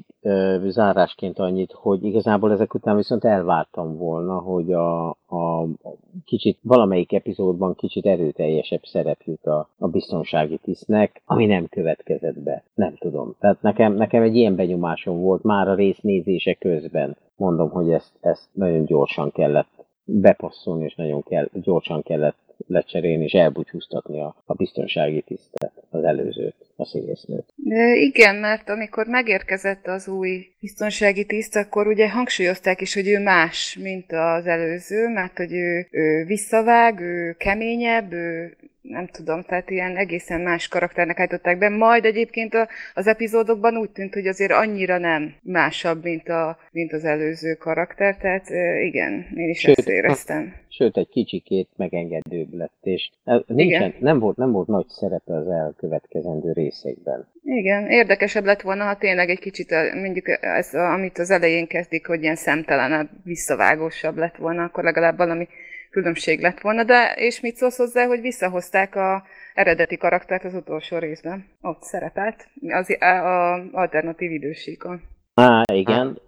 zárásként 0.68 1.40
annyit, 1.40 1.72
hogy 1.72 2.04
igazából 2.04 2.52
ezek 2.52 2.74
után 2.74 2.96
viszont 2.96 3.26
elvártam 3.26 3.98
volna, 3.98 4.40
hogy 4.40 4.74
a, 4.74 5.10
a, 5.10 5.62
a 5.62 5.96
kicsit 6.26 6.58
valamelyik 6.62 7.14
epizódban 7.14 7.76
kicsit 7.76 8.06
erőteljesebb 8.06 8.84
szerep 8.84 9.22
jut 9.24 9.46
a, 9.46 9.70
a 9.78 9.88
biztonsági 9.88 10.58
tisztnek, 10.58 11.22
ami 11.26 11.46
nem 11.46 11.68
következett 11.68 12.40
be. 12.40 12.64
Nem 12.74 12.96
tudom. 12.96 13.36
Tehát 13.40 13.62
nekem, 13.62 13.94
nekem 13.94 14.24
egy 14.24 14.36
ilyen 14.36 14.56
benyomásom 14.56 15.22
volt 15.22 15.44
már 15.44 15.68
a 15.68 15.76
rész 15.76 16.00
nézése 16.00 16.54
közben. 16.54 17.18
Mondom, 17.36 17.70
hogy 17.70 17.92
ezt, 17.92 18.14
ezt 18.22 18.50
nagyon 18.52 18.86
gyorsan 18.86 19.32
kellett 19.32 19.86
bepasszolni, 20.04 20.84
és 20.84 20.96
nagyon 20.96 21.24
kell, 21.24 21.48
gyorsan 21.54 22.02
kellett 22.02 22.38
lecserélni 22.68 23.24
és 23.24 23.34
elbúcsúztatni 23.34 24.20
a, 24.20 24.36
a 24.46 24.54
biztonsági 24.54 25.22
tisztet, 25.22 25.79
az 25.90 26.04
előzőt, 26.04 26.56
a 26.76 26.86
színésznőt. 26.86 27.46
Igen, 27.94 28.36
mert 28.36 28.70
amikor 28.70 29.08
megérkezett 29.08 29.88
az 29.88 30.08
új 30.08 30.48
biztonsági 30.60 31.26
tiszt, 31.26 31.56
akkor 31.56 31.88
ugye 31.88 32.10
hangsúlyozták 32.10 32.82
is, 32.82 32.94
hogy 32.94 33.08
ő 33.08 33.20
más, 33.20 33.78
mint 33.82 34.12
az 34.12 34.46
előző, 34.46 35.08
mert 35.08 35.38
hogy 35.38 35.54
ő, 35.54 35.88
ő 35.92 36.26
visszavág, 36.26 37.00
ő 37.00 37.36
keményebb, 37.38 38.14
ő 38.14 38.58
nem 38.82 39.08
tudom, 39.08 39.44
tehát 39.44 39.70
ilyen 39.70 39.98
egészen 39.98 40.42
más 40.42 40.68
karakternek 40.68 41.20
állították 41.20 41.58
be. 41.58 41.70
Majd 41.70 42.06
egyébként 42.06 42.54
a, 42.54 42.68
az 42.94 43.08
epizódokban 43.08 43.78
úgy 43.78 43.90
tűnt, 43.90 44.14
hogy 44.14 44.28
azért 44.28 44.52
annyira 44.52 44.98
nem 44.98 45.36
másabb, 45.42 46.04
mint, 46.04 46.30
a, 46.30 46.58
mint 46.72 46.94
az 46.94 47.04
előző 47.04 47.54
karakter, 47.54 48.18
tehát 48.18 48.50
igen, 48.82 49.26
én 49.36 49.50
is 49.50 49.60
sőt, 49.60 49.78
ezt 49.78 49.90
éreztem. 49.90 50.54
Sőt, 50.68 50.98
egy 50.98 51.10
kicsikét 51.10 51.70
megengedőbb 51.76 52.54
lett, 52.54 52.80
és 52.82 53.10
nincsen, 53.46 53.94
nem, 54.00 54.20
volt, 54.20 54.38
nem 54.38 54.52
volt 54.52 54.68
nagy 54.68 54.88
szerepe 54.88 55.34
az 55.34 55.48
elkövetkezendő 55.48 56.52
részekben. 56.52 57.28
Igen, 57.44 57.90
érdekesebb 57.90 58.46
lett 58.46 58.62
volna, 58.62 58.84
ha 58.84 58.98
tényleg 58.98 59.30
egy 59.30 59.40
kicsit, 59.40 59.76
mondjuk 59.94 60.30
ez, 60.42 60.74
amit 60.74 61.18
az 61.18 61.30
elején 61.30 61.68
kezdik, 61.68 62.08
hogy 62.08 62.22
ilyen 62.22 62.36
szemtelenebb, 62.36 63.10
visszavágósabb 63.24 64.18
lett 64.18 64.36
volna, 64.36 64.64
akkor 64.64 64.84
legalább 64.84 65.18
valami 65.18 65.48
különbség 65.90 66.42
lett 66.42 66.60
volna, 66.62 66.84
de 66.84 67.14
és 67.16 67.40
mit 67.40 67.56
szólsz 67.56 67.78
hozzá, 67.78 68.06
hogy 68.06 68.22
visszahozták 68.22 68.96
a 68.96 69.24
eredeti 69.54 69.98
karaktert 69.98 70.44
az 70.44 70.54
utolsó 70.54 70.98
részben? 70.98 71.46
Ott 71.62 71.82
szerepelt, 71.82 72.48
az 72.68 73.02
a, 73.02 73.54
alternatív 73.72 74.32
idősíkon. 74.32 75.02
Á, 75.34 75.64
igen. 75.74 76.22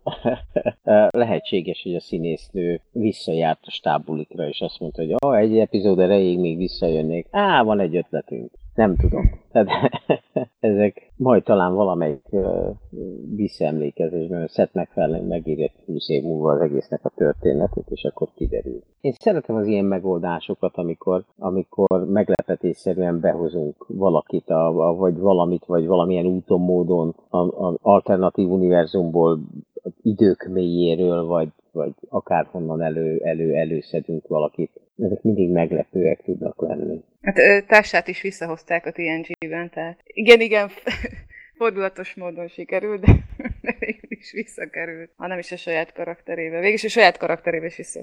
Lehetséges, 1.10 1.82
hogy 1.84 1.96
a 1.96 2.02
színésznő 2.02 2.82
visszajárt 2.92 3.60
a 3.62 3.72
stábulikra, 3.72 4.48
és 4.48 4.60
azt 4.60 4.80
mondta, 4.80 5.02
hogy 5.02 5.16
oh, 5.20 5.38
egy 5.38 5.58
epizód 5.58 6.00
erejéig 6.00 6.40
még 6.40 6.58
visszajönnék. 6.58 7.28
Á, 7.32 7.62
van 7.62 7.80
egy 7.80 7.96
ötletünk. 7.96 8.52
Nem 8.82 8.96
tudom. 8.96 9.40
Tehát 9.52 9.68
ezek 10.60 11.12
majd 11.18 11.44
talán 11.44 11.74
valamelyik 11.74 12.26
uh, 12.30 12.76
visszaemlékezésben 13.36 14.48
Seth 14.48 14.76
MacFarlane 14.76 15.28
megírja 15.28 15.72
20 15.86 16.10
év 16.10 16.24
múlva 16.24 16.52
az 16.52 16.62
egésznek 16.62 17.00
a 17.06 17.12
történetet, 17.16 17.90
és 17.90 18.04
akkor 18.04 18.28
kiderül. 18.36 18.82
Én 19.02 19.12
szeretem 19.12 19.56
az 19.56 19.68
ilyen 19.68 19.86
megoldásokat, 19.86 20.78
amikor, 20.78 21.24
amikor 21.38 22.08
meglepetésszerűen 22.08 23.20
behozunk 23.20 23.86
valakit, 23.88 24.50
a, 24.50 24.88
a, 24.90 24.96
vagy 24.96 25.18
valamit, 25.18 25.66
vagy 25.66 25.86
valamilyen 25.88 26.26
úton, 26.26 26.62
módon 26.62 27.16
az 27.30 27.76
alternatív 27.82 28.50
univerzumból 28.50 29.40
idők 30.02 30.50
mélyéről, 30.54 31.26
vagy, 31.26 31.50
vagy 31.72 31.94
akárhonnan 32.10 32.82
elő, 32.82 33.20
elő, 33.24 33.56
előszedünk 33.56 34.28
valakit. 34.28 34.72
Ezek 34.98 35.22
mindig 35.22 35.50
meglepőek 35.50 36.22
tudnak 36.24 36.62
lenni. 36.62 37.04
Hát 37.22 37.66
társát 37.68 38.08
is 38.08 38.22
visszahozták 38.22 38.86
a 38.86 38.92
TNG-ben, 38.92 39.70
tehát 39.70 40.00
igen, 40.06 40.40
igen, 40.40 40.70
fordulatos 41.62 42.14
módon 42.14 42.48
sikerült, 42.48 43.02
de, 43.02 43.12
de 43.62 43.76
végül 43.80 44.10
is 44.10 44.32
visszakerült, 44.32 45.12
ha 45.16 45.28
nem 45.28 45.40
is 45.40 45.52
a 45.52 45.58
saját 45.58 45.94
karakterébe. 45.94 46.60
Végül 46.60 46.74
is 46.74 46.84
a 46.84 46.90
saját 46.90 47.18
karakterébe 47.18 47.66
is 47.66 47.76
vissza, 47.76 48.00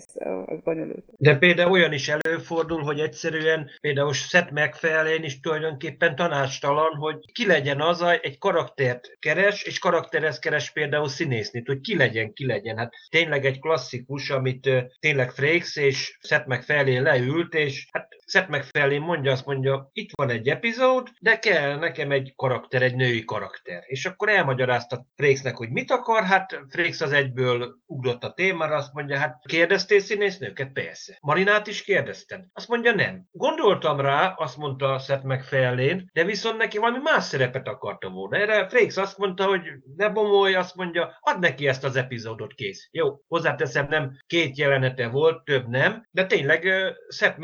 az 0.47 0.61
bonyolult. 0.65 1.05
De 1.17 1.37
például 1.37 1.71
olyan 1.71 1.93
is 1.93 2.09
előfordul, 2.09 2.83
hogy 2.83 3.01
egyszerűen 3.01 3.71
például 3.81 4.13
Seth 4.13 4.53
MacFarlane 4.53 5.25
is 5.25 5.41
tulajdonképpen 5.41 6.17
tanácstalan, 6.17 6.95
hogy 6.95 7.33
ki 7.33 7.47
legyen 7.47 7.81
az, 7.81 8.05
egy 8.23 8.39
karaktert 8.39 9.17
keres, 9.19 9.63
és 9.63 9.79
karakterhez 9.79 10.39
keres 10.39 10.71
például 10.71 11.09
színésznit, 11.09 11.67
hogy 11.67 11.81
ki 11.81 11.97
legyen, 11.97 12.33
ki 12.33 12.47
legyen. 12.47 12.77
Hát 12.77 12.93
tényleg 13.11 13.45
egy 13.45 13.61
klasszikus, 13.61 14.31
amit 14.31 14.71
tényleg 15.01 15.31
Frakes 15.31 15.77
és 15.77 16.19
Seth 16.21 16.47
MacFarlane 16.47 17.01
leült, 17.01 17.55
és 17.55 17.89
hát 17.93 18.09
Seth 18.27 18.49
MacFarlane 18.49 19.05
mondja, 19.05 19.33
azt 19.33 19.47
mondja, 19.47 19.91
itt 19.93 20.11
van 20.15 20.31
egy 20.31 20.49
epizód, 20.49 21.09
de 21.21 21.39
kell 21.39 21.79
nekem 21.79 22.11
egy 22.11 22.33
karakter, 22.37 22.83
egy 22.83 22.95
női 22.95 23.25
karakter. 23.25 23.47
És 23.86 24.07
akkor 24.07 24.28
elmagyarázta 24.28 25.07
Frakesnek, 25.16 25.57
hogy 25.57 25.70
mit 25.70 25.90
akar, 25.90 26.24
hát 26.24 26.61
Frakes 26.68 27.01
az 27.01 27.12
egyből 27.12 27.74
ugrott 27.86 28.24
a 28.24 28.32
témára, 28.32 28.76
azt 28.76 28.92
mondja, 28.92 29.18
hát 29.18 29.42
kérdeztél 29.46 30.01
színésznőket? 30.01 30.72
Persze. 30.72 31.18
Marinát 31.20 31.66
is 31.66 31.82
kérdezted? 31.82 32.44
Azt 32.53 32.68
mondja, 32.68 32.92
nem. 32.92 33.24
Gondoltam 33.30 34.01
rá, 34.01 34.34
azt 34.36 34.57
mondta 34.57 34.99
Seth 34.99 35.24
MacFarlane, 35.24 36.03
de 36.12 36.24
viszont 36.24 36.57
neki 36.57 36.78
valami 36.78 36.99
más 37.03 37.24
szerepet 37.24 37.68
akarta 37.68 38.09
volna. 38.09 38.36
Erre 38.36 38.68
Frakes 38.68 38.96
azt 38.96 39.18
mondta, 39.18 39.44
hogy 39.44 39.62
ne 39.96 40.09
bomolj, 40.09 40.55
azt 40.55 40.74
mondja, 40.74 41.18
add 41.20 41.40
neki 41.40 41.68
ezt 41.68 41.84
az 41.84 41.96
epizódot, 41.96 42.55
kész. 42.55 42.88
Jó, 42.90 43.20
hozzáteszem, 43.28 43.86
nem 43.88 44.16
két 44.26 44.59
jelenete 44.59 45.09
volt, 45.09 45.44
több 45.44 45.68
nem, 45.68 46.07
de 46.11 46.26
tényleg 46.26 46.68
Seth 47.09 47.38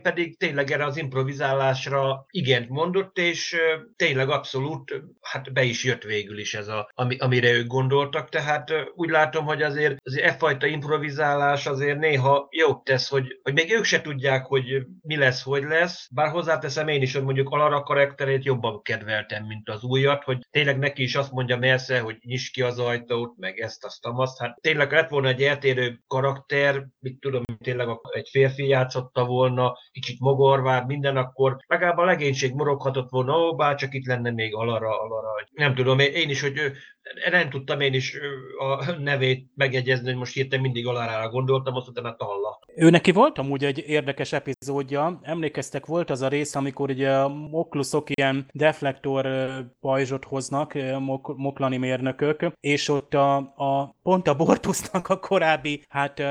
pedig 0.02 0.38
tényleg 0.38 0.70
erre 0.70 0.84
az 0.84 0.96
improvizálásra 0.96 2.26
igent 2.30 2.68
mondott, 2.68 3.18
és 3.18 3.56
tényleg 3.96 4.28
abszolút, 4.28 5.02
hát 5.20 5.39
be 5.52 5.62
is 5.62 5.84
jött 5.84 6.02
végül 6.02 6.38
is 6.38 6.54
ez, 6.54 6.68
a, 6.68 6.90
ami, 6.94 7.16
amire 7.16 7.50
ők 7.50 7.66
gondoltak, 7.66 8.28
tehát 8.28 8.72
úgy 8.94 9.10
látom, 9.10 9.44
hogy 9.44 9.62
azért, 9.62 9.96
azért 10.04 10.26
e 10.26 10.32
fajta 10.32 10.66
improvizálás 10.66 11.66
azért 11.66 11.98
néha 11.98 12.48
jót 12.50 12.84
tesz, 12.84 13.08
hogy, 13.08 13.40
hogy 13.42 13.52
még 13.52 13.72
ők 13.72 13.84
se 13.84 14.00
tudják, 14.00 14.46
hogy 14.46 14.86
mi 15.02 15.16
lesz, 15.16 15.42
hogy 15.42 15.62
lesz, 15.62 16.08
bár 16.12 16.30
hozzáteszem 16.30 16.88
én 16.88 17.02
is, 17.02 17.14
hogy 17.14 17.22
mondjuk 17.22 17.48
Alara 17.48 17.82
karakterét 17.82 18.44
jobban 18.44 18.82
kedveltem, 18.82 19.44
mint 19.46 19.68
az 19.68 19.84
újat, 19.84 20.24
hogy 20.24 20.38
tényleg 20.50 20.78
neki 20.78 21.02
is 21.02 21.14
azt 21.14 21.32
mondja 21.32 21.56
messze, 21.56 22.00
hogy 22.00 22.16
nyis 22.20 22.50
ki 22.50 22.62
az 22.62 22.78
ajtót, 22.78 23.36
meg 23.36 23.58
ezt, 23.58 23.84
azt, 23.84 23.98
azt. 24.02 24.38
Hát 24.38 24.60
tényleg 24.60 24.92
lett 24.92 25.08
volna 25.08 25.28
egy 25.28 25.42
eltérő 25.42 26.00
karakter, 26.06 26.86
mit 26.98 27.20
tudom, 27.20 27.42
tényleg 27.62 27.88
egy 28.10 28.28
férfi 28.30 28.66
játszotta 28.66 29.24
volna, 29.24 29.76
kicsit 29.92 30.20
mogorvár, 30.20 30.84
minden, 30.84 31.16
akkor 31.16 31.56
legalább 31.66 31.98
a 31.98 32.04
legénység 32.04 32.54
moroghatott 32.54 33.10
volna, 33.10 33.36
ó, 33.36 33.54
bár 33.56 33.74
csak 33.74 33.94
itt 33.94 34.06
lenne 34.06 34.30
még 34.30 34.54
alara, 34.54 35.00
alara. 35.00 35.29
Nem 35.52 35.74
tudom, 35.74 35.98
én 35.98 36.30
is, 36.30 36.40
hogy 36.40 36.72
nem 37.30 37.50
tudtam 37.50 37.80
én 37.80 37.94
is 37.94 38.18
a 38.58 38.92
nevét 38.98 39.50
megjegyezni, 39.54 40.06
hogy 40.06 40.16
most 40.16 40.34
hirtelen 40.34 40.64
mindig 40.64 40.86
alarára 40.86 41.28
gondoltam, 41.28 41.74
azt 41.74 41.88
utána 41.88 42.16
Talla. 42.16 42.58
Ő 42.76 42.90
neki 42.90 43.12
volt 43.12 43.38
amúgy 43.38 43.64
egy 43.64 43.84
érdekes 43.86 44.32
epizódja, 44.32 45.20
emlékeztek, 45.22 45.86
volt 45.86 46.10
az 46.10 46.22
a 46.22 46.28
rész, 46.28 46.54
amikor 46.54 46.90
ugye 46.90 47.12
a 47.12 47.28
mokluszok 47.28 48.10
ilyen 48.10 48.46
deflektor 48.52 49.28
pajzsot 49.80 50.24
hoznak, 50.24 50.74
mok, 50.98 51.36
moklani 51.36 51.76
mérnökök, 51.76 52.52
és 52.60 52.88
ott 52.88 53.14
a, 53.14 53.36
a 53.36 53.96
pont 54.02 54.28
a 54.28 54.36
Bortusznak 54.36 55.08
a 55.08 55.18
korábbi 55.18 55.84
hát 55.88 56.22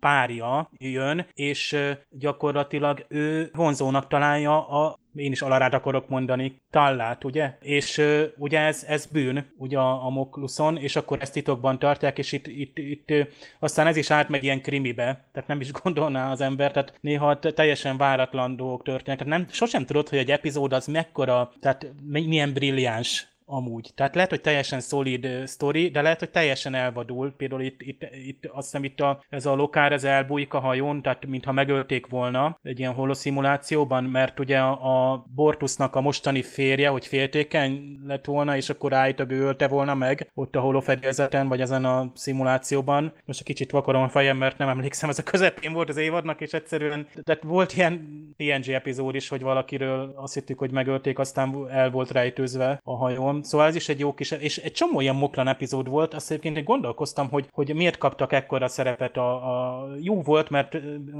párja 0.00 0.70
jön, 0.78 1.26
és 1.32 1.76
gyakorlatilag 2.10 3.06
ő 3.08 3.50
vonzónak 3.52 4.06
találja 4.06 4.68
a 4.68 5.00
én 5.14 5.32
is 5.32 5.42
alarát 5.42 5.74
akarok 5.74 6.08
mondani, 6.08 6.60
tallát, 6.70 7.24
ugye? 7.24 7.56
És 7.60 7.98
uh, 7.98 8.22
ugye 8.36 8.60
ez, 8.60 8.84
ez 8.88 9.06
bűn, 9.06 9.52
ugye 9.56 9.78
a, 9.78 10.06
a 10.06 10.10
Mokluszon, 10.10 10.76
és 10.76 10.96
akkor 10.96 11.18
ezt 11.20 11.32
titokban 11.32 11.78
tartják, 11.78 12.18
és 12.18 12.32
itt, 12.32 12.46
itt, 12.46 12.78
itt 12.78 13.10
uh, 13.10 13.26
aztán 13.58 13.86
ez 13.86 13.96
is 13.96 14.10
átmegy 14.10 14.44
ilyen 14.44 14.62
krimibe, 14.62 15.24
tehát 15.32 15.48
nem 15.48 15.60
is 15.60 15.72
gondolná 15.82 16.30
az 16.30 16.40
ember, 16.40 16.72
tehát 16.72 16.98
néha 17.00 17.38
teljesen 17.38 17.96
váratlan 17.96 18.56
dolgok 18.56 18.82
történnek, 18.82 19.18
tehát 19.18 19.38
nem, 19.38 19.46
sosem 19.50 19.86
tudod, 19.86 20.08
hogy 20.08 20.18
egy 20.18 20.30
epizód 20.30 20.72
az 20.72 20.86
mekkora, 20.86 21.52
tehát 21.60 21.86
milyen 22.10 22.52
brilliáns 22.52 23.31
amúgy. 23.44 23.90
Tehát 23.94 24.14
lehet, 24.14 24.30
hogy 24.30 24.40
teljesen 24.40 24.80
szolid 24.80 25.28
sztori, 25.44 25.90
de 25.90 26.02
lehet, 26.02 26.18
hogy 26.18 26.30
teljesen 26.30 26.74
elvadul. 26.74 27.32
Például 27.36 27.62
itt, 27.62 27.82
itt, 27.82 28.02
itt 28.26 28.46
azt 28.46 28.64
hiszem 28.64 28.84
itt 28.84 29.00
a, 29.00 29.22
ez 29.28 29.46
a 29.46 29.54
lokár, 29.54 29.92
ez 29.92 30.04
elbújik 30.04 30.54
a 30.54 30.60
hajón, 30.60 31.02
tehát 31.02 31.26
mintha 31.26 31.52
megölték 31.52 32.06
volna 32.06 32.58
egy 32.62 32.78
ilyen 32.78 32.92
holoszimulációban, 32.92 34.04
mert 34.04 34.40
ugye 34.40 34.58
a, 34.58 35.12
a 35.12 35.26
Bortusnak 35.34 35.94
a 35.94 36.00
mostani 36.00 36.42
férje, 36.42 36.88
hogy 36.88 37.06
féltékeny 37.06 37.98
lett 38.06 38.24
volna, 38.24 38.56
és 38.56 38.70
akkor 38.70 38.92
állítólag 38.92 39.32
ő 39.32 39.40
ölte 39.42 39.68
volna 39.68 39.94
meg 39.94 40.30
ott 40.34 40.56
a 40.56 40.60
holofedélzeten, 40.60 41.48
vagy 41.48 41.60
ezen 41.60 41.84
a 41.84 42.12
szimulációban. 42.14 43.12
Most 43.24 43.40
egy 43.40 43.46
kicsit 43.46 43.70
vakarom 43.70 44.02
a 44.02 44.08
fejem, 44.08 44.36
mert 44.36 44.58
nem 44.58 44.68
emlékszem, 44.68 45.08
ez 45.08 45.18
a 45.18 45.22
közepén 45.22 45.72
volt 45.72 45.88
az 45.88 45.96
évadnak, 45.96 46.40
és 46.40 46.52
egyszerűen, 46.52 47.06
tehát 47.22 47.42
volt 47.42 47.76
ilyen 47.76 47.92
TNG 48.36 48.68
epizód 48.68 49.14
is, 49.14 49.28
hogy 49.28 49.42
valakiről 49.42 50.12
azt 50.16 50.34
hittük, 50.34 50.58
hogy 50.58 50.70
megölték, 50.70 51.18
aztán 51.18 51.68
el 51.70 51.90
volt 51.90 52.10
rejtőzve 52.10 52.80
a 52.84 52.96
hajón. 52.96 53.31
Szóval 53.40 53.66
ez 53.66 53.74
is 53.74 53.88
egy 53.88 53.98
jó 53.98 54.14
kis, 54.14 54.30
és 54.30 54.58
egy 54.58 54.72
csomó 54.72 55.00
ilyen 55.00 55.14
moklan 55.14 55.48
epizód 55.48 55.88
volt, 55.88 56.14
azt 56.14 56.30
egyébként 56.30 56.64
gondolkoztam, 56.64 57.28
hogy, 57.30 57.48
hogy 57.52 57.74
miért 57.74 57.98
kaptak 57.98 58.32
ekkora 58.32 58.68
szerepet. 58.68 59.16
A, 59.16 59.34
a, 59.34 59.88
jó 60.00 60.22
volt, 60.22 60.50
mert 60.50 60.76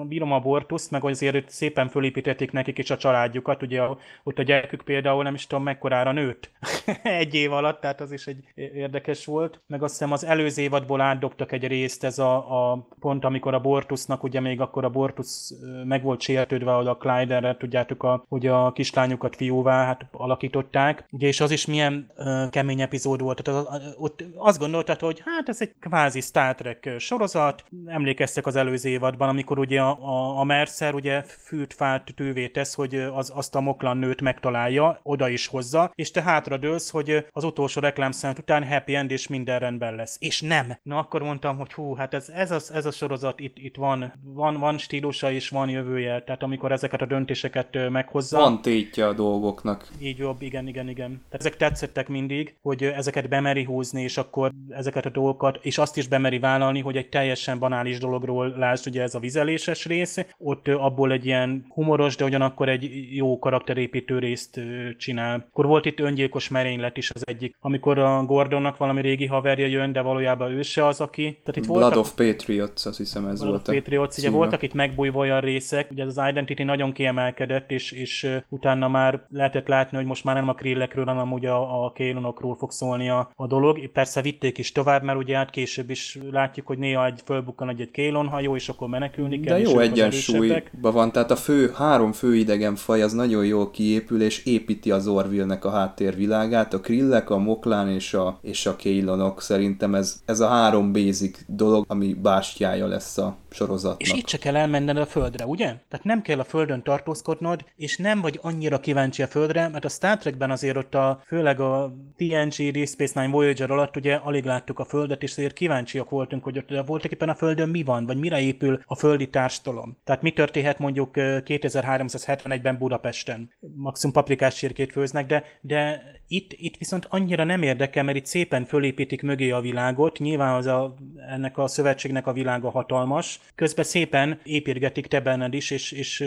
bírom 0.06 0.32
a 0.32 0.40
Bortuszt, 0.40 0.90
meg 0.90 1.04
azért 1.04 1.50
szépen 1.50 1.88
fölépítették 1.88 2.52
nekik 2.52 2.78
is 2.78 2.90
a 2.90 2.96
családjukat, 2.96 3.62
ugye 3.62 3.82
ott 4.22 4.38
a 4.38 4.42
gyerekük 4.42 4.82
például 4.82 5.22
nem 5.22 5.34
is 5.34 5.46
tudom 5.46 5.64
mekkorára 5.64 6.12
nőtt 6.12 6.50
egy 7.02 7.34
év 7.34 7.52
alatt, 7.52 7.80
tehát 7.80 8.00
az 8.00 8.12
is 8.12 8.26
egy 8.26 8.44
érdekes 8.54 9.24
volt. 9.24 9.60
Meg 9.66 9.82
azt 9.82 9.92
hiszem 9.92 10.12
az 10.12 10.24
előző 10.24 10.62
évadból 10.62 11.00
átdobtak 11.00 11.52
egy 11.52 11.66
részt, 11.66 12.04
ez 12.04 12.18
a, 12.18 12.34
a 12.72 12.86
pont, 13.00 13.24
amikor 13.24 13.54
a 13.54 13.60
Bortusnak, 13.60 14.22
ugye 14.22 14.40
még 14.40 14.60
akkor 14.60 14.84
a 14.84 14.90
Bortus 14.90 15.52
meg 15.84 16.02
volt 16.02 16.20
sértődve, 16.20 16.72
ahol 16.72 16.86
a 16.86 16.96
Clyderre, 16.96 17.56
tudjátok, 17.56 18.02
a, 18.02 18.24
hogy 18.28 18.46
a 18.46 18.72
kislányukat 18.72 19.36
fiúvá 19.36 19.84
hát 19.84 20.06
alakították, 20.12 21.06
ugye, 21.10 21.26
és 21.26 21.40
az 21.40 21.50
is 21.50 21.66
milyen 21.66 22.01
uh, 22.16 22.50
kemény 22.50 22.80
epizód 22.80 23.20
volt, 23.20 23.42
tehát 23.42 23.66
az, 23.66 23.94
ott 23.96 24.24
azt 24.36 24.58
gondoltad, 24.58 25.00
hogy 25.00 25.22
hát 25.24 25.48
ez 25.48 25.60
egy 25.60 25.74
kvázi 25.80 26.20
Star 26.20 26.54
Trek 26.54 26.90
sorozat, 26.98 27.64
emlékeztek 27.86 28.46
az 28.46 28.56
előző 28.56 28.88
évadban, 28.88 29.28
amikor 29.28 29.58
ugye 29.58 29.80
a, 29.80 29.98
a, 30.00 30.38
a 30.38 30.44
Mercer 30.44 30.94
ugye 30.94 31.22
fűt 31.22 31.74
fát 31.74 32.12
tűvé 32.14 32.48
tesz, 32.48 32.74
hogy 32.74 32.94
az, 32.94 33.32
azt 33.34 33.54
a 33.54 33.60
moklan 33.60 33.96
nőt 33.96 34.20
megtalálja, 34.20 35.00
oda 35.02 35.28
is 35.28 35.46
hozza, 35.46 35.92
és 35.94 36.10
te 36.10 36.22
hátradőlsz, 36.22 36.90
hogy 36.90 37.26
az 37.30 37.44
utolsó 37.44 37.80
reklámszent 37.80 38.38
után 38.38 38.68
happy 38.68 38.94
end 38.94 39.10
és 39.10 39.28
minden 39.28 39.58
rendben 39.58 39.94
lesz. 39.94 40.16
És 40.20 40.40
nem. 40.40 40.78
Na 40.82 40.98
akkor 40.98 41.22
mondtam, 41.22 41.56
hogy 41.58 41.72
hú, 41.72 41.94
hát 41.94 42.14
ez, 42.14 42.28
ez, 42.28 42.50
a, 42.50 42.74
ez 42.74 42.86
a 42.86 42.90
sorozat 42.90 43.40
itt, 43.40 43.58
itt 43.58 43.76
van, 43.76 44.12
van, 44.24 44.58
van 44.58 44.78
stílusa 44.78 45.30
és 45.30 45.48
van 45.48 45.68
jövője, 45.68 46.22
tehát 46.22 46.42
amikor 46.42 46.72
ezeket 46.72 47.02
a 47.02 47.06
döntéseket 47.06 47.90
meghozza. 47.90 48.38
Van 48.38 48.62
tétje 48.62 49.06
a 49.06 49.12
dolgoknak. 49.12 49.88
Így 50.00 50.18
jobb, 50.18 50.42
igen, 50.42 50.66
igen, 50.66 50.88
igen. 50.88 51.10
Tehát 51.10 51.46
ezek 51.46 51.56
tetszettek 51.92 52.08
mindig, 52.08 52.54
hogy 52.62 52.82
ezeket 52.82 53.28
bemeri 53.28 53.64
húzni, 53.64 54.02
és 54.02 54.16
akkor 54.16 54.50
ezeket 54.68 55.06
a 55.06 55.10
dolgokat, 55.10 55.58
és 55.62 55.78
azt 55.78 55.96
is 55.96 56.08
bemeri 56.08 56.38
vállalni, 56.38 56.80
hogy 56.80 56.96
egy 56.96 57.08
teljesen 57.08 57.58
banális 57.58 57.98
dologról 57.98 58.54
lásd, 58.56 58.86
ugye 58.86 59.02
ez 59.02 59.14
a 59.14 59.18
vizeléses 59.18 59.86
rész, 59.86 60.18
ott 60.38 60.68
abból 60.68 61.12
egy 61.12 61.26
ilyen 61.26 61.66
humoros, 61.68 62.16
de 62.16 62.24
ugyanakkor 62.24 62.68
egy 62.68 63.14
jó 63.16 63.38
karakterépítő 63.38 64.18
részt 64.18 64.60
csinál. 64.98 65.46
Akkor 65.48 65.66
volt 65.66 65.86
itt 65.86 66.00
öngyilkos 66.00 66.48
merénylet 66.48 66.96
is 66.96 67.10
az 67.10 67.22
egyik, 67.26 67.56
amikor 67.60 67.98
a 67.98 68.24
Gordonnak 68.24 68.76
valami 68.76 69.00
régi 69.00 69.26
haverja 69.26 69.66
jön, 69.66 69.92
de 69.92 70.00
valójában 70.00 70.50
ő 70.50 70.62
se 70.62 70.86
az, 70.86 71.00
aki. 71.00 71.22
Tehát 71.22 71.56
itt 71.56 71.66
Blood 71.66 71.80
voltak... 71.80 71.98
of 71.98 72.14
Patriots, 72.14 72.86
azt 72.86 72.96
hiszem 72.96 73.26
ez 73.26 73.40
Blood 73.40 73.50
volt. 73.50 73.68
Of 73.68 73.74
Patriots, 73.74 74.16
ugye 74.16 74.30
voltak 74.30 74.62
itt 74.62 74.74
megbújva 74.74 75.18
olyan 75.18 75.40
részek, 75.40 75.90
ugye 75.90 76.04
az 76.04 76.20
Identity 76.28 76.62
nagyon 76.62 76.92
kiemelkedett, 76.92 77.70
és, 77.70 77.92
és 77.92 78.38
utána 78.48 78.88
már 78.88 79.26
lehetett 79.28 79.68
látni, 79.68 79.96
hogy 79.96 80.06
most 80.06 80.24
már 80.24 80.34
nem 80.34 80.48
a 80.48 80.54
krillekről, 80.54 81.04
hanem 81.04 81.32
ugye 81.32 81.50
a, 81.50 81.81
a 81.81 81.81
kélonokról 81.90 82.56
fog 82.56 82.70
szólni 82.70 83.08
a, 83.08 83.30
a 83.36 83.46
dolog. 83.46 83.86
Persze 83.86 84.22
vitték 84.22 84.58
is 84.58 84.72
tovább, 84.72 85.02
mert 85.02 85.18
ugye 85.18 85.36
hát 85.36 85.50
később 85.50 85.90
is 85.90 86.18
látjuk, 86.30 86.66
hogy 86.66 86.78
néha 86.78 87.06
egy 87.06 87.20
fölbukkan 87.24 87.68
egy, 87.68 87.80
egy 87.80 87.90
kélonhajó, 87.90 88.56
és 88.56 88.68
akkor 88.68 88.88
menekülni 88.88 89.40
kell. 89.40 89.56
De 89.58 89.62
jó 89.70 89.78
egyensúlyban 89.78 90.92
van, 90.92 91.12
tehát 91.12 91.30
a 91.30 91.36
fő, 91.36 91.72
három 91.74 92.12
fő 92.12 92.36
idegen 92.36 92.74
faj 92.74 93.02
az 93.02 93.12
nagyon 93.12 93.46
jól 93.46 93.70
kiépül, 93.70 94.22
és 94.22 94.44
építi 94.44 94.90
az 94.90 95.06
Orville-nek 95.06 95.64
a 95.64 95.70
háttérvilágát. 95.70 96.74
A 96.74 96.80
krillek, 96.80 97.30
a 97.30 97.38
moklán 97.38 97.88
és 97.88 98.14
a, 98.14 98.38
és 98.42 98.66
a 98.66 98.76
kélonok 98.76 99.42
szerintem 99.42 99.94
ez, 99.94 100.22
ez 100.24 100.40
a 100.40 100.48
három 100.48 100.92
basic 100.92 101.38
dolog, 101.46 101.84
ami 101.88 102.14
bástyája 102.14 102.86
lesz 102.86 103.18
a 103.18 103.36
sorozatnak. 103.50 104.00
És 104.00 104.12
itt 104.12 104.28
se 104.28 104.38
kell 104.38 104.56
elmenned 104.56 104.96
a 104.96 105.06
földre, 105.06 105.46
ugye? 105.46 105.64
Tehát 105.64 106.04
nem 106.04 106.22
kell 106.22 106.38
a 106.38 106.44
földön 106.44 106.82
tartózkodnod, 106.82 107.64
és 107.76 107.96
nem 107.96 108.20
vagy 108.20 108.38
annyira 108.42 108.80
kíváncsi 108.80 109.22
a 109.22 109.26
földre, 109.26 109.68
mert 109.68 109.84
a 109.84 109.88
Star 109.88 110.16
Trekben 110.16 110.50
azért 110.50 110.76
ott 110.76 110.94
a, 110.94 111.22
főleg 111.26 111.60
a 111.60 111.71
TNG, 112.16 112.70
Deep 112.70 112.88
Space 112.88 113.20
Nine 113.20 113.32
Voyager 113.32 113.70
alatt 113.70 113.96
ugye 113.96 114.14
alig 114.14 114.44
láttuk 114.44 114.78
a 114.78 114.84
földet, 114.84 115.22
és 115.22 115.30
azért 115.30 115.52
kíváncsiak 115.52 116.10
voltunk, 116.10 116.44
hogy 116.44 116.58
ott 116.58 116.86
voltak 116.86 117.12
éppen 117.12 117.28
a 117.28 117.34
földön 117.34 117.68
mi 117.68 117.82
van, 117.82 118.06
vagy 118.06 118.18
mire 118.18 118.40
épül 118.40 118.82
a 118.86 118.96
földi 118.96 119.28
társadalom. 119.28 119.96
Tehát 120.04 120.22
mi 120.22 120.32
történhet 120.32 120.78
mondjuk 120.78 121.10
2371-ben 121.14 122.78
Budapesten. 122.78 123.50
Maximum 123.74 124.14
paprikás 124.14 124.56
sírkét 124.56 124.92
főznek, 124.92 125.26
de, 125.26 125.44
de 125.60 126.02
itt, 126.32 126.52
itt 126.56 126.76
viszont 126.76 127.06
annyira 127.08 127.44
nem 127.44 127.62
érdekel, 127.62 128.02
mert 128.02 128.16
itt 128.16 128.26
szépen 128.26 128.64
fölépítik 128.64 129.22
mögé 129.22 129.50
a 129.50 129.60
világot, 129.60 130.18
nyilván 130.18 130.54
az 130.54 130.66
a, 130.66 130.94
ennek 131.28 131.58
a 131.58 131.66
szövetségnek 131.66 132.26
a 132.26 132.32
világa 132.32 132.70
hatalmas, 132.70 133.40
közben 133.54 133.84
szépen 133.84 134.40
építgetik 134.44 135.06
te 135.06 135.20
benned 135.20 135.54
is, 135.54 135.70
és, 135.70 135.92
és 135.92 136.24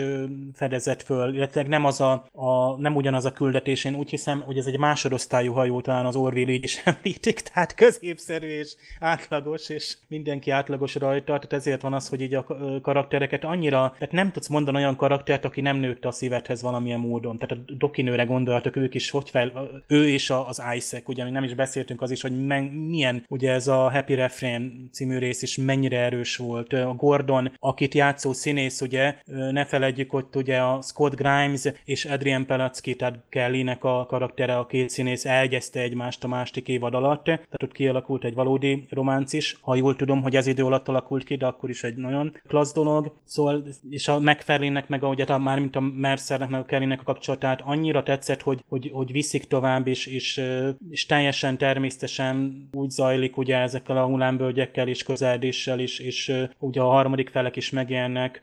fedezett 0.54 1.02
föl, 1.02 1.34
illetve 1.34 1.62
nem, 1.62 1.84
az 1.84 2.00
a, 2.00 2.26
a, 2.32 2.76
nem 2.80 2.96
ugyanaz 2.96 3.24
a 3.24 3.32
küldetés, 3.32 3.84
én 3.84 3.94
úgy 3.94 4.10
hiszem, 4.10 4.40
hogy 4.40 4.58
ez 4.58 4.66
egy 4.66 4.78
másodosztályú 4.78 5.52
hajó, 5.52 5.80
talán 5.80 6.06
az 6.06 6.16
Orville 6.16 6.52
így 6.52 6.64
is 6.64 6.82
említik, 6.84 7.40
tehát 7.40 7.74
középszerű 7.74 8.46
és 8.46 8.74
átlagos, 9.00 9.68
és 9.68 9.96
mindenki 10.08 10.50
átlagos 10.50 10.94
rajta, 10.94 11.24
tehát 11.24 11.52
ezért 11.52 11.82
van 11.82 11.92
az, 11.92 12.08
hogy 12.08 12.20
így 12.20 12.34
a 12.34 12.46
karaktereket 12.82 13.44
annyira, 13.44 13.94
tehát 13.98 14.14
nem 14.14 14.32
tudsz 14.32 14.48
mondani 14.48 14.76
olyan 14.76 14.96
karaktert, 14.96 15.44
aki 15.44 15.60
nem 15.60 15.76
nőtt 15.76 16.04
a 16.04 16.10
szívedhez 16.10 16.62
valamilyen 16.62 17.00
módon. 17.00 17.38
Tehát 17.38 17.64
a 17.66 17.72
dokinőre 17.72 18.24
gondoltok, 18.24 18.76
ők 18.76 18.94
is 18.94 19.10
hogy 19.10 19.30
fel, 19.30 19.82
és 20.04 20.30
az 20.30 20.62
Isaac, 20.76 21.08
ugye 21.08 21.30
nem 21.30 21.44
is 21.44 21.54
beszéltünk 21.54 22.02
az 22.02 22.10
is, 22.10 22.22
hogy 22.22 22.46
men, 22.46 22.62
milyen, 22.64 23.24
ugye 23.28 23.52
ez 23.52 23.68
a 23.68 23.90
Happy 23.90 24.14
Refrain 24.14 24.88
című 24.92 25.18
rész 25.18 25.42
is 25.42 25.56
mennyire 25.56 25.98
erős 25.98 26.36
volt. 26.36 26.72
A 26.72 26.94
Gordon, 26.94 27.52
akit 27.58 27.94
játszó 27.94 28.32
színész, 28.32 28.80
ugye, 28.80 29.16
ne 29.26 29.64
felejtjük, 29.64 30.10
hogy 30.10 30.24
ugye 30.34 30.58
a 30.58 30.82
Scott 30.82 31.14
Grimes 31.14 31.62
és 31.84 32.04
Adrian 32.04 32.46
Pelacki, 32.46 32.94
tehát 32.94 33.18
Kelly-nek 33.28 33.84
a 33.84 34.06
karaktere, 34.06 34.56
a 34.56 34.66
két 34.66 34.90
színész 34.90 35.24
elgyezte 35.24 35.80
egymást 35.80 36.24
a 36.24 36.28
másik 36.28 36.68
évad 36.68 36.94
alatt, 36.94 37.24
tehát 37.24 37.62
ott 37.62 37.72
kialakult 37.72 38.24
egy 38.24 38.34
valódi 38.34 38.86
románc 38.90 39.32
is. 39.32 39.56
Ha 39.60 39.74
jól 39.74 39.96
tudom, 39.96 40.22
hogy 40.22 40.36
ez 40.36 40.46
idő 40.46 40.64
alatt 40.64 40.88
alakult 40.88 41.24
ki, 41.24 41.36
de 41.36 41.46
akkor 41.46 41.70
is 41.70 41.84
egy 41.84 41.96
nagyon 41.96 42.36
klassz 42.46 42.72
dolog. 42.72 43.14
Szóval, 43.24 43.64
és 43.90 44.08
a 44.08 44.20
McFarlane-nek 44.20 44.88
meg, 44.88 45.02
a, 45.02 45.38
már 45.38 45.58
mint 45.58 45.76
a 45.76 45.80
Mercernek, 45.80 46.48
meg 46.48 46.60
a 46.60 46.64
Kelly-nek 46.64 47.00
a 47.00 47.04
kapcsolatát 47.04 47.60
annyira 47.64 48.02
tetszett, 48.02 48.42
hogy, 48.42 48.64
hogy, 48.68 48.90
hogy 48.92 49.12
viszik 49.12 49.44
tovább, 49.44 49.85
és, 49.88 50.06
és, 50.06 50.42
és 50.90 51.06
teljesen 51.06 51.58
természetesen 51.58 52.68
úgy 52.72 52.90
zajlik 52.90 53.36
ugye 53.36 53.56
ezekkel 53.56 53.96
a 53.96 54.04
hullámbölgyekkel 54.04 54.88
és 54.88 55.02
közeldéssel, 55.02 55.80
és, 55.80 55.98
és 55.98 56.32
ugye 56.58 56.80
a 56.80 56.88
harmadik 56.88 57.28
felek 57.28 57.56
is 57.56 57.70
megjelennek. 57.70 58.42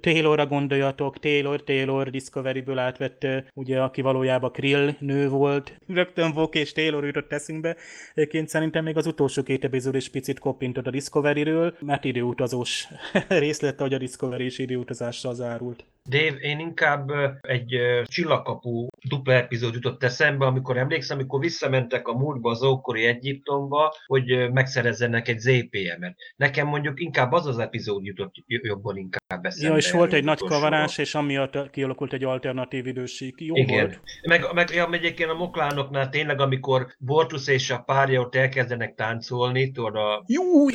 Taylorra 0.00 0.46
gondoljatok, 0.46 1.18
Taylor, 1.18 1.64
Taylor 1.64 2.10
Discovery-ből 2.10 2.78
átvett, 2.78 3.26
ugye, 3.54 3.80
aki 3.80 4.00
valójában 4.00 4.52
Krill 4.52 4.94
nő 4.98 5.28
volt. 5.28 5.78
Rögtön 5.86 6.32
Vok 6.32 6.54
és 6.54 6.72
Taylor 6.72 7.04
jutott 7.04 7.32
eszünkbe. 7.32 7.76
Egyébként 8.14 8.48
szerintem 8.48 8.84
még 8.84 8.96
az 8.96 9.06
utolsó 9.06 9.42
két 9.42 9.64
epizód 9.64 9.94
is 9.94 10.08
picit 10.08 10.38
koppintott 10.38 10.86
a 10.86 10.90
Discovery-ről, 10.90 11.74
mert 11.80 12.04
időutazós 12.04 12.88
részlet, 13.28 13.80
hogy 13.80 13.94
a 13.94 13.98
Discovery 13.98 14.44
is 14.44 14.58
időutazással 14.58 15.34
zárult. 15.34 15.84
Dave, 16.08 16.36
én 16.40 16.58
inkább 16.58 17.10
egy 17.40 17.76
csillagkapu 18.04 18.86
dupla 19.08 19.32
epizód 19.32 19.74
jutott 19.74 20.02
eszembe, 20.02 20.46
amikor 20.46 20.76
emlékszem, 20.76 21.16
amikor 21.16 21.40
visszamentek 21.40 22.08
a 22.08 22.12
múltba 22.12 22.50
az 22.50 22.62
ókori 22.62 23.04
Egyiptomba, 23.04 23.94
hogy 24.06 24.52
megszerezzenek 24.52 25.28
egy 25.28 25.38
ZPM-et. 25.38 26.16
Nekem 26.36 26.66
mondjuk 26.66 27.00
inkább 27.00 27.32
az 27.32 27.46
az 27.46 27.58
epizód 27.58 28.04
jutott 28.04 28.34
jobban 28.46 28.96
inkább 28.96 29.44
eszembe. 29.44 29.68
Ja, 29.68 29.76
és 29.76 29.90
volt 29.90 30.12
egy 30.12 30.24
nagy 30.24 30.38
kavarás, 30.38 30.98
és 30.98 31.14
amiatt 31.14 31.70
kialakult 31.70 32.12
egy 32.12 32.24
alternatív 32.24 32.86
időség. 32.86 33.34
Jó 33.38 33.56
Igen. 33.56 33.78
volt. 33.78 34.00
Meg, 34.22 34.52
meg 34.54 34.70
ja, 34.70 34.88
egyébként 34.92 35.30
a 35.30 35.34
moklánoknál 35.34 36.08
tényleg, 36.08 36.40
amikor 36.40 36.86
Bortus 36.98 37.48
és 37.48 37.70
a 37.70 37.78
párja 37.78 38.20
ott 38.20 38.34
elkezdenek 38.34 38.94
táncolni, 38.94 39.70
tudod 39.70 39.96
a 39.96 40.24
Júj! 40.26 40.72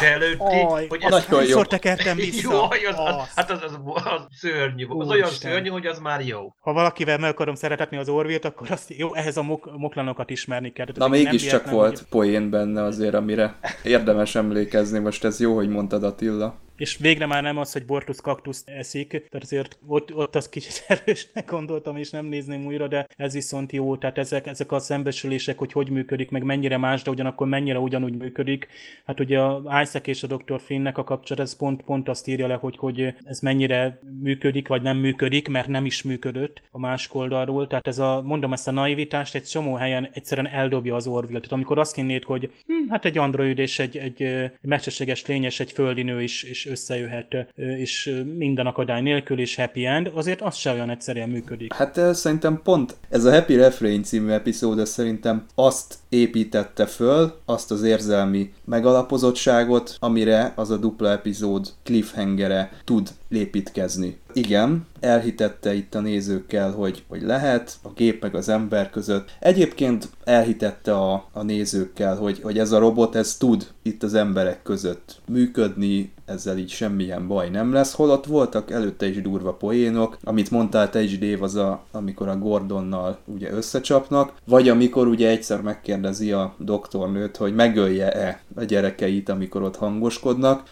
előtti, 0.00 0.42
Aj, 0.44 0.86
hogy 0.88 1.02
ezt 1.02 1.26
hányszor 1.26 1.66
tekertem 1.66 2.16
vissza? 2.26 2.50
Jó, 2.52 2.62
az, 2.90 2.98
az, 2.98 3.34
hát 3.34 3.50
az, 3.50 3.62
az, 3.62 3.78
az, 3.94 4.04
az 4.04 4.44
szörnyű. 4.62 4.86
Az 4.86 5.08
olyan 5.08 5.28
szörnyű, 5.28 5.68
hogy 5.68 5.86
az 5.86 5.98
már 5.98 6.26
jó. 6.26 6.54
Ha 6.60 6.72
valakivel 6.72 7.18
meg 7.18 7.30
akarom 7.30 7.54
szeretetni 7.54 7.96
az 7.96 8.08
orvét, 8.08 8.44
akkor 8.44 8.70
azt 8.70 8.94
jó, 8.96 9.14
ehhez 9.14 9.36
a 9.36 9.42
mok- 9.42 9.76
moklanokat 9.76 10.30
ismerni 10.30 10.72
kell. 10.72 10.86
Na 10.94 11.08
mégiscsak 11.08 11.70
volt 11.70 11.98
hogy... 11.98 12.06
poén 12.08 12.50
benne 12.50 12.82
azért, 12.82 13.14
amire 13.14 13.58
érdemes 13.84 14.34
emlékezni. 14.34 14.98
Most 14.98 15.24
ez 15.24 15.40
jó, 15.40 15.54
hogy 15.54 15.68
mondtad 15.68 16.04
Attila. 16.04 16.61
És 16.76 16.96
végre 16.96 17.26
már 17.26 17.42
nem 17.42 17.56
az, 17.58 17.72
hogy 17.72 17.84
Bortus 17.84 18.20
kaktuszt 18.20 18.68
eszik, 18.68 19.08
tehát 19.08 19.42
azért 19.42 19.78
ott, 19.86 20.14
ott 20.14 20.36
az 20.36 20.48
kicsit 20.48 20.84
erősnek 20.88 21.50
gondoltam, 21.50 21.96
és 21.96 22.10
nem 22.10 22.26
nézném 22.26 22.66
újra, 22.66 22.88
de 22.88 23.06
ez 23.16 23.32
viszont 23.32 23.72
jó, 23.72 23.96
tehát 23.96 24.18
ezek, 24.18 24.46
ezek 24.46 24.72
a 24.72 24.78
szembesülések, 24.78 25.58
hogy 25.58 25.72
hogy 25.72 25.90
működik, 25.90 26.30
meg 26.30 26.42
mennyire 26.42 26.76
más, 26.76 27.02
de 27.02 27.10
ugyanakkor 27.10 27.46
mennyire 27.46 27.78
ugyanúgy 27.78 28.16
működik. 28.16 28.66
Hát 29.04 29.20
ugye 29.20 29.38
a 29.38 29.80
Isaac 29.82 30.06
és 30.06 30.22
a 30.22 30.26
Dr. 30.26 30.60
Finnnek 30.60 30.98
a 30.98 31.04
kapcsolat, 31.04 31.44
ez 31.44 31.56
pont, 31.56 31.82
pont 31.82 32.08
azt 32.08 32.28
írja 32.28 32.46
le, 32.46 32.54
hogy, 32.54 32.76
hogy 32.76 33.14
ez 33.24 33.40
mennyire 33.40 34.00
működik, 34.22 34.68
vagy 34.68 34.82
nem 34.82 34.96
működik, 34.96 35.48
mert 35.48 35.68
nem 35.68 35.84
is 35.84 36.02
működött 36.02 36.62
a 36.70 36.78
másik 36.78 37.14
oldalról. 37.14 37.66
Tehát 37.66 37.86
ez 37.86 37.98
a, 37.98 38.22
mondom 38.22 38.52
ezt 38.52 38.68
a 38.68 38.70
naivitást, 38.70 39.34
egy 39.34 39.44
csomó 39.44 39.74
helyen 39.74 40.08
egyszerűen 40.12 40.46
eldobja 40.46 40.94
az 40.94 41.06
Orville. 41.06 41.38
Tehát 41.38 41.52
amikor 41.52 41.78
azt 41.78 41.94
hinnéd, 41.94 42.24
hogy 42.24 42.50
hm, 42.66 42.88
hát 42.88 43.04
egy 43.04 43.18
android 43.18 43.58
és 43.58 43.78
egy, 43.78 43.96
egy, 43.96 44.22
egy 44.22 44.50
mesterséges 44.60 45.26
lény 45.26 45.44
és 45.44 45.60
egy 45.60 45.72
földi 45.72 46.02
nő 46.02 46.22
is, 46.22 46.42
is 46.42 46.66
összejöhet, 46.72 47.46
és 47.54 48.22
minden 48.36 48.66
akadály 48.66 49.02
nélkül, 49.02 49.38
és 49.40 49.56
happy 49.56 49.86
end, 49.86 50.10
azért 50.14 50.40
az 50.40 50.54
se 50.54 50.72
olyan 50.72 50.90
egyszerűen 50.90 51.28
működik. 51.28 51.72
Hát 51.72 52.14
szerintem 52.14 52.60
pont 52.64 52.96
ez 53.08 53.24
a 53.24 53.32
Happy 53.32 53.56
Refrain 53.56 54.02
című 54.02 54.30
epizód, 54.30 54.86
szerintem 54.86 55.44
azt 55.54 55.94
építette 56.08 56.86
föl, 56.86 57.40
azt 57.44 57.70
az 57.70 57.82
érzelmi 57.82 58.52
megalapozottságot, 58.64 59.96
amire 59.98 60.52
az 60.56 60.70
a 60.70 60.76
dupla 60.76 61.10
epizód 61.10 61.68
cliffhangere 61.82 62.72
tud 62.84 63.08
lépítkezni. 63.32 64.18
Igen, 64.32 64.86
elhitette 65.00 65.74
itt 65.74 65.94
a 65.94 66.00
nézőkkel, 66.00 66.70
hogy, 66.70 67.04
hogy 67.08 67.22
lehet 67.22 67.76
a 67.82 67.88
gép 67.94 68.22
meg 68.22 68.34
az 68.34 68.48
ember 68.48 68.90
között. 68.90 69.30
Egyébként 69.40 70.08
elhitette 70.24 70.94
a, 70.94 71.28
a 71.32 71.42
nézőkkel, 71.42 72.16
hogy, 72.16 72.40
hogy 72.42 72.58
ez 72.58 72.72
a 72.72 72.78
robot, 72.78 73.14
ez 73.14 73.36
tud 73.36 73.66
itt 73.82 74.02
az 74.02 74.14
emberek 74.14 74.62
között 74.62 75.20
működni, 75.28 76.12
ezzel 76.24 76.58
így 76.58 76.70
semmilyen 76.70 77.26
baj 77.26 77.48
nem 77.48 77.72
lesz, 77.72 77.94
holott 77.94 78.26
voltak 78.26 78.70
előtte 78.70 79.08
is 79.08 79.22
durva 79.22 79.52
poénok, 79.52 80.16
amit 80.22 80.50
mondtál 80.50 80.90
te 80.90 81.02
is, 81.02 81.18
Dave, 81.18 81.44
az 81.44 81.54
a, 81.54 81.84
amikor 81.90 82.28
a 82.28 82.38
Gordonnal 82.38 83.18
ugye 83.24 83.50
összecsapnak, 83.50 84.32
vagy 84.46 84.68
amikor 84.68 85.06
ugye 85.06 85.28
egyszer 85.28 85.60
megkérdezi 85.60 86.32
a 86.32 86.54
doktornőt, 86.58 87.36
hogy 87.36 87.54
megölje-e 87.54 88.40
a 88.54 88.64
gyerekeit, 88.64 89.28
amikor 89.28 89.62
ott 89.62 89.76
hangoskodnak, 89.76 90.68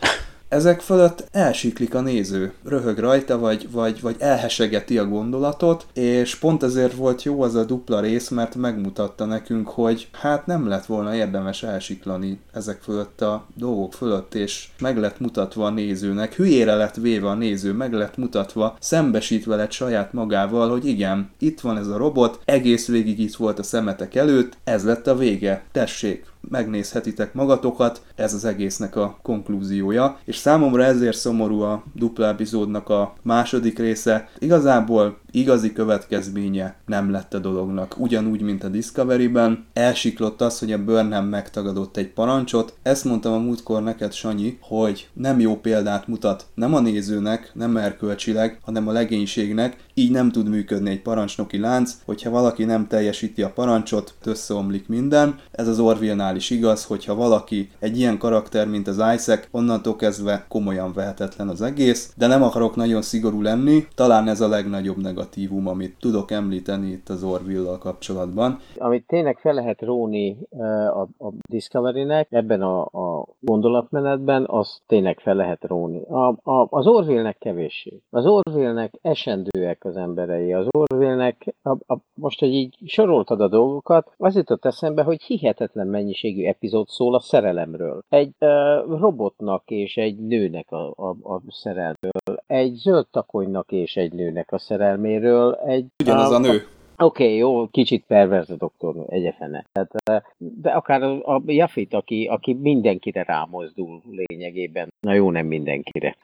ezek 0.51 0.81
fölött 0.81 1.29
elsiklik 1.33 1.95
a 1.95 2.01
néző, 2.01 2.53
röhög 2.65 2.99
rajta, 2.99 3.39
vagy, 3.39 3.71
vagy, 3.71 4.01
vagy 4.01 4.17
elhesegeti 4.19 4.99
a 4.99 5.07
gondolatot, 5.07 5.87
és 5.93 6.35
pont 6.35 6.63
ezért 6.63 6.95
volt 6.95 7.23
jó 7.23 7.43
az 7.43 7.55
a 7.55 7.65
dupla 7.65 8.01
rész, 8.01 8.29
mert 8.29 8.55
megmutatta 8.55 9.25
nekünk, 9.25 9.69
hogy 9.69 10.09
hát 10.13 10.47
nem 10.47 10.69
lett 10.69 10.87
volna 10.87 11.15
érdemes 11.15 11.63
elsiklani 11.63 12.41
ezek 12.53 12.81
fölött 12.83 13.21
a 13.21 13.47
dolgok 13.55 13.93
fölött, 13.93 14.35
és 14.35 14.69
meg 14.81 14.99
lett 14.99 15.21
mutatva 15.21 15.67
a 15.67 15.71
nézőnek, 15.71 16.35
hülyére 16.35 16.75
lett 16.75 16.95
véve 16.95 17.29
a 17.29 17.35
néző, 17.35 17.73
meg 17.73 17.93
lett 17.93 18.17
mutatva, 18.17 18.77
szembesítve 18.81 19.57
lett 19.57 19.73
saját 19.73 20.13
magával, 20.13 20.71
hogy 20.71 20.87
igen, 20.87 21.31
itt 21.39 21.61
van 21.61 21.77
ez 21.77 21.87
a 21.87 21.97
robot, 21.97 22.41
egész 22.45 22.89
végig 22.89 23.21
itt 23.21 23.35
volt 23.35 23.59
a 23.59 23.63
szemetek 23.63 24.15
előtt, 24.15 24.57
ez 24.65 24.85
lett 24.85 25.07
a 25.07 25.17
vége, 25.17 25.65
tessék, 25.73 26.30
megnézhetitek 26.49 27.35
magatokat, 27.35 28.03
ez 28.15 28.35
az 28.35 28.45
egésznek 28.45 28.97
a 28.97 29.19
konklúziója, 29.23 30.19
és 30.25 30.37
számomra 30.37 30.85
ezért 30.85 31.17
szomorú 31.17 31.61
a 31.61 31.83
dupla 31.95 32.27
epizódnak 32.27 32.89
a 32.89 33.15
második 33.23 33.79
része. 33.79 34.29
Igazából 34.39 35.19
igazi 35.31 35.73
következménye 35.73 36.77
nem 36.87 37.11
lett 37.11 37.35
a 37.35 37.39
dolognak. 37.39 37.95
Ugyanúgy, 37.99 38.41
mint 38.41 38.65
a 38.65 38.69
Discovery-ben, 38.69 39.67
elsiklott 39.73 40.41
az, 40.41 40.59
hogy 40.59 40.73
a 40.73 40.85
Burnham 40.85 41.27
megtagadott 41.27 41.97
egy 41.97 42.09
parancsot. 42.09 42.75
Ezt 42.83 43.05
mondtam 43.05 43.33
a 43.33 43.39
múltkor 43.39 43.83
neked, 43.83 44.13
Sanyi, 44.13 44.59
hogy 44.61 45.09
nem 45.13 45.41
jó 45.41 45.57
példát 45.57 46.07
mutat 46.07 46.47
nem 46.55 46.75
a 46.75 46.81
nézőnek, 46.81 47.51
nem 47.55 47.77
erkölcsileg, 47.77 48.59
hanem 48.63 48.89
a 48.89 48.93
legénységnek, 48.93 49.77
így 49.95 50.11
nem 50.11 50.31
tud 50.31 50.49
működni 50.49 50.91
egy 50.91 51.03
parancsnoki 51.03 51.59
lánc, 51.59 51.93
hogyha 52.05 52.31
valaki 52.31 52.65
nem 52.65 52.87
teljesíti 52.87 53.43
a 53.43 53.51
parancsot, 53.51 54.15
összeomlik 54.25 54.89
minden. 54.89 55.39
Ez 55.51 55.69
az 55.69 55.79
Orville-nál 55.79 56.37
is 56.37 56.51
igaz, 56.51 56.85
hogyha 56.85 57.15
valaki 57.15 57.71
egy 57.79 57.99
ilyen 57.99 58.19
karakter, 58.19 58.69
mint 58.69 58.89
az 58.89 59.03
Isaac, 59.15 59.47
onnantól 59.51 59.97
kezdve 59.97 60.45
komolyan 60.49 60.93
vehetetlen 60.93 61.49
az 61.49 61.63
egész, 61.63 62.13
de 62.17 62.27
nem 62.27 62.43
akarok 62.43 62.77
nagyon 62.77 63.03
szigorú 63.03 63.43
lenni, 63.43 63.87
talán 63.95 64.29
ez 64.29 64.41
a 64.41 64.49
legnagyobb 64.49 64.97
negatív 64.97 65.20
negatívum, 65.21 65.67
amit 65.67 65.97
tudok 65.99 66.31
említeni 66.31 66.89
itt 66.89 67.09
az 67.09 67.25
Orville-lal 67.25 67.79
kapcsolatban. 67.79 68.59
Amit 68.79 69.07
tényleg 69.07 69.39
fel 69.39 69.55
lehet 69.55 69.83
róni 69.83 70.39
a, 70.51 71.01
a 71.01 71.33
Discovery-nek 71.49 72.27
ebben 72.31 72.63
a, 72.63 72.81
a 72.83 73.27
gondolatmenetben, 73.41 74.45
az 74.49 74.81
tényleg 74.87 75.19
fel 75.19 75.35
lehet 75.35 75.65
róni. 75.65 76.03
A, 76.03 76.29
a, 76.29 76.67
az 76.71 76.87
Orville-nek 76.87 77.39
kevéssé. 77.39 78.03
Az 78.11 78.27
Orville-nek 78.27 78.93
esendőek 79.03 79.85
az 79.85 79.97
emberei. 79.97 80.53
Az 80.53 80.67
Orville-nek, 80.71 81.55
a, 81.63 81.71
a, 81.71 81.99
most, 82.15 82.41
hogy 82.41 82.55
így 82.55 82.77
soroltad 82.87 83.41
a 83.41 83.49
dolgokat, 83.49 84.13
az 84.17 84.37
jutott 84.37 84.65
eszembe, 84.65 85.03
hogy 85.03 85.23
hihetetlen 85.23 85.87
mennyiségű 85.87 86.45
epizód 86.45 86.89
szól 86.89 87.15
a 87.15 87.21
szerelemről. 87.21 88.03
Egy 88.09 88.35
uh, 88.41 88.99
robotnak 88.99 89.63
és 89.67 89.97
egy 89.97 90.19
nőnek 90.19 90.71
a, 90.71 90.93
a, 90.97 91.35
a 91.35 91.41
szerelmről, 91.49 92.43
egy 92.47 92.75
zöld 92.75 93.07
takonynak 93.11 93.73
és 93.73 93.97
egy 93.97 94.13
nőnek 94.13 94.53
a 94.53 94.59
szerelméről, 94.59 95.10
szeméről 95.11 95.55
egy... 95.55 95.87
Ugyanaz 96.03 96.31
a, 96.31 96.35
a 96.35 96.39
nő. 96.39 96.67
Oké, 97.03 97.25
okay, 97.25 97.37
jó, 97.37 97.67
kicsit 97.67 98.05
perverz 98.07 98.51
a 98.51 98.57
doktor, 98.57 98.95
egyefene. 99.09 99.67
Tehát, 99.73 100.23
de 100.39 100.71
akár 100.71 101.03
a 101.03 101.43
Jafit, 101.47 101.95
aki, 101.95 102.27
aki 102.27 102.53
mindenkire 102.53 103.23
rámozdul 103.23 104.03
lényegében. 104.11 104.89
Na 105.01 105.13
jó, 105.13 105.31
nem 105.31 105.47
mindenkire. 105.47 106.17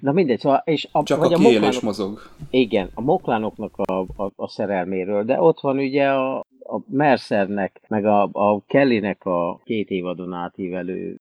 Na 0.00 0.12
mindegy, 0.12 0.38
szóval... 0.38 0.62
És 0.64 0.88
a, 0.92 1.02
Csak 1.02 1.18
vagy 1.18 1.32
a, 1.32 1.36
a 1.36 1.40
moklánok, 1.40 1.82
mozog. 1.82 2.18
Igen, 2.50 2.90
a 2.94 3.00
moklánoknak 3.00 3.76
a, 3.76 4.00
a, 4.00 4.30
a 4.36 4.48
szerelméről, 4.48 5.24
de 5.24 5.40
ott 5.40 5.60
van 5.60 5.76
ugye 5.76 6.08
a, 6.08 6.38
a 6.58 6.80
Mercernek, 6.90 7.80
meg 7.88 8.06
a, 8.06 8.22
a 8.32 8.60
Kellynek 8.66 9.24
a 9.24 9.60
két 9.64 9.90
évadon 9.90 10.32
átívelő 10.32 11.16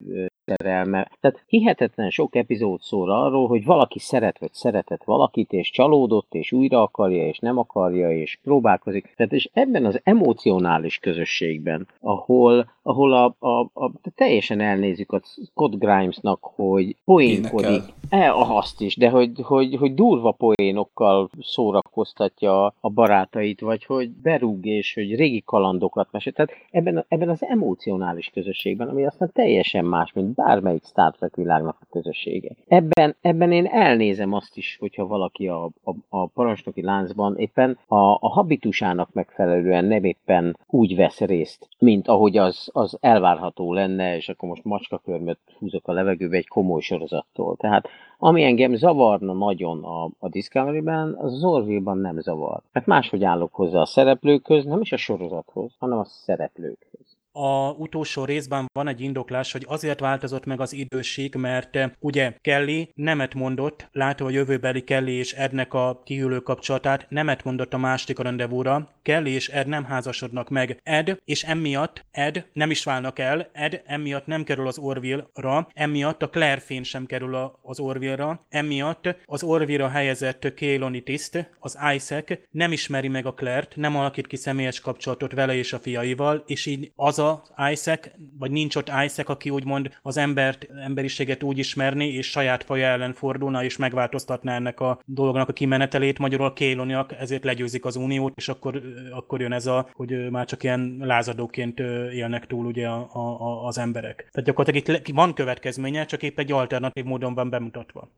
szerelme. 0.45 1.11
Tehát 1.19 1.43
hihetetlen 1.47 2.09
sok 2.09 2.35
epizód 2.35 2.81
szól 2.81 3.11
arról, 3.11 3.47
hogy 3.47 3.65
valaki 3.65 3.99
szeret 3.99 4.39
vagy 4.39 4.53
szeretett 4.53 5.03
valakit, 5.03 5.51
és 5.51 5.71
csalódott, 5.71 6.33
és 6.33 6.51
újra 6.51 6.81
akarja, 6.81 7.27
és 7.27 7.39
nem 7.39 7.57
akarja, 7.57 8.11
és 8.11 8.39
próbálkozik. 8.43 9.13
Tehát 9.15 9.33
és 9.33 9.49
ebben 9.53 9.85
az 9.85 9.99
emocionális 10.03 10.97
közösségben, 10.97 11.87
ahol, 11.99 12.71
ahol 12.83 13.13
a, 13.13 13.35
a, 13.39 13.59
a, 13.73 13.91
teljesen 14.15 14.59
elnézik 14.59 15.11
a 15.11 15.21
Scott 15.23 15.75
Grimesnak, 15.75 16.39
hogy 16.41 16.95
poénkodik, 17.05 17.81
e, 18.09 18.33
azt 18.33 18.81
is, 18.81 18.95
de 18.95 19.09
hogy, 19.09 19.31
hogy, 19.41 19.75
hogy 19.75 19.93
durva 19.93 20.31
poénokkal 20.31 21.29
szórakoztatja 21.41 22.65
a 22.65 22.89
barátait, 22.89 23.59
vagy 23.59 23.85
hogy 23.85 24.09
berúg, 24.09 24.65
és 24.65 24.93
hogy 24.93 25.15
régi 25.15 25.43
kalandokat 25.45 26.07
mesél. 26.11 26.33
Tehát 26.33 26.51
ebben, 26.71 27.05
ebben 27.07 27.29
az 27.29 27.43
emocionális 27.43 28.29
közösségben, 28.33 28.87
ami 28.87 29.05
aztán 29.05 29.31
teljesen 29.33 29.85
más, 29.85 30.13
mint 30.13 30.33
bármelyik 30.35 30.85
Star 30.85 31.15
Trek 31.15 31.35
világnak 31.35 31.77
a 31.81 31.85
közössége. 31.89 32.51
Ebben, 32.67 33.15
ebben 33.21 33.51
én 33.51 33.65
elnézem 33.65 34.33
azt 34.33 34.57
is, 34.57 34.77
hogyha 34.79 35.07
valaki 35.07 35.47
a, 35.47 35.63
a, 35.63 35.95
a 36.09 36.25
parancsnoki 36.25 36.81
láncban 36.81 37.37
éppen 37.37 37.77
a, 37.87 37.95
a 37.95 38.29
habitusának 38.29 39.13
megfelelően 39.13 39.85
nem 39.85 40.03
éppen 40.03 40.57
úgy 40.67 40.95
vesz 40.95 41.19
részt, 41.19 41.67
mint 41.79 42.07
ahogy 42.07 42.37
az, 42.37 42.69
az 42.75 42.97
elvárható 43.01 43.73
lenne, 43.73 44.15
és 44.15 44.29
akkor 44.29 44.49
most 44.49 44.63
macskakörmöt 44.63 45.39
húzok 45.59 45.87
a 45.87 45.91
levegőbe 45.91 46.37
egy 46.37 46.47
komoly 46.47 46.81
sorozattól. 46.81 47.55
Tehát 47.55 47.87
ami 48.17 48.43
engem 48.43 48.75
zavarna 48.75 49.33
nagyon 49.33 49.83
a, 49.83 50.09
a 50.19 50.29
Discovery-ben, 50.29 51.15
az 51.19 51.33
az 51.33 51.43
Orville-ban 51.43 51.97
nem 51.97 52.19
zavar. 52.19 52.61
Mert 52.71 52.85
máshogy 52.85 53.23
állok 53.23 53.53
hozzá 53.53 53.79
a 53.79 53.85
szereplőkhöz, 53.85 54.65
nem 54.65 54.81
is 54.81 54.91
a 54.91 54.97
sorozathoz, 54.97 55.71
hanem 55.79 55.97
a 55.97 56.05
szereplőkhöz 56.05 57.02
a 57.33 57.71
utolsó 57.71 58.25
részben 58.25 58.69
van 58.73 58.87
egy 58.87 59.01
indoklás, 59.01 59.51
hogy 59.51 59.65
azért 59.67 59.99
változott 59.99 60.45
meg 60.45 60.61
az 60.61 60.73
időség, 60.73 61.35
mert 61.35 61.75
eh, 61.75 61.91
ugye 61.99 62.33
Kelly 62.41 62.89
nemet 62.95 63.33
mondott, 63.33 63.87
látva 63.91 64.25
a 64.25 64.29
jövőbeli 64.29 64.83
Kelly 64.83 65.11
és 65.11 65.33
Ednek 65.33 65.73
a 65.73 66.01
kihűlő 66.05 66.39
kapcsolatát, 66.39 67.05
nemet 67.09 67.43
mondott 67.43 67.73
a 67.73 67.77
másik 67.77 68.19
rendezvúra, 68.19 68.89
Kelly 69.01 69.31
és 69.31 69.49
Ed 69.49 69.67
nem 69.67 69.83
házasodnak 69.83 70.49
meg. 70.49 70.79
Ed, 70.83 71.17
és 71.25 71.43
emiatt 71.43 72.05
Ed 72.11 72.45
nem 72.53 72.71
is 72.71 72.83
válnak 72.83 73.19
el, 73.19 73.49
Ed 73.53 73.81
emiatt 73.85 74.25
nem 74.25 74.43
kerül 74.43 74.67
az 74.67 74.77
Orville-ra, 74.77 75.67
emiatt 75.73 76.21
a 76.21 76.29
Claire 76.29 76.59
fény 76.59 76.83
sem 76.83 77.05
kerül 77.05 77.51
az 77.61 77.79
Orville-ra, 77.79 78.45
emiatt 78.49 79.15
az 79.25 79.43
Orville-ra 79.43 79.89
helyezett 79.89 80.53
Kéloni 80.53 81.01
tiszt, 81.01 81.49
az 81.59 81.77
Isaac 81.95 82.31
nem 82.51 82.71
ismeri 82.71 83.07
meg 83.07 83.25
a 83.25 83.33
Claire-t, 83.33 83.75
nem 83.75 83.95
alakít 83.95 84.27
ki 84.27 84.35
személyes 84.35 84.79
kapcsolatot 84.79 85.33
vele 85.33 85.55
és 85.55 85.73
a 85.73 85.79
fiaival, 85.79 86.43
és 86.47 86.65
így 86.65 86.91
az 86.95 87.19
az 87.23 87.71
Isaac, 87.71 88.07
vagy 88.39 88.51
nincs 88.51 88.75
ott 88.75 88.87
Isaac, 89.05 89.29
aki 89.29 89.49
úgymond 89.49 89.97
az 90.01 90.17
embert, 90.17 90.67
emberiséget 90.83 91.43
úgy 91.43 91.57
ismerni, 91.57 92.07
és 92.07 92.29
saját 92.29 92.63
faja 92.63 92.87
ellen 92.87 93.13
fordulna, 93.13 93.63
és 93.63 93.77
megváltoztatná 93.77 94.55
ennek 94.55 94.79
a 94.79 94.99
dolognak 95.05 95.49
a 95.49 95.53
kimenetelét. 95.53 96.19
Magyarul 96.19 96.45
a 96.45 96.53
kéloniak 96.53 97.11
ezért 97.19 97.43
legyőzik 97.43 97.85
az 97.85 97.95
uniót, 97.95 98.33
és 98.35 98.49
akkor, 98.49 98.81
akkor 99.11 99.41
jön 99.41 99.53
ez 99.53 99.65
a, 99.65 99.89
hogy 99.93 100.29
már 100.29 100.45
csak 100.45 100.63
ilyen 100.63 100.97
lázadóként 100.99 101.79
élnek 102.13 102.47
túl 102.47 102.65
ugye 102.65 102.87
a, 102.87 103.09
a, 103.13 103.65
az 103.65 103.77
emberek. 103.77 104.15
Tehát 104.31 104.47
gyakorlatilag 104.47 105.07
itt 105.07 105.15
van 105.15 105.33
következménye, 105.33 106.05
csak 106.05 106.23
épp 106.23 106.39
egy 106.39 106.51
alternatív 106.51 107.03
módon 107.03 107.33
van 107.33 107.49
bemutatva. 107.49 108.09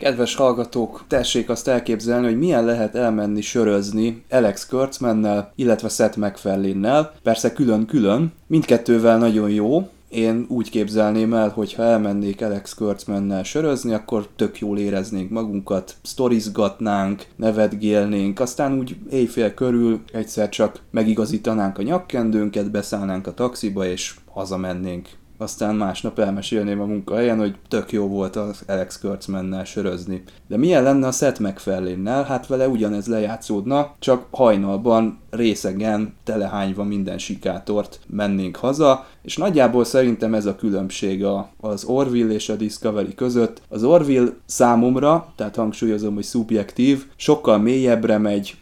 Kedves 0.00 0.34
hallgatók, 0.34 1.04
tessék 1.08 1.48
azt 1.48 1.68
elképzelni, 1.68 2.26
hogy 2.26 2.38
milyen 2.38 2.64
lehet 2.64 2.94
elmenni 2.94 3.40
sörözni 3.40 4.22
Alex 4.30 4.66
Kurtzmannel, 4.66 5.52
illetve 5.54 5.88
Seth 5.88 6.18
MacFarlane-nel, 6.18 7.12
persze 7.22 7.52
külön-külön, 7.52 8.32
mindkettővel 8.46 9.18
nagyon 9.18 9.50
jó, 9.50 9.88
én 10.08 10.46
úgy 10.48 10.70
képzelném 10.70 11.34
el, 11.34 11.48
hogy 11.48 11.74
ha 11.74 11.82
elmennék 11.82 12.42
Alex 12.42 12.74
Kurtzmannel 12.74 13.42
sörözni, 13.42 13.92
akkor 13.92 14.28
tök 14.36 14.58
jól 14.58 14.78
éreznénk 14.78 15.30
magunkat, 15.30 15.94
sztorizgatnánk, 16.02 17.26
nevetgélnénk, 17.36 18.40
aztán 18.40 18.78
úgy 18.78 18.96
éjfél 19.10 19.54
körül 19.54 20.00
egyszer 20.12 20.48
csak 20.48 20.80
megigazítanánk 20.90 21.78
a 21.78 21.82
nyakkendőnket, 21.82 22.70
beszállnánk 22.70 23.26
a 23.26 23.34
taxiba 23.34 23.86
és 23.86 24.14
hazamennénk 24.32 25.08
aztán 25.40 25.74
másnap 25.74 26.18
elmesélném 26.18 26.80
a 26.80 26.84
munkahelyen, 26.84 27.38
hogy 27.38 27.54
tök 27.68 27.92
jó 27.92 28.08
volt 28.08 28.36
az 28.36 28.62
Alex 28.66 28.98
Kurtzmannel 28.98 29.64
sörözni. 29.64 30.22
De 30.48 30.56
milyen 30.56 30.82
lenne 30.82 31.06
a 31.06 31.12
Seth 31.12 31.40
MacFarlane-nel? 31.40 32.24
Hát 32.24 32.46
vele 32.46 32.68
ugyanez 32.68 33.06
lejátszódna, 33.06 33.94
csak 33.98 34.26
hajnalban 34.30 35.18
részegen 35.30 36.14
telehányva 36.24 36.84
minden 36.84 37.18
sikátort 37.18 38.00
mennénk 38.06 38.56
haza, 38.56 39.06
és 39.22 39.36
nagyjából 39.36 39.84
szerintem 39.84 40.34
ez 40.34 40.46
a 40.46 40.56
különbség 40.56 41.24
a, 41.24 41.50
az 41.60 41.84
Orville 41.84 42.32
és 42.32 42.48
a 42.48 42.56
Discovery 42.56 43.14
között. 43.14 43.62
Az 43.68 43.84
Orville 43.84 44.32
számomra, 44.46 45.32
tehát 45.36 45.56
hangsúlyozom, 45.56 46.14
hogy 46.14 46.24
szubjektív, 46.24 47.04
sokkal 47.16 47.58
mélyebbre 47.58 48.18
megy, 48.18 48.54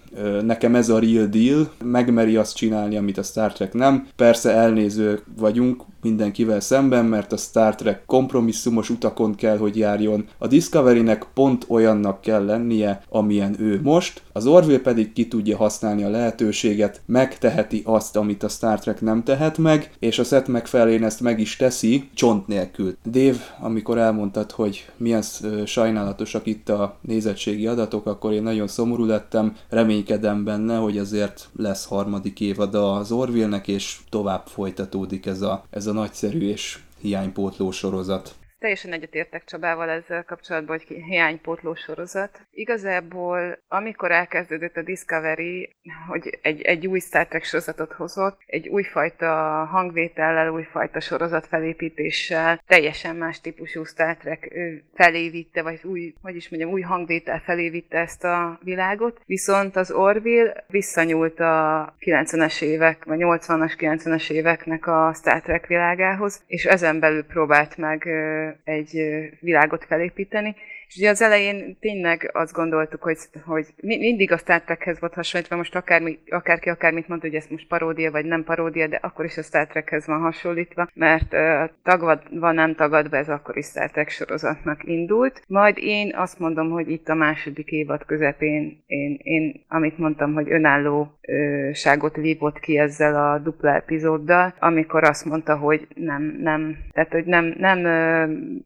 nekem 0.42 0.74
ez 0.74 0.88
a 0.88 0.98
real 0.98 1.26
deal, 1.26 1.70
megmeri 1.84 2.36
azt 2.36 2.56
csinálni, 2.56 2.96
amit 2.96 3.18
a 3.18 3.22
Star 3.22 3.52
Trek 3.52 3.72
nem. 3.72 4.06
Persze 4.16 4.50
elnéző 4.50 5.20
vagyunk 5.38 5.82
mindenkivel 6.02 6.60
szemben, 6.60 7.04
mert 7.04 7.32
a 7.32 7.36
Star 7.36 7.74
Trek 7.74 8.02
kompromisszumos 8.06 8.90
utakon 8.90 9.34
kell, 9.34 9.58
hogy 9.58 9.76
járjon. 9.76 10.24
A 10.38 10.46
Discovery-nek 10.46 11.26
pont 11.34 11.64
olyannak 11.68 12.20
kell 12.20 12.44
lennie, 12.44 13.02
amilyen 13.08 13.56
ő 13.58 13.80
most, 13.82 14.22
az 14.32 14.46
Orville 14.46 14.78
pedig 14.78 15.12
ki 15.12 15.28
tudja 15.28 15.56
használni 15.56 16.02
a 16.02 16.08
lehetőséget, 16.08 17.00
megteheti 17.06 17.82
azt, 17.84 18.16
amit 18.16 18.42
a 18.42 18.48
Star 18.48 18.78
Trek 18.78 19.00
nem 19.00 19.22
tehet 19.22 19.58
meg, 19.58 19.90
és 19.98 20.18
a 20.18 20.24
Seth 20.24 20.48
MacFarlane 20.48 21.06
ezt 21.06 21.20
meg 21.20 21.40
is 21.40 21.56
teszi, 21.56 22.08
csont 22.14 22.46
nélkül. 22.46 22.96
Dave, 23.10 23.56
amikor 23.60 23.98
elmondtad, 23.98 24.50
hogy 24.50 24.90
milyen 24.96 25.22
sajnálatosak 25.64 26.46
itt 26.46 26.68
a 26.68 26.98
nézettségi 27.00 27.66
adatok, 27.66 28.06
akkor 28.06 28.32
én 28.32 28.42
nagyon 28.42 28.66
szomorú 28.66 29.04
lettem, 29.04 29.56
reménykedem 29.68 30.44
benne, 30.44 30.76
hogy 30.76 30.98
azért 30.98 31.48
lesz 31.56 31.86
harmadik 31.86 32.40
évad 32.40 32.74
az 32.74 33.12
Orville-nek, 33.12 33.68
és 33.68 33.98
tovább 34.08 34.46
folytatódik 34.46 35.26
ez 35.26 35.42
a, 35.42 35.64
ez 35.70 35.86
a 35.88 35.92
nagyszerű 35.92 36.48
és 36.48 36.78
hiánypótló 37.00 37.70
sorozat. 37.70 38.34
Teljesen 38.58 38.92
egyetértek 38.92 39.44
Csabával 39.44 39.88
ezzel 39.88 40.24
kapcsolatban, 40.24 40.76
hogy 40.76 40.96
hiánypótló 40.96 41.74
sorozat. 41.74 42.40
Igazából, 42.50 43.58
amikor 43.68 44.10
elkezdődött 44.10 44.76
a 44.76 44.82
Discovery, 44.82 45.76
hogy 46.08 46.38
egy, 46.42 46.62
egy 46.62 46.86
új 46.86 46.98
Star 46.98 47.26
Trek 47.26 47.44
sorozatot 47.44 47.92
hozott, 47.92 48.40
egy 48.46 48.68
újfajta 48.68 49.26
hangvétellel, 49.70 50.50
újfajta 50.50 51.00
sorozat 51.00 51.46
felépítéssel, 51.46 52.62
teljesen 52.66 53.16
más 53.16 53.40
típusú 53.40 53.84
Star 53.84 54.16
Trek 54.16 54.54
felé 54.94 55.28
vitte, 55.28 55.62
vagy 55.62 55.80
új, 55.84 56.14
hogy 56.22 56.36
is 56.36 56.48
mondjam, 56.48 56.72
új 56.72 56.80
hangvétel 56.80 57.40
felé 57.40 57.68
vitte 57.68 57.98
ezt 57.98 58.24
a 58.24 58.58
világot. 58.62 59.20
Viszont 59.26 59.76
az 59.76 59.90
Orville 59.90 60.64
visszanyúlt 60.68 61.40
a 61.40 61.94
90-es 62.00 62.62
évek, 62.62 63.04
vagy 63.04 63.18
80-as, 63.20 63.72
90-es 63.78 64.30
éveknek 64.30 64.86
a 64.86 65.12
Star 65.14 65.40
Trek 65.40 65.66
világához, 65.66 66.42
és 66.46 66.64
ezen 66.64 67.00
belül 67.00 67.24
próbált 67.24 67.76
meg 67.76 68.08
egy 68.64 68.90
világot 69.40 69.84
felépíteni, 69.84 70.54
és 70.88 70.96
ugye 70.96 71.10
az 71.10 71.22
elején 71.22 71.76
tényleg 71.80 72.30
azt 72.32 72.52
gondoltuk, 72.52 73.02
hogy, 73.02 73.18
hogy 73.44 73.66
mindig 73.84 74.32
a 74.32 74.36
Star 74.36 74.60
Trekhez 74.60 75.00
volt 75.00 75.14
hasonlítva, 75.14 75.56
most 75.56 75.74
akármi, 75.74 76.18
akárki 76.30 76.68
akármit 76.68 77.08
mondta, 77.08 77.26
hogy 77.26 77.36
ez 77.36 77.46
most 77.50 77.66
paródia 77.66 78.10
vagy 78.10 78.24
nem 78.24 78.44
paródia, 78.44 78.86
de 78.86 78.98
akkor 79.02 79.24
is 79.24 79.36
a 79.36 79.42
Star 79.42 79.66
Trekhez 79.66 80.06
van 80.06 80.20
hasonlítva, 80.20 80.88
mert 80.94 81.32
uh, 81.32 81.70
tagadva, 81.82 82.52
nem 82.52 82.74
tagadva 82.74 83.16
ez 83.16 83.28
akkor 83.28 83.56
is 83.56 83.66
Star 83.66 83.90
Trek 83.90 84.08
sorozatnak 84.08 84.84
indult. 84.84 85.42
Majd 85.46 85.76
én 85.78 86.12
azt 86.14 86.38
mondom, 86.38 86.70
hogy 86.70 86.90
itt 86.90 87.08
a 87.08 87.14
második 87.14 87.70
évad 87.70 88.04
közepén 88.04 88.82
én, 88.86 89.18
én 89.22 89.64
amit 89.68 89.98
mondtam, 89.98 90.32
hogy 90.34 90.50
önálló 90.50 91.18
uh, 91.22 91.72
ságot 91.72 92.16
vívott 92.16 92.58
ki 92.58 92.78
ezzel 92.78 93.30
a 93.30 93.38
dupla 93.38 93.74
epizóddal, 93.74 94.54
amikor 94.58 95.04
azt 95.04 95.24
mondta, 95.24 95.56
hogy 95.56 95.86
nem, 95.94 96.38
nem, 96.40 96.76
tehát 96.92 97.12
hogy 97.12 97.24
nem, 97.24 97.54
nem 97.58 97.86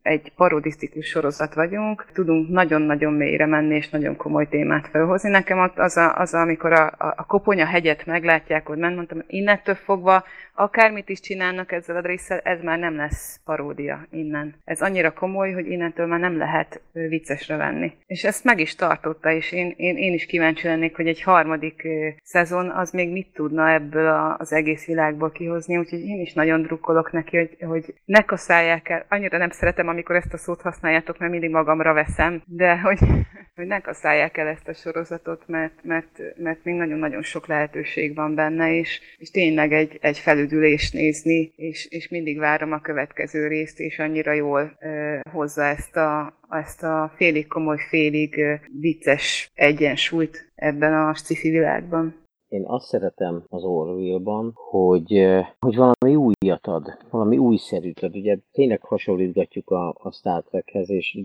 egy 0.03 0.33
parodisztikus 0.37 1.07
sorozat 1.07 1.55
vagyunk, 1.55 2.11
tudunk 2.13 2.49
nagyon-nagyon 2.49 3.13
mélyre 3.13 3.47
menni, 3.47 3.75
és 3.75 3.89
nagyon 3.89 4.17
komoly 4.17 4.49
témát 4.49 4.89
felhozni. 4.89 5.31
Nekem 5.31 5.59
ott 5.59 5.79
az, 5.79 5.97
a, 5.97 6.17
az 6.17 6.35
a, 6.35 6.41
amikor 6.41 6.73
a, 6.73 6.93
a, 6.99 7.25
koponya 7.27 7.67
hegyet 7.67 8.07
meglátják, 8.07 8.67
hogy 8.67 8.79
ment, 8.79 8.97
mondtam, 8.97 9.23
innentől 9.27 9.75
fogva 9.75 10.25
akármit 10.55 11.09
is 11.09 11.21
csinálnak 11.21 11.73
ezzel 11.73 11.97
a 11.97 12.01
résszel, 12.01 12.39
ez 12.39 12.63
már 12.63 12.79
nem 12.79 12.97
lesz 12.97 13.41
paródia 13.45 14.07
innen. 14.11 14.55
Ez 14.65 14.81
annyira 14.81 15.13
komoly, 15.13 15.53
hogy 15.53 15.71
innentől 15.71 16.07
már 16.07 16.21
nem 16.21 16.37
lehet 16.37 16.81
viccesre 16.93 17.57
venni. 17.57 17.93
És 18.07 18.25
ezt 18.25 18.45
meg 18.45 18.61
is 18.61 18.75
tartotta, 18.75 19.31
és 19.31 19.53
én, 19.53 19.75
én, 19.77 19.97
én 19.97 20.13
is 20.13 20.27
kíváncsi 20.27 20.67
lennék, 20.67 20.97
hogy 20.97 21.07
egy 21.07 21.23
harmadik 21.23 21.89
szezon 22.23 22.71
az 22.71 22.91
még 22.91 23.13
mit 23.13 23.33
tudna 23.35 23.71
ebből 23.71 24.07
a, 24.07 24.37
az 24.39 24.53
egész 24.53 24.87
világból 24.87 25.31
kihozni, 25.31 25.77
úgyhogy 25.77 26.05
én 26.05 26.21
is 26.21 26.33
nagyon 26.33 26.63
drukkolok 26.63 27.13
neki, 27.13 27.37
hogy, 27.37 27.57
hogy 27.61 27.95
ne 28.05 28.23
kaszálják 28.23 28.89
el. 28.89 29.05
Annyira 29.09 29.39
nem 29.39 29.51
szeretem, 29.51 29.89
amikor 29.89 30.17
ezt 30.17 30.33
a 30.33 30.37
szót 30.37 30.61
használjátok, 30.61 31.19
mert 31.19 31.33
mindig 31.33 31.51
magamra 31.51 31.93
veszem, 32.07 32.43
de 32.47 32.81
hogy, 32.81 32.99
hogy 33.57 33.67
ne 33.67 33.81
kaszálják 33.81 34.37
el 34.37 34.47
ezt 34.47 34.69
a 34.69 34.73
sorozatot, 34.73 35.43
mert, 35.47 35.75
mert, 35.83 36.21
mert 36.37 36.65
még 36.65 36.75
nagyon-nagyon 36.75 37.23
sok 37.23 37.47
lehetőség 37.47 38.15
van 38.15 38.35
benne, 38.35 38.75
és, 38.75 39.01
és 39.19 39.31
tényleg 39.31 39.73
egy, 39.73 39.99
egy 40.01 40.19
felüdülés 40.19 40.91
nézni, 40.91 41.53
és, 41.57 41.87
és 41.91 42.09
mindig 42.09 42.39
várom 42.39 42.73
a 42.73 42.81
következő 42.81 43.47
részt, 43.47 43.81
és 43.81 43.99
annyira 43.99 44.33
jól 44.33 44.77
ö, 44.81 45.17
hozza 45.31 45.65
ezt 45.65 45.97
a, 45.97 46.39
ezt 46.51 46.83
a 46.83 47.13
félig 47.17 47.47
komoly, 47.47 47.79
félig 47.89 48.61
vicces 48.81 49.51
egyensúlyt 49.55 50.53
ebben 50.55 50.95
a 50.95 51.15
sci 51.15 51.51
világban. 51.51 52.21
Én 52.49 52.65
azt 52.67 52.87
szeretem 52.87 53.45
az 53.49 53.65
Orville-ban, 53.65 54.53
hogy, 54.55 55.27
hogy 55.59 55.77
valami 55.77 56.17
újat 56.53 56.67
ad, 56.67 56.99
valami 57.11 57.39
újszerűt 57.39 57.99
ad. 57.99 58.17
Ugye 58.17 58.39
tényleg 58.53 58.81
hasonlítgatjuk 58.81 59.71
a, 59.71 59.89
a 59.89 60.13
Star 60.13 60.43
Trekhez, 60.43 60.91
és 60.91 61.19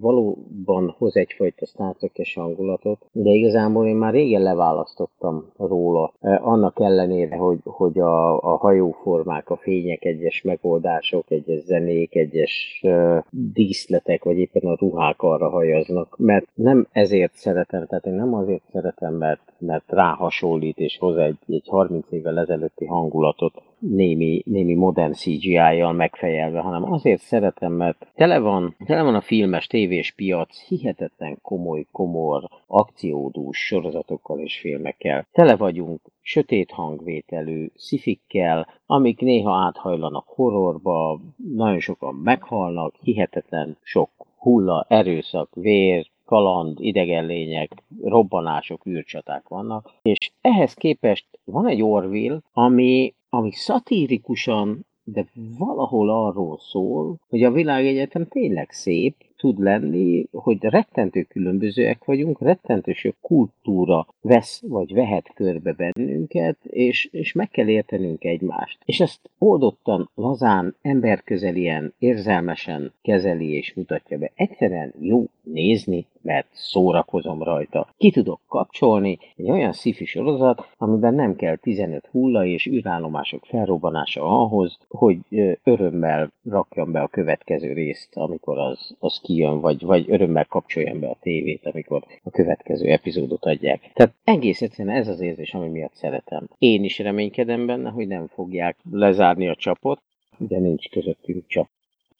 valóban 0.00 0.94
hoz 0.98 1.16
egyfajta 1.16 1.66
Star 1.66 1.94
Trek-es 1.94 2.34
hangulatot, 2.34 3.06
de 3.12 3.30
igazából 3.30 3.86
én 3.86 3.96
már 3.96 4.12
régen 4.12 4.42
leválasztottam 4.42 5.52
róla. 5.56 6.12
Eh, 6.20 6.46
annak 6.46 6.80
ellenére, 6.80 7.36
hogy, 7.36 7.58
hogy 7.62 7.98
a, 7.98 8.38
a 8.42 8.56
hajóformák, 8.56 9.50
a 9.50 9.56
fények, 9.56 10.04
egyes 10.04 10.42
megoldások, 10.42 11.30
egyes 11.30 11.62
zenék, 11.62 12.14
egyes 12.14 12.80
uh, 12.82 13.18
díszletek, 13.30 14.24
vagy 14.24 14.38
éppen 14.38 14.70
a 14.70 14.76
ruhák 14.78 15.22
arra 15.22 15.48
hajaznak, 15.48 16.16
mert 16.18 16.46
nem 16.54 16.86
ezért 16.92 17.34
szeretem, 17.34 17.86
tehát 17.86 18.06
én 18.06 18.14
nem 18.14 18.34
azért 18.34 18.62
szeretem, 18.72 19.14
mert, 19.14 19.52
mert 19.58 19.84
ráhasonlít 19.86 20.78
és 20.78 20.98
hoz 20.98 21.16
egy, 21.16 21.38
egy 21.48 21.68
30 21.68 22.06
évvel 22.10 22.38
ezelőtti 22.38 22.84
hangulatot 22.84 23.62
némi, 23.78 24.42
némi 24.46 24.74
modern 24.74 25.12
CGI-jal 25.12 25.92
megfejelve, 25.92 26.60
hanem 26.60 26.92
azért 26.92 27.20
szeretem, 27.20 27.72
mert 27.72 28.06
tele 28.14 28.38
van, 28.38 28.76
tele 28.86 29.02
van 29.02 29.14
a 29.14 29.20
filmes 29.20 29.66
tévés 29.66 30.12
piac 30.12 30.66
hihetetlen 30.66 31.38
komoly, 31.42 31.86
komor, 31.92 32.48
akciódús 32.66 33.66
sorozatokkal 33.66 34.38
és 34.38 34.58
filmekkel. 34.58 35.26
Tele 35.32 35.56
vagyunk 35.56 36.00
sötét 36.20 36.70
hangvételű 36.70 37.70
szifikkel, 37.74 38.68
amik 38.86 39.20
néha 39.20 39.56
áthajlanak 39.56 40.24
horrorba, 40.26 41.20
nagyon 41.54 41.80
sokan 41.80 42.14
meghalnak, 42.14 42.94
hihetetlen 43.02 43.76
sok 43.82 44.10
hulla, 44.36 44.86
erőszak, 44.88 45.54
vér, 45.54 46.10
kaland, 46.24 46.80
idegenlények, 46.80 47.72
robbanások, 48.02 48.86
űrcsaták 48.86 49.48
vannak, 49.48 49.90
és 50.02 50.30
ehhez 50.40 50.74
képest 50.74 51.26
van 51.44 51.66
egy 51.68 51.82
Orville, 51.82 52.38
ami, 52.52 53.14
ami 53.36 53.52
szatírikusan, 53.52 54.86
de 55.04 55.26
valahol 55.58 56.10
arról 56.10 56.58
szól, 56.60 57.16
hogy 57.28 57.42
a 57.42 57.50
világegyetem 57.50 58.26
tényleg 58.26 58.70
szép, 58.70 59.14
tud 59.36 59.58
lenni, 59.58 60.26
hogy 60.32 60.58
rettentő 60.60 61.22
különbözőek 61.22 62.04
vagyunk, 62.04 62.40
rettentő 62.40 62.92
sok 62.92 63.14
kultúra 63.20 64.06
vesz 64.20 64.62
vagy 64.66 64.94
vehet 64.94 65.30
körbe 65.34 65.72
bennünket, 65.72 66.56
és, 66.64 67.08
és 67.12 67.32
meg 67.32 67.48
kell 67.48 67.68
értenünk 67.68 68.24
egymást. 68.24 68.78
És 68.84 69.00
ezt 69.00 69.30
oldottan, 69.38 70.10
lazán, 70.14 70.76
emberközelien, 70.82 71.94
érzelmesen 71.98 72.92
kezeli 73.02 73.50
és 73.50 73.74
mutatja 73.74 74.18
be. 74.18 74.30
Egyszerűen 74.34 74.92
jó 75.00 75.24
nézni, 75.42 76.06
mert 76.24 76.46
szórakozom 76.52 77.42
rajta. 77.42 77.88
Ki 77.96 78.10
tudok 78.10 78.40
kapcsolni 78.48 79.18
egy 79.36 79.50
olyan 79.50 79.72
sci 79.72 80.04
sorozat, 80.04 80.68
amiben 80.76 81.14
nem 81.14 81.36
kell 81.36 81.56
15 81.56 82.08
hulla 82.10 82.44
és 82.44 82.66
űrállomások 82.66 83.44
felrobbanása 83.44 84.22
ahhoz, 84.22 84.78
hogy 84.88 85.18
örömmel 85.64 86.32
rakjam 86.44 86.92
be 86.92 87.00
a 87.00 87.08
következő 87.08 87.72
részt, 87.72 88.16
amikor 88.16 88.58
az, 88.58 88.96
az 88.98 89.20
kijön, 89.22 89.60
vagy, 89.60 89.82
vagy 89.82 90.10
örömmel 90.10 90.44
kapcsoljam 90.44 91.00
be 91.00 91.08
a 91.08 91.16
tévét, 91.20 91.66
amikor 91.66 92.04
a 92.22 92.30
következő 92.30 92.86
epizódot 92.86 93.44
adják. 93.44 93.90
Tehát 93.94 94.14
egész 94.24 94.62
egyszerűen 94.62 94.96
ez 94.96 95.08
az 95.08 95.20
érzés, 95.20 95.54
ami 95.54 95.68
miatt 95.68 95.94
szeretem. 95.94 96.48
Én 96.58 96.84
is 96.84 96.98
reménykedem 96.98 97.66
benne, 97.66 97.90
hogy 97.90 98.06
nem 98.06 98.26
fogják 98.26 98.76
lezárni 98.90 99.48
a 99.48 99.54
csapot, 99.54 100.00
de 100.38 100.58
nincs 100.58 100.88
közöttünk 100.88 101.46
csap. 101.46 101.68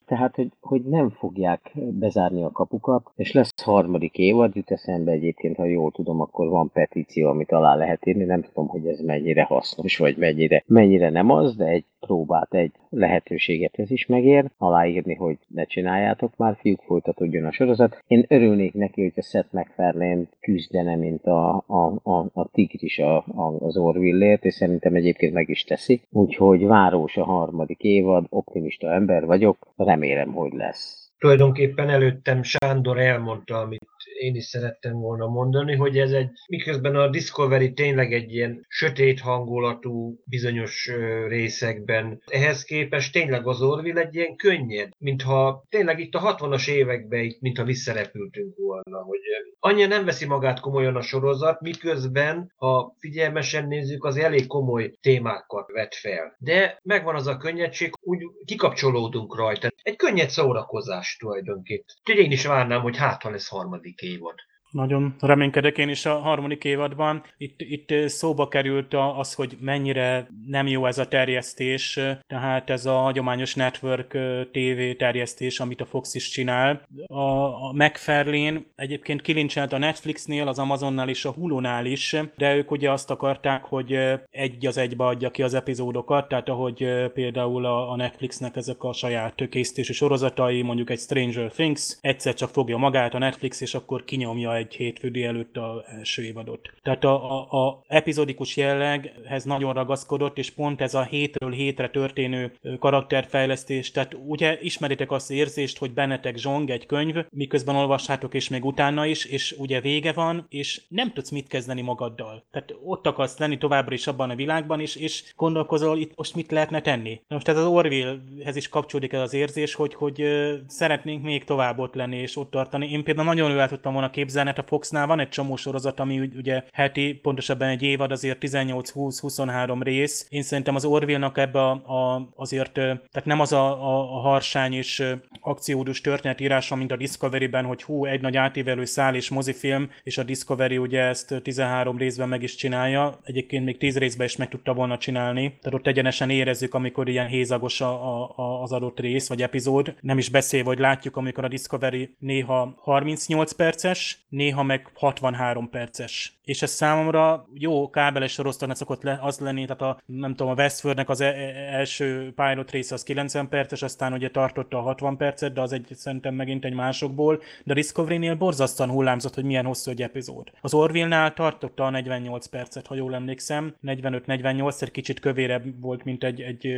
Tehát, 0.07 0.35
hogy, 0.35 0.51
hogy 0.61 0.83
nem 0.83 1.11
fogják 1.11 1.73
bezárni 1.75 2.43
a 2.43 2.51
kapukat, 2.51 3.11
és 3.17 3.33
lesz 3.33 3.63
harmadik 3.63 4.19
évad, 4.19 4.57
jut 4.57 4.71
eszembe 4.71 5.13
egyébként, 5.13 5.57
ha 5.57 5.65
jól 5.65 5.91
tudom, 5.91 6.21
akkor 6.21 6.49
van 6.49 6.71
petíció, 6.73 7.29
amit 7.29 7.53
alá 7.53 7.75
lehet 7.75 8.07
írni, 8.07 8.25
nem 8.25 8.43
tudom, 8.43 8.69
hogy 8.69 8.87
ez 8.87 9.01
mennyire 9.01 9.43
hasznos, 9.43 9.99
vagy 9.99 10.17
mennyire, 10.17 10.65
mennyire 10.67 11.11
nem 11.11 11.31
az, 11.31 11.57
de 11.57 11.65
egy 11.65 11.85
próbát, 12.07 12.55
egy 12.55 12.73
lehetőséget 12.91 13.79
ez 13.79 13.91
is 13.91 14.07
megér, 14.07 14.51
aláírni, 14.59 15.15
hogy 15.15 15.39
ne 15.49 15.65
csináljátok 15.65 16.37
már, 16.37 16.57
fiúk, 16.61 16.83
folytatódjon 16.87 17.45
a 17.45 17.53
sorozat. 17.53 18.03
Én 18.07 18.25
örülnék 18.29 18.75
neki, 18.75 19.03
hogy 19.03 19.13
a 19.17 19.23
Seth 19.23 19.55
MacFarlane 19.55 20.23
küzdene, 20.41 20.97
mint 20.97 21.27
a, 21.27 21.65
a, 21.67 21.93
a, 22.03 22.27
a 22.33 22.49
tigris 22.53 22.99
a, 22.99 23.17
a, 23.17 23.57
az 23.61 23.77
Orvillért, 23.77 24.45
és 24.45 24.55
szerintem 24.55 24.95
egyébként 24.95 25.33
meg 25.33 25.49
is 25.49 25.65
teszi. 25.65 26.01
Úgyhogy 26.11 26.67
várós 26.67 27.17
a 27.17 27.25
harmadik 27.25 27.83
évad, 27.83 28.27
optimista 28.29 28.93
ember 28.93 29.27
vagyok, 29.27 29.57
remélem, 29.77 30.33
hogy 30.33 30.53
lesz 30.53 31.04
tulajdonképpen 31.25 31.91
előttem 31.91 32.43
Sándor 32.43 32.99
elmondta, 32.99 33.59
amit 33.59 33.95
én 34.19 34.35
is 34.35 34.45
szerettem 34.45 34.93
volna 34.93 35.27
mondani, 35.27 35.75
hogy 35.75 35.99
ez 35.99 36.13
egy, 36.13 36.31
miközben 36.49 36.97
a 36.97 37.09
Discovery 37.09 37.73
tényleg 37.73 38.13
egy 38.13 38.35
ilyen 38.35 38.67
sötét 38.69 39.21
hangulatú 39.21 40.19
bizonyos 40.25 40.91
részekben, 41.29 42.23
ehhez 42.27 42.65
képest 42.65 43.13
tényleg 43.13 43.47
az 43.47 43.63
Orville 43.63 44.01
egy 44.01 44.15
ilyen 44.15 44.37
könnyed, 44.37 44.89
mintha 44.99 45.65
tényleg 45.69 46.01
itt 46.01 46.15
a 46.15 46.37
60-as 46.37 46.69
években, 46.69 47.21
itt, 47.21 47.41
mintha 47.41 47.65
visszarepültünk 47.65 48.57
volna, 48.57 48.99
hogy 49.03 49.21
annyira 49.61 49.89
nem 49.89 50.05
veszi 50.05 50.27
magát 50.27 50.61
komolyan 50.61 50.97
a 50.97 51.03
sorozat, 51.03 51.61
miközben, 51.61 52.53
ha 52.57 52.97
figyelmesen 52.99 53.67
nézzük, 53.67 54.05
az 54.05 54.17
elég 54.17 54.47
komoly 54.47 54.93
témákat 55.01 55.71
vet 55.73 55.95
fel. 55.95 56.37
De 56.39 56.79
megvan 56.83 57.15
az 57.15 57.27
a 57.27 57.37
könnyedség, 57.37 57.93
úgy 58.01 58.21
kikapcsolódunk 58.45 59.37
rajta. 59.37 59.69
Egy 59.83 59.97
könnyed 59.97 60.29
szórakozás 60.29 61.14
tulajdonképpen. 61.17 61.97
Úgyhogy 62.01 62.25
én 62.25 62.31
is 62.31 62.47
várnám, 62.47 62.81
hogy 62.81 62.97
hát 62.97 63.23
ha 63.23 63.31
lesz 63.31 63.49
harmadik 63.49 64.01
évad. 64.01 64.35
Nagyon 64.75 65.15
reménykedek 65.21 65.79
én 65.79 65.89
is 65.89 66.07
a 66.07 66.19
harmadik 66.19 66.65
évadban. 66.65 67.23
Itt, 67.37 67.61
itt 67.61 68.09
szóba 68.09 68.49
került 68.49 68.95
az, 68.95 69.35
hogy 69.35 69.57
mennyire 69.61 70.29
nem 70.47 70.67
jó 70.67 70.87
ez 70.87 70.99
a 70.99 71.09
terjesztés, 71.09 72.01
tehát 72.27 72.71
ez 72.71 72.87
a 72.87 72.93
hagyományos 72.93 73.55
network 73.55 74.19
TV 74.53 74.97
terjesztés, 74.99 75.61
amit 75.61 75.81
a 75.81 75.85
Fox 75.85 76.15
is 76.15 76.29
csinál. 76.29 76.83
A, 77.07 77.21
a 77.69 77.73
McFarlane 77.73 78.63
egyébként 78.77 79.23
kilincselt 79.23 79.73
a 79.73 79.79
Netflixnél, 79.79 80.49
az 80.49 80.59
Amazonnál 80.59 81.09
és 81.09 81.25
a 81.25 81.33
Hulu-nál 81.33 81.87
is, 81.87 82.17
de 82.37 82.57
ők 82.57 82.71
ugye 82.71 82.91
azt 82.91 83.11
akarták, 83.11 83.65
hogy 83.65 83.99
egy 84.31 84.67
az 84.67 84.77
egybe 84.77 85.05
adja 85.05 85.31
ki 85.31 85.43
az 85.43 85.55
epizódokat, 85.55 86.29
tehát 86.29 86.49
ahogy 86.49 87.11
például 87.13 87.65
a, 87.65 87.91
a 87.91 87.97
Netflixnek 87.97 88.57
ezek 88.57 88.83
a 88.83 88.93
saját 88.93 89.49
készítési 89.49 89.93
sorozatai, 89.93 90.63
mondjuk 90.63 90.91
egy 90.91 91.01
Stranger 91.01 91.51
Things, 91.51 91.99
egyszer 92.01 92.35
csak 92.35 92.51
fogja 92.51 92.77
magát 92.77 93.15
a 93.15 93.19
Netflix, 93.19 93.61
és 93.61 93.75
akkor 93.75 94.05
kinyomja 94.05 94.55
egy 94.57 94.64
egy 94.65 94.75
hétfődi 94.75 95.25
előtt 95.25 95.57
a 95.57 95.85
első 95.99 96.23
évadot. 96.23 96.73
Tehát 96.83 97.05
a, 97.05 97.41
a, 97.41 97.67
a 97.67 97.83
epizódikus 97.87 98.57
jelleghez 98.57 99.45
nagyon 99.45 99.73
ragaszkodott, 99.73 100.39
és 100.39 100.51
pont 100.51 100.81
ez 100.81 100.95
a 100.95 101.03
hétről 101.03 101.51
hétre 101.51 101.89
történő 101.89 102.53
karakterfejlesztés, 102.79 103.91
tehát 103.91 104.17
ugye 104.27 104.59
ismeritek 104.61 105.11
azt 105.11 105.31
az 105.31 105.37
érzést, 105.37 105.79
hogy 105.79 105.93
bennetek 105.93 106.37
zsong 106.37 106.71
egy 106.71 106.87
könyv, 106.87 107.17
miközben 107.31 107.77
olvassátok, 107.77 108.35
és 108.35 108.49
még 108.49 108.65
utána 108.65 109.07
is, 109.07 109.25
és 109.25 109.55
ugye 109.59 109.81
vége 109.81 110.13
van, 110.13 110.47
és 110.49 110.83
nem 110.89 111.13
tudsz 111.13 111.31
mit 111.31 111.49
kezdeni 111.49 111.81
magaddal. 111.81 112.45
Tehát 112.51 112.75
ott 112.85 113.07
akarsz 113.07 113.39
lenni 113.39 113.59
továbbra 113.59 113.95
is 113.95 114.07
abban 114.07 114.31
a 114.31 114.35
világban, 114.35 114.81
is, 114.81 114.97
és 114.97 115.33
gondolkozol, 115.37 115.99
itt 115.99 116.17
most 116.17 116.35
mit 116.35 116.51
lehetne 116.51 116.81
tenni. 116.81 117.21
Na 117.29 117.35
most 117.35 117.47
tehát 117.47 117.61
az 117.61 117.67
Orville-hez 117.67 118.57
is 118.57 118.69
kapcsolódik 118.69 119.13
ez 119.13 119.21
az 119.21 119.35
érzés, 119.35 119.75
hogy, 119.75 119.95
hogy 119.95 120.25
szeretnénk 120.67 121.23
még 121.23 121.45
tovább 121.45 121.79
ott 121.79 121.95
lenni 121.95 122.17
és 122.17 122.37
ott 122.37 122.51
tartani. 122.51 122.91
Én 122.91 123.05
például 123.05 123.27
nagyon 123.27 123.51
jól 123.51 123.69
tudtam 123.69 123.93
volna 123.93 124.11
képzelni, 124.11 124.49
hát 124.55 124.65
a 124.65 124.69
Foxnál 124.69 125.07
van 125.07 125.21
egy 125.21 125.29
csomó 125.29 125.57
sorozat, 125.57 126.01
ami 126.01 126.31
ugye 126.37 126.63
heti, 126.73 127.15
pontosabban 127.23 127.69
egy 127.69 127.83
évad 127.83 128.11
azért 128.11 128.39
18-20-23 128.41 129.81
rész. 129.83 130.27
Én 130.29 130.43
szerintem 130.43 130.75
az 130.75 130.85
Orville-nak 130.85 131.39
ebbe 131.39 131.61
a, 131.61 131.71
a, 131.71 132.29
azért, 132.37 132.73
tehát 132.73 133.25
nem 133.25 133.41
az 133.41 133.53
a, 133.53 133.67
a, 133.67 134.17
a 134.17 134.21
harsány 134.21 134.73
és 134.73 135.05
akciódus 135.41 136.01
történetírása, 136.01 136.75
mint 136.75 136.93
a 136.93 136.97
Discovery-ben, 136.97 137.65
hogy 137.65 137.83
hú, 137.83 138.05
egy 138.05 138.21
nagy 138.21 138.37
átívelő 138.37 138.85
szál 138.85 139.15
és 139.15 139.31
mozifilm, 139.31 139.91
és 140.03 140.19
a 140.19 140.23
Discovery 140.23 140.79
ugye 140.79 141.01
ezt 141.01 141.35
13 141.43 141.99
részben 141.99 142.29
meg 142.29 142.43
is 142.43 142.55
csinálja. 142.55 143.19
Egyébként 143.23 143.65
még 143.65 143.79
10 143.79 143.99
részben 143.99 144.27
is 144.27 144.37
meg 144.37 144.49
tudta 144.49 144.75
volna 144.75 144.99
csinálni. 144.99 145.59
Tehát 145.61 145.79
ott 145.79 145.87
egyenesen 145.87 146.31
érezzük, 146.31 146.75
amikor 146.75 147.09
ilyen 147.09 147.27
hézagos 147.27 147.81
a, 147.81 148.13
a, 148.37 148.63
az 148.63 148.73
adott 148.73 149.01
rész 149.01 149.29
vagy 149.29 149.43
epizód. 149.43 149.95
Nem 150.01 150.19
is 150.19 150.29
beszél, 150.29 150.65
vagy 150.65 150.79
látjuk, 150.79 151.17
amikor 151.17 151.45
a 151.45 151.49
Discovery 151.49 152.17
néha 152.19 152.75
38 152.77 153.53
perces, 153.53 154.25
néha 154.29 154.44
meg 154.51 154.91
63 154.95 155.71
perces. 155.71 156.39
És 156.45 156.63
ez 156.63 156.71
számomra 156.71 157.49
jó 157.55 157.91
kábeles 157.91 158.33
sorozatnak 158.33 158.77
szokott 158.77 159.03
le, 159.03 159.19
az 159.23 159.39
lenni, 159.39 159.65
tehát 159.65 159.83
a, 159.83 160.01
nem 160.07 160.35
tudom, 160.35 160.53
a 160.53 160.55
Westfordnek 160.55 161.09
az 161.09 161.21
e- 161.21 161.27
e- 161.27 161.75
első 161.77 162.33
pilot 162.35 162.71
része 162.71 162.95
az 162.95 163.03
90 163.03 163.49
perces, 163.49 163.83
aztán 163.83 164.13
ugye 164.13 164.31
tartotta 164.31 164.79
a 164.79 164.83
60 164.83 165.17
percet, 165.17 165.53
de 165.53 165.61
az 165.61 165.73
egy 165.73 165.87
szerintem 165.95 166.35
megint 166.35 166.65
egy 166.65 166.75
másokból, 166.75 167.43
de 167.65 167.73
a 167.73 167.75
Discovery-nél 167.75 168.35
borzasztóan 168.35 168.91
hullámzott, 168.91 169.35
hogy 169.35 169.45
milyen 169.45 169.65
hosszú 169.65 169.91
egy 169.91 170.03
epizód. 170.03 170.51
Az 170.61 170.75
Orville-nál 170.75 171.33
tartotta 171.33 171.85
a 171.85 171.91
48 171.91 172.47
percet, 172.47 172.87
ha 172.87 172.95
jól 172.95 173.15
emlékszem, 173.15 173.75
45-48, 173.87 174.83
egy 174.83 174.91
kicsit 174.91 175.21
kövérebb 175.21 175.81
volt, 175.81 176.05
mint 176.05 176.25
egy, 176.25 176.41
egy 176.41 176.77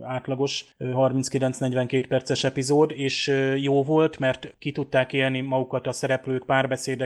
átlagos 0.00 0.64
39-42 0.78 2.04
perces 2.08 2.44
epizód, 2.44 2.90
és 2.90 3.32
jó 3.56 3.82
volt, 3.82 4.18
mert 4.18 4.54
ki 4.58 4.72
tudták 4.72 5.12
élni 5.12 5.40
magukat 5.40 5.86
a 5.86 5.92
szereplők 5.92 6.44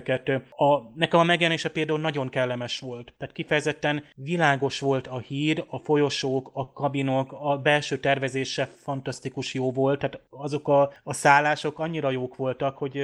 párbeszédeket. 0.01 0.43
A, 0.57 0.91
nekem 0.95 1.21
a 1.21 1.25
megjelenése 1.25 1.69
például 1.69 2.01
nagyon 2.01 2.29
kellemes 2.29 2.79
volt. 2.79 3.13
Tehát 3.19 3.35
kifejezetten 3.35 4.05
világos 4.15 4.81
volt 4.81 5.07
a 5.07 5.19
hír, 5.19 5.65
a 5.69 5.79
folyosók, 5.79 6.51
a 6.53 6.73
kabinok, 6.73 7.33
a 7.41 7.59
belső 7.59 7.99
tervezése 7.99 8.69
fantasztikus 8.83 9.55
jó 9.55 9.73
volt, 9.73 9.99
tehát 9.99 10.21
azok 10.31 10.69
a, 10.69 10.93
a 11.03 11.13
szállások 11.13 11.79
annyira 11.79 12.11
jók 12.11 12.37
voltak, 12.37 12.79
hogy 12.79 13.03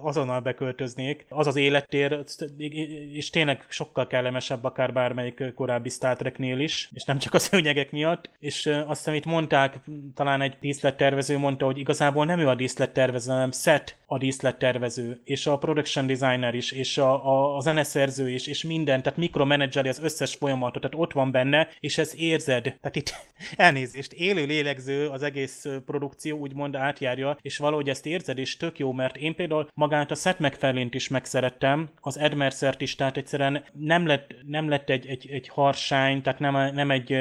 azonnal 0.00 0.40
beköltöznék. 0.40 1.26
Az 1.28 1.46
az 1.46 1.56
élettér, 1.56 2.24
és 3.12 3.30
tényleg 3.30 3.64
sokkal 3.68 4.06
kellemesebb 4.06 4.64
akár 4.64 4.92
bármelyik 4.92 5.52
korábbi 5.54 5.88
Star 5.88 6.16
Treknél 6.16 6.58
is, 6.58 6.90
és 6.92 7.04
nem 7.04 7.18
csak 7.18 7.34
a 7.34 7.38
szőnyegek 7.38 7.90
miatt. 7.90 8.30
És 8.38 8.70
azt 8.86 9.08
itt 9.08 9.24
mondták, 9.24 9.78
talán 10.14 10.40
egy 10.40 10.56
díszlettervező 10.60 11.38
mondta, 11.38 11.64
hogy 11.64 11.78
igazából 11.78 12.24
nem 12.24 12.38
ő 12.38 12.48
a 12.48 12.54
díszlettervező, 12.54 13.32
hanem 13.32 13.52
Seth 13.52 13.92
a 14.10 14.18
díszlettervező, 14.18 15.20
és 15.24 15.46
a 15.46 15.58
production 15.58 16.06
designer 16.06 16.54
is, 16.54 16.72
és 16.72 16.98
a, 16.98 17.26
a, 17.26 17.56
a 17.56 17.60
zeneszerző 17.60 18.30
is, 18.30 18.46
és 18.46 18.62
minden, 18.62 19.02
tehát 19.02 19.18
mikromenedzseri 19.18 19.88
az 19.88 20.00
összes 20.02 20.34
folyamatot, 20.34 20.82
tehát 20.82 20.96
ott 20.98 21.12
van 21.12 21.30
benne, 21.30 21.68
és 21.80 21.98
ez 21.98 22.14
érzed. 22.16 22.62
Tehát 22.62 22.96
itt 22.96 23.14
elnézést, 23.56 24.12
élő 24.12 24.44
lélegző 24.44 25.08
az 25.08 25.22
egész 25.22 25.66
produkció 25.86 26.38
úgymond 26.38 26.76
átjárja, 26.76 27.38
és 27.42 27.58
valahogy 27.58 27.88
ezt 27.88 28.06
érzed, 28.06 28.38
és 28.38 28.56
tök 28.56 28.78
jó, 28.78 28.92
mert 28.92 29.16
én 29.16 29.34
például 29.34 29.68
magát 29.74 30.10
a 30.10 30.14
Seth 30.14 30.40
MacFarlane-t 30.40 30.94
is 30.94 31.08
megszerettem, 31.08 31.88
az 32.00 32.18
Ed 32.18 32.34
Mercer-t 32.34 32.80
is, 32.80 32.94
tehát 32.94 33.16
egyszerűen 33.16 33.64
nem 33.72 34.06
lett, 34.06 34.34
nem 34.46 34.68
lett 34.68 34.90
egy, 34.90 35.06
egy, 35.06 35.28
egy 35.30 35.48
harsány, 35.48 36.22
tehát 36.22 36.38
nem, 36.38 36.74
nem 36.74 36.90
egy 36.90 37.16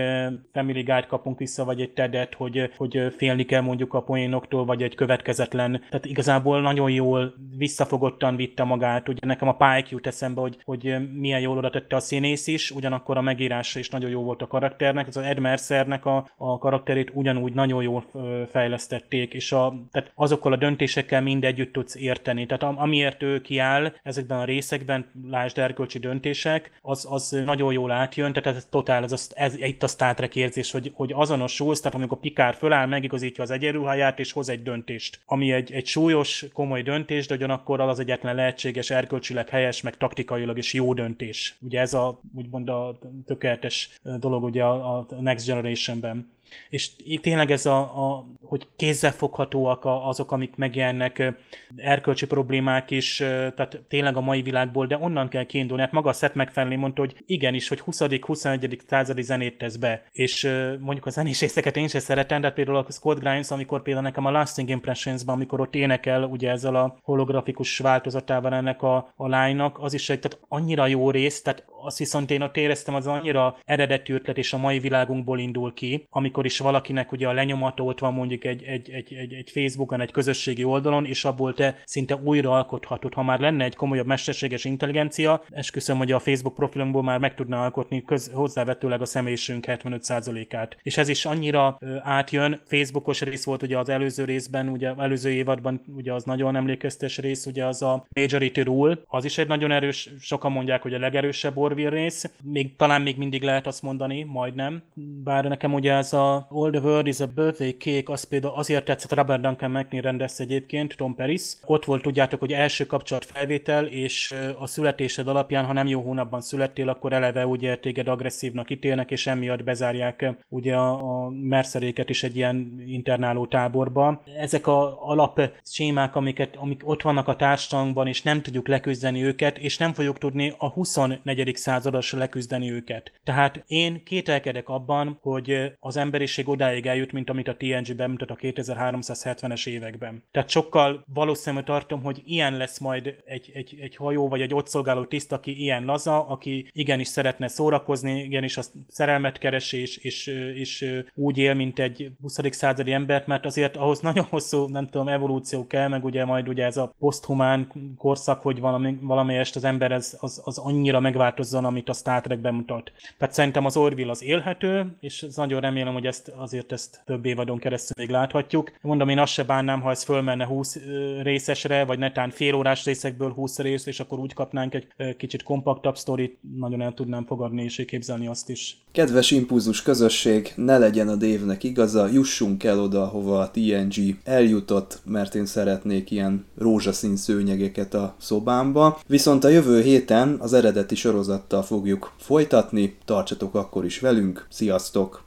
Family 0.54 0.82
Guide 0.82 1.06
kapunk 1.08 1.38
vissza, 1.38 1.66
vagy 1.66 1.82
egy 1.82 1.92
tedet, 1.92 2.34
hogy, 2.34 2.72
hogy 2.78 3.14
félni 3.18 3.46
kell 3.46 3.62
mondjuk 3.62 3.94
a 3.94 4.02
poénoktól, 4.02 4.66
vagy 4.66 4.84
egy 4.84 4.96
következetlen, 4.96 5.84
tehát 5.90 6.06
igazából 6.06 6.62
nagyon 6.62 6.76
nagyon 6.78 6.95
jól 6.95 7.34
visszafogottan 7.57 8.36
vitte 8.36 8.63
magát. 8.63 9.09
Ugye 9.09 9.25
nekem 9.25 9.47
a 9.47 9.55
Pike 9.55 9.88
jut 9.89 10.07
eszembe, 10.07 10.41
hogy, 10.41 10.57
hogy 10.63 10.95
milyen 11.13 11.39
jól 11.39 11.57
oda 11.57 11.69
tette 11.69 11.95
a 11.95 11.99
színész 11.99 12.47
is, 12.47 12.71
ugyanakkor 12.71 13.17
a 13.17 13.21
megírása 13.21 13.80
is 13.80 13.89
nagyon 13.89 14.09
jó 14.09 14.23
volt 14.23 14.41
a 14.41 14.47
karakternek. 14.47 15.07
Az 15.07 15.17
Ed 15.17 15.39
Mercernek 15.39 16.05
a, 16.05 16.30
a 16.38 16.57
karakterét 16.57 17.11
ugyanúgy 17.13 17.53
nagyon 17.53 17.84
jól 17.84 18.05
fejlesztették, 18.49 19.34
és 19.34 19.51
a, 19.51 19.73
tehát 19.91 20.11
azokkal 20.15 20.53
a 20.53 20.55
döntésekkel 20.55 21.21
mind 21.21 21.43
együtt 21.43 21.73
tudsz 21.73 21.95
érteni. 21.95 22.45
Tehát 22.45 22.75
amiért 22.78 23.23
ő 23.23 23.41
kiáll 23.41 23.93
ezekben 24.03 24.39
a 24.39 24.45
részekben, 24.45 25.05
lásd 25.30 25.57
erkölcsi 25.57 25.99
döntések, 25.99 26.80
az, 26.82 27.07
az 27.09 27.41
nagyon 27.45 27.73
jól 27.73 27.91
átjön, 27.91 28.34
tehát 28.34 28.57
ez 28.57 28.67
totál, 28.69 29.03
ez, 29.03 29.11
ez, 29.11 29.30
ez 29.36 29.55
itt 29.57 29.84
a 29.84 29.88
Star 29.88 30.13
Trek 30.13 30.36
érzés, 30.36 30.71
hogy, 30.71 30.91
hogy 30.95 31.11
azonosulsz, 31.15 31.80
tehát 31.80 31.97
amikor 31.97 32.19
Pikár 32.19 32.55
föláll, 32.55 32.86
megigazítja 32.86 33.43
az 33.43 33.51
egyenruháját, 33.51 34.19
és 34.19 34.32
hoz 34.32 34.49
egy 34.49 34.63
döntést, 34.63 35.19
ami 35.25 35.51
egy, 35.51 35.71
egy 35.71 35.86
súlyos, 35.86 36.45
komoly 36.68 36.82
döntés, 36.82 37.28
de 37.28 37.36
ugyanakkor 37.36 37.82
az 37.82 37.99
egyetlen 37.99 38.36
lehetséges, 38.36 38.89
erkölcsileg 38.89 39.49
helyes, 39.49 39.82
meg 39.82 39.97
taktikailag 39.97 40.57
is 40.57 40.74
jó 40.74 40.93
döntés. 40.93 41.55
Ugye 41.61 41.80
ez 41.80 41.93
a, 41.93 42.20
úgymond 42.36 42.70
a 42.70 42.99
tökéletes 43.26 43.89
dolog 44.20 44.43
ugye 44.43 44.63
a, 44.63 45.05
Next 45.20 45.45
Generation-ben. 45.45 46.36
És 46.70 46.91
tényleg 47.22 47.52
ez 47.52 47.66
a, 47.66 47.78
a 47.80 48.26
hogy 48.41 48.68
kézzelfoghatóak 48.76 49.82
azok, 49.84 50.32
amik 50.32 50.56
megjelennek, 50.56 51.34
erkölcsi 51.76 52.26
problémák 52.26 52.91
is, 52.91 53.18
tehát 53.18 53.82
tényleg 53.88 54.18
a 54.18 54.22
mai 54.22 54.41
világból, 54.41 54.88
de 54.88 54.98
onnan 54.98 55.28
kell 55.30 55.43
kiindulni. 55.43 55.82
Hát 55.82 55.91
maga 55.91 56.10
a 56.10 56.14
Seth 56.14 56.36
MacFarlane 56.36 56.76
mondta, 56.76 57.02
hogy 57.02 57.16
igenis, 57.26 57.68
hogy 57.68 57.82
20.-21. 57.86 58.80
századi 58.88 59.22
zenét 59.22 59.58
tesz 59.58 59.76
be, 59.76 60.04
és 60.12 60.50
mondjuk 60.80 61.06
a 61.06 61.10
zenés 61.10 61.39
részeket 61.39 61.78
én 61.78 61.88
sem 61.88 62.02
szeretem, 62.02 62.41
de 62.41 62.52
például 62.52 62.78
a 62.78 62.86
Scott 62.91 63.20
Grimes, 63.20 63.52
amikor 63.52 63.82
például 63.82 64.06
nekem 64.06 64.26
a 64.26 64.32
Lasting 64.32 64.70
Impressions-ban, 64.70 65.36
amikor 65.36 65.62
ott 65.62 65.76
énekel 65.76 66.24
ugye 66.24 66.52
ezzel 66.52 66.76
a 66.76 66.98
holografikus 67.02 67.78
változatával 67.78 68.54
ennek 68.54 68.82
a, 68.82 69.14
a 69.16 69.28
lánynak, 69.28 69.80
az 69.80 69.93
is 69.93 70.10
egy 70.10 70.20
tehát 70.20 70.39
annyira 70.48 70.88
jó 70.88 71.12
rész, 71.12 71.41
tehát 71.41 71.66
azt 71.82 71.98
viszont 71.98 72.32
én 72.32 72.41
ott 72.41 72.58
éreztem, 72.58 72.95
az 72.95 73.08
annyira 73.08 73.58
eredeti 73.66 74.14
ötlet 74.14 74.38
és 74.38 74.54
a 74.54 74.58
mai 74.58 74.80
világunkból 74.80 75.39
indul 75.39 75.74
ki, 75.74 76.08
amikor 76.10 76.37
is 76.46 76.60
valakinek 76.60 77.12
ugye 77.12 77.28
a 77.28 77.34
lenyomata 77.34 77.84
ott 77.84 78.00
van 78.00 78.14
mondjuk 78.14 78.44
egy, 78.44 78.64
egy, 78.64 78.90
egy, 78.90 79.14
egy, 79.14 79.34
egy 79.34 79.50
Facebookon, 79.50 80.02
egy 80.02 80.12
közösségi 80.12 80.64
oldalon, 80.64 81.06
és 81.06 81.26
abból 81.26 81.54
te 81.54 81.82
szinte 81.86 82.16
újra 82.16 82.52
alkothatod. 82.52 83.14
Ha 83.14 83.24
már 83.24 83.40
lenne 83.40 83.64
egy 83.64 83.76
komolyabb 83.76 84.06
mesterséges 84.06 84.66
intelligencia, 84.66 85.44
esküszöm, 85.50 85.98
hogy 85.98 86.12
a 86.12 86.20
Facebook 86.20 86.56
profilunkból 86.56 87.04
már 87.04 87.20
meg 87.20 87.36
tudna 87.36 87.64
alkotni 87.64 88.04
köz, 88.04 88.32
hozzávetőleg 88.34 89.02
a 89.02 89.06
személyiségünk 89.06 89.66
75%-át. 89.68 90.78
És 90.84 90.98
ez 90.98 91.10
is 91.10 91.26
annyira 91.26 91.78
ö, 91.80 91.96
átjön, 92.02 92.62
Facebookos 92.66 93.22
rész 93.22 93.46
volt 93.46 93.64
ugye 93.64 93.78
az 93.78 93.90
előző 93.90 94.24
részben, 94.24 94.70
ugye 94.70 94.94
előző 94.98 95.30
évadban 95.30 95.82
ugye 95.96 96.14
az 96.14 96.24
nagyon 96.24 96.56
emlékeztes 96.56 97.18
rész, 97.18 97.46
ugye 97.46 97.66
az 97.66 97.82
a 97.82 98.06
Majority 98.16 98.60
Rule, 98.60 98.98
az 99.08 99.26
is 99.26 99.38
egy 99.38 99.48
nagyon 99.48 99.72
erős, 99.72 100.10
sokan 100.20 100.52
mondják, 100.52 100.82
hogy 100.82 100.94
a 100.94 101.00
legerősebb 101.00 101.58
Orville 101.58 101.90
rész, 101.90 102.32
még 102.44 102.76
talán 102.76 103.02
még 103.02 103.18
mindig 103.18 103.44
lehet 103.44 103.68
azt 103.68 103.82
mondani, 103.82 104.24
majdnem, 104.24 104.84
bár 105.24 105.44
nekem 105.44 105.74
ugye 105.74 105.94
ez 105.94 106.14
a 106.14 106.26
All 106.49 106.69
the 106.71 106.80
World 106.80 107.07
is 107.07 107.19
a 107.19 107.28
Birthday 107.28 107.78
Cake, 107.78 108.11
az 108.11 108.23
például 108.23 108.53
azért 108.53 108.86
tetszett, 108.86 109.13
Robert 109.13 109.41
Duncan 109.41 109.71
McNeil 109.71 110.01
rendezte 110.01 110.43
egyébként, 110.43 110.97
Tom 110.97 111.15
Paris. 111.15 111.41
Ott 111.65 111.86
volt, 111.86 112.01
tudjátok, 112.01 112.39
hogy 112.39 112.51
első 112.51 112.86
kapcsolat 112.86 113.25
felvétel, 113.25 113.86
és 113.86 114.34
a 114.59 114.67
születésed 114.67 115.28
alapján, 115.28 115.65
ha 115.65 115.73
nem 115.73 115.88
jó 115.88 116.01
hónapban 116.01 116.41
születtél, 116.41 116.89
akkor 116.89 117.13
eleve 117.13 117.45
ugye 117.45 117.75
téged 117.75 118.07
agresszívnak 118.07 118.69
ítélnek, 118.69 119.11
és 119.11 119.28
emiatt 119.28 119.63
bezárják 119.63 120.36
ugye 120.49 120.75
a, 120.75 121.23
a 121.25 121.30
merszeréket 121.30 122.09
is 122.09 122.23
egy 122.23 122.36
ilyen 122.36 122.84
internáló 122.88 123.45
táborba. 123.45 124.21
Ezek 124.38 124.67
a 124.67 125.07
alap 125.09 125.41
sémák, 125.63 126.15
amiket, 126.15 126.55
amik 126.55 126.82
ott 126.88 127.01
vannak 127.01 127.28
a 127.28 127.36
társadalomban, 127.36 128.07
és 128.07 128.21
nem 128.21 128.41
tudjuk 128.41 128.67
leküzdeni 128.67 129.23
őket, 129.23 129.57
és 129.57 129.78
nem 129.78 129.93
fogjuk 129.93 130.17
tudni 130.17 130.53
a 130.57 130.67
24. 130.69 131.55
százados 131.55 132.13
leküzdeni 132.13 132.71
őket. 132.71 133.11
Tehát 133.23 133.63
én 133.67 134.03
kételkedek 134.03 134.69
abban, 134.69 135.17
hogy 135.21 135.73
az 135.80 135.97
emberiség 136.18 136.49
odáig 136.49 136.86
eljut, 136.86 137.11
mint 137.11 137.30
amit 137.30 137.47
a 137.47 137.55
TNG 137.55 137.95
bemutat 137.95 138.30
a 138.30 138.36
2370-es 138.36 139.68
években. 139.68 140.24
Tehát 140.32 140.49
sokkal 140.49 141.03
valószínű 141.13 141.61
tartom, 141.61 142.03
hogy 142.03 142.22
ilyen 142.26 142.57
lesz 142.57 142.80
majd 142.80 143.15
egy, 143.26 143.51
egy, 143.53 143.78
egy 143.82 143.95
hajó 143.95 144.28
vagy 144.28 144.41
egy 144.41 144.53
ott 144.53 144.68
szolgáló 144.68 145.05
tiszt, 145.05 145.32
aki 145.32 145.61
ilyen 145.61 145.86
laza, 145.86 146.28
aki 146.28 146.70
igenis 146.74 147.07
szeretne 147.07 147.47
szórakozni, 147.47 148.24
igenis 148.24 148.57
a 148.57 148.61
szerelmet 148.88 149.38
keresés, 149.38 149.97
és, 149.97 150.28
és, 150.28 150.53
és 150.55 151.03
úgy 151.15 151.38
él, 151.38 151.53
mint 151.53 151.80
egy 151.80 152.11
20. 152.22 152.38
századi 152.49 152.91
embert, 152.91 153.28
mert 153.28 153.45
azért 153.45 153.76
ahhoz 153.78 153.99
nagyon 153.99 154.26
hosszú, 154.30 154.68
nem 154.68 154.88
tudom, 154.89 155.07
evolúció 155.07 155.68
kell, 155.68 155.88
meg 155.88 156.05
ugye 156.05 156.26
majd 156.26 156.47
ugye 156.47 156.65
ez 156.65 156.78
a 156.78 156.93
poszthumán 156.99 157.72
korszak, 157.97 158.41
hogy 158.41 158.59
valami, 158.59 158.97
valamelyest 159.01 159.55
az 159.55 159.63
ember 159.63 159.91
az, 159.91 160.18
az, 160.20 160.41
az 160.43 160.57
annyira 160.57 160.99
megváltozzon, 160.99 161.65
amit 161.65 161.89
a 161.89 161.93
Star 161.93 162.22
Trek 162.22 162.39
bemutat. 162.39 162.91
Tehát 163.18 163.34
szerintem 163.34 163.65
az 163.65 163.78
Orville 163.78 164.11
az 164.11 164.24
élhető, 164.24 164.95
és 164.99 165.26
nagyon 165.36 165.61
remélem, 165.61 165.93
hogy 165.93 166.07
ezt 166.08 166.32
azért 166.36 166.72
ezt 166.72 167.01
több 167.05 167.26
évadon 167.26 167.58
keresztül 167.58 167.95
még 167.97 168.10
láthatjuk. 168.10 168.72
Mondom, 168.82 169.10
én 169.10 169.20
azt 169.20 169.34
se 169.34 169.43
bánnám, 169.43 169.82
ha 169.82 169.89
ez 169.89 170.03
fölmenne 170.03 170.45
20 170.45 170.80
részesre, 171.22 171.86
vagy 171.86 171.99
netán 171.99 172.30
fél 172.30 172.55
órás 172.55 172.86
részekből 172.86 173.32
20 173.32 173.60
rész, 173.60 173.86
és 173.86 173.99
akkor 173.99 174.20
úgy 174.20 174.34
kapnánk 174.34 174.74
egy 174.74 174.88
kicsit 175.18 175.43
kompaktabb 175.43 175.97
sztorit, 175.97 176.38
nagyon 176.58 176.82
el 176.82 176.93
tudnám 176.93 177.26
fogadni 177.26 177.64
és 177.64 177.84
képzelni 177.88 178.28
azt 178.28 178.49
is. 178.49 178.78
Kedves 178.91 179.32
impulzus 179.32 179.82
közösség, 179.82 180.53
ne 180.55 180.78
legyen 180.78 181.08
a 181.08 181.16
dévnek 181.16 181.64
igaza, 181.64 182.08
jussunk 182.08 182.64
el 182.64 182.80
oda, 182.80 183.05
hova 183.05 183.39
a 183.39 183.51
TNG 183.51 184.18
eljutott, 184.24 184.99
mert 185.05 185.36
én 185.36 185.45
szeretnék 185.45 186.12
ilyen 186.12 186.45
rózsaszín 186.58 187.16
szőnyegeket 187.16 187.93
a 187.93 188.16
szobámba. 188.20 188.99
Viszont 189.08 189.43
a 189.43 189.47
jövő 189.47 189.82
héten 189.82 190.38
az 190.39 190.53
eredeti 190.53 190.95
sorozattal 190.95 191.62
fogjuk 191.62 192.14
folytatni, 192.18 192.97
tartsatok 193.05 193.55
akkor 193.55 193.86
is 193.86 193.99
velünk, 193.99 194.47
sziasztok! 194.49 195.26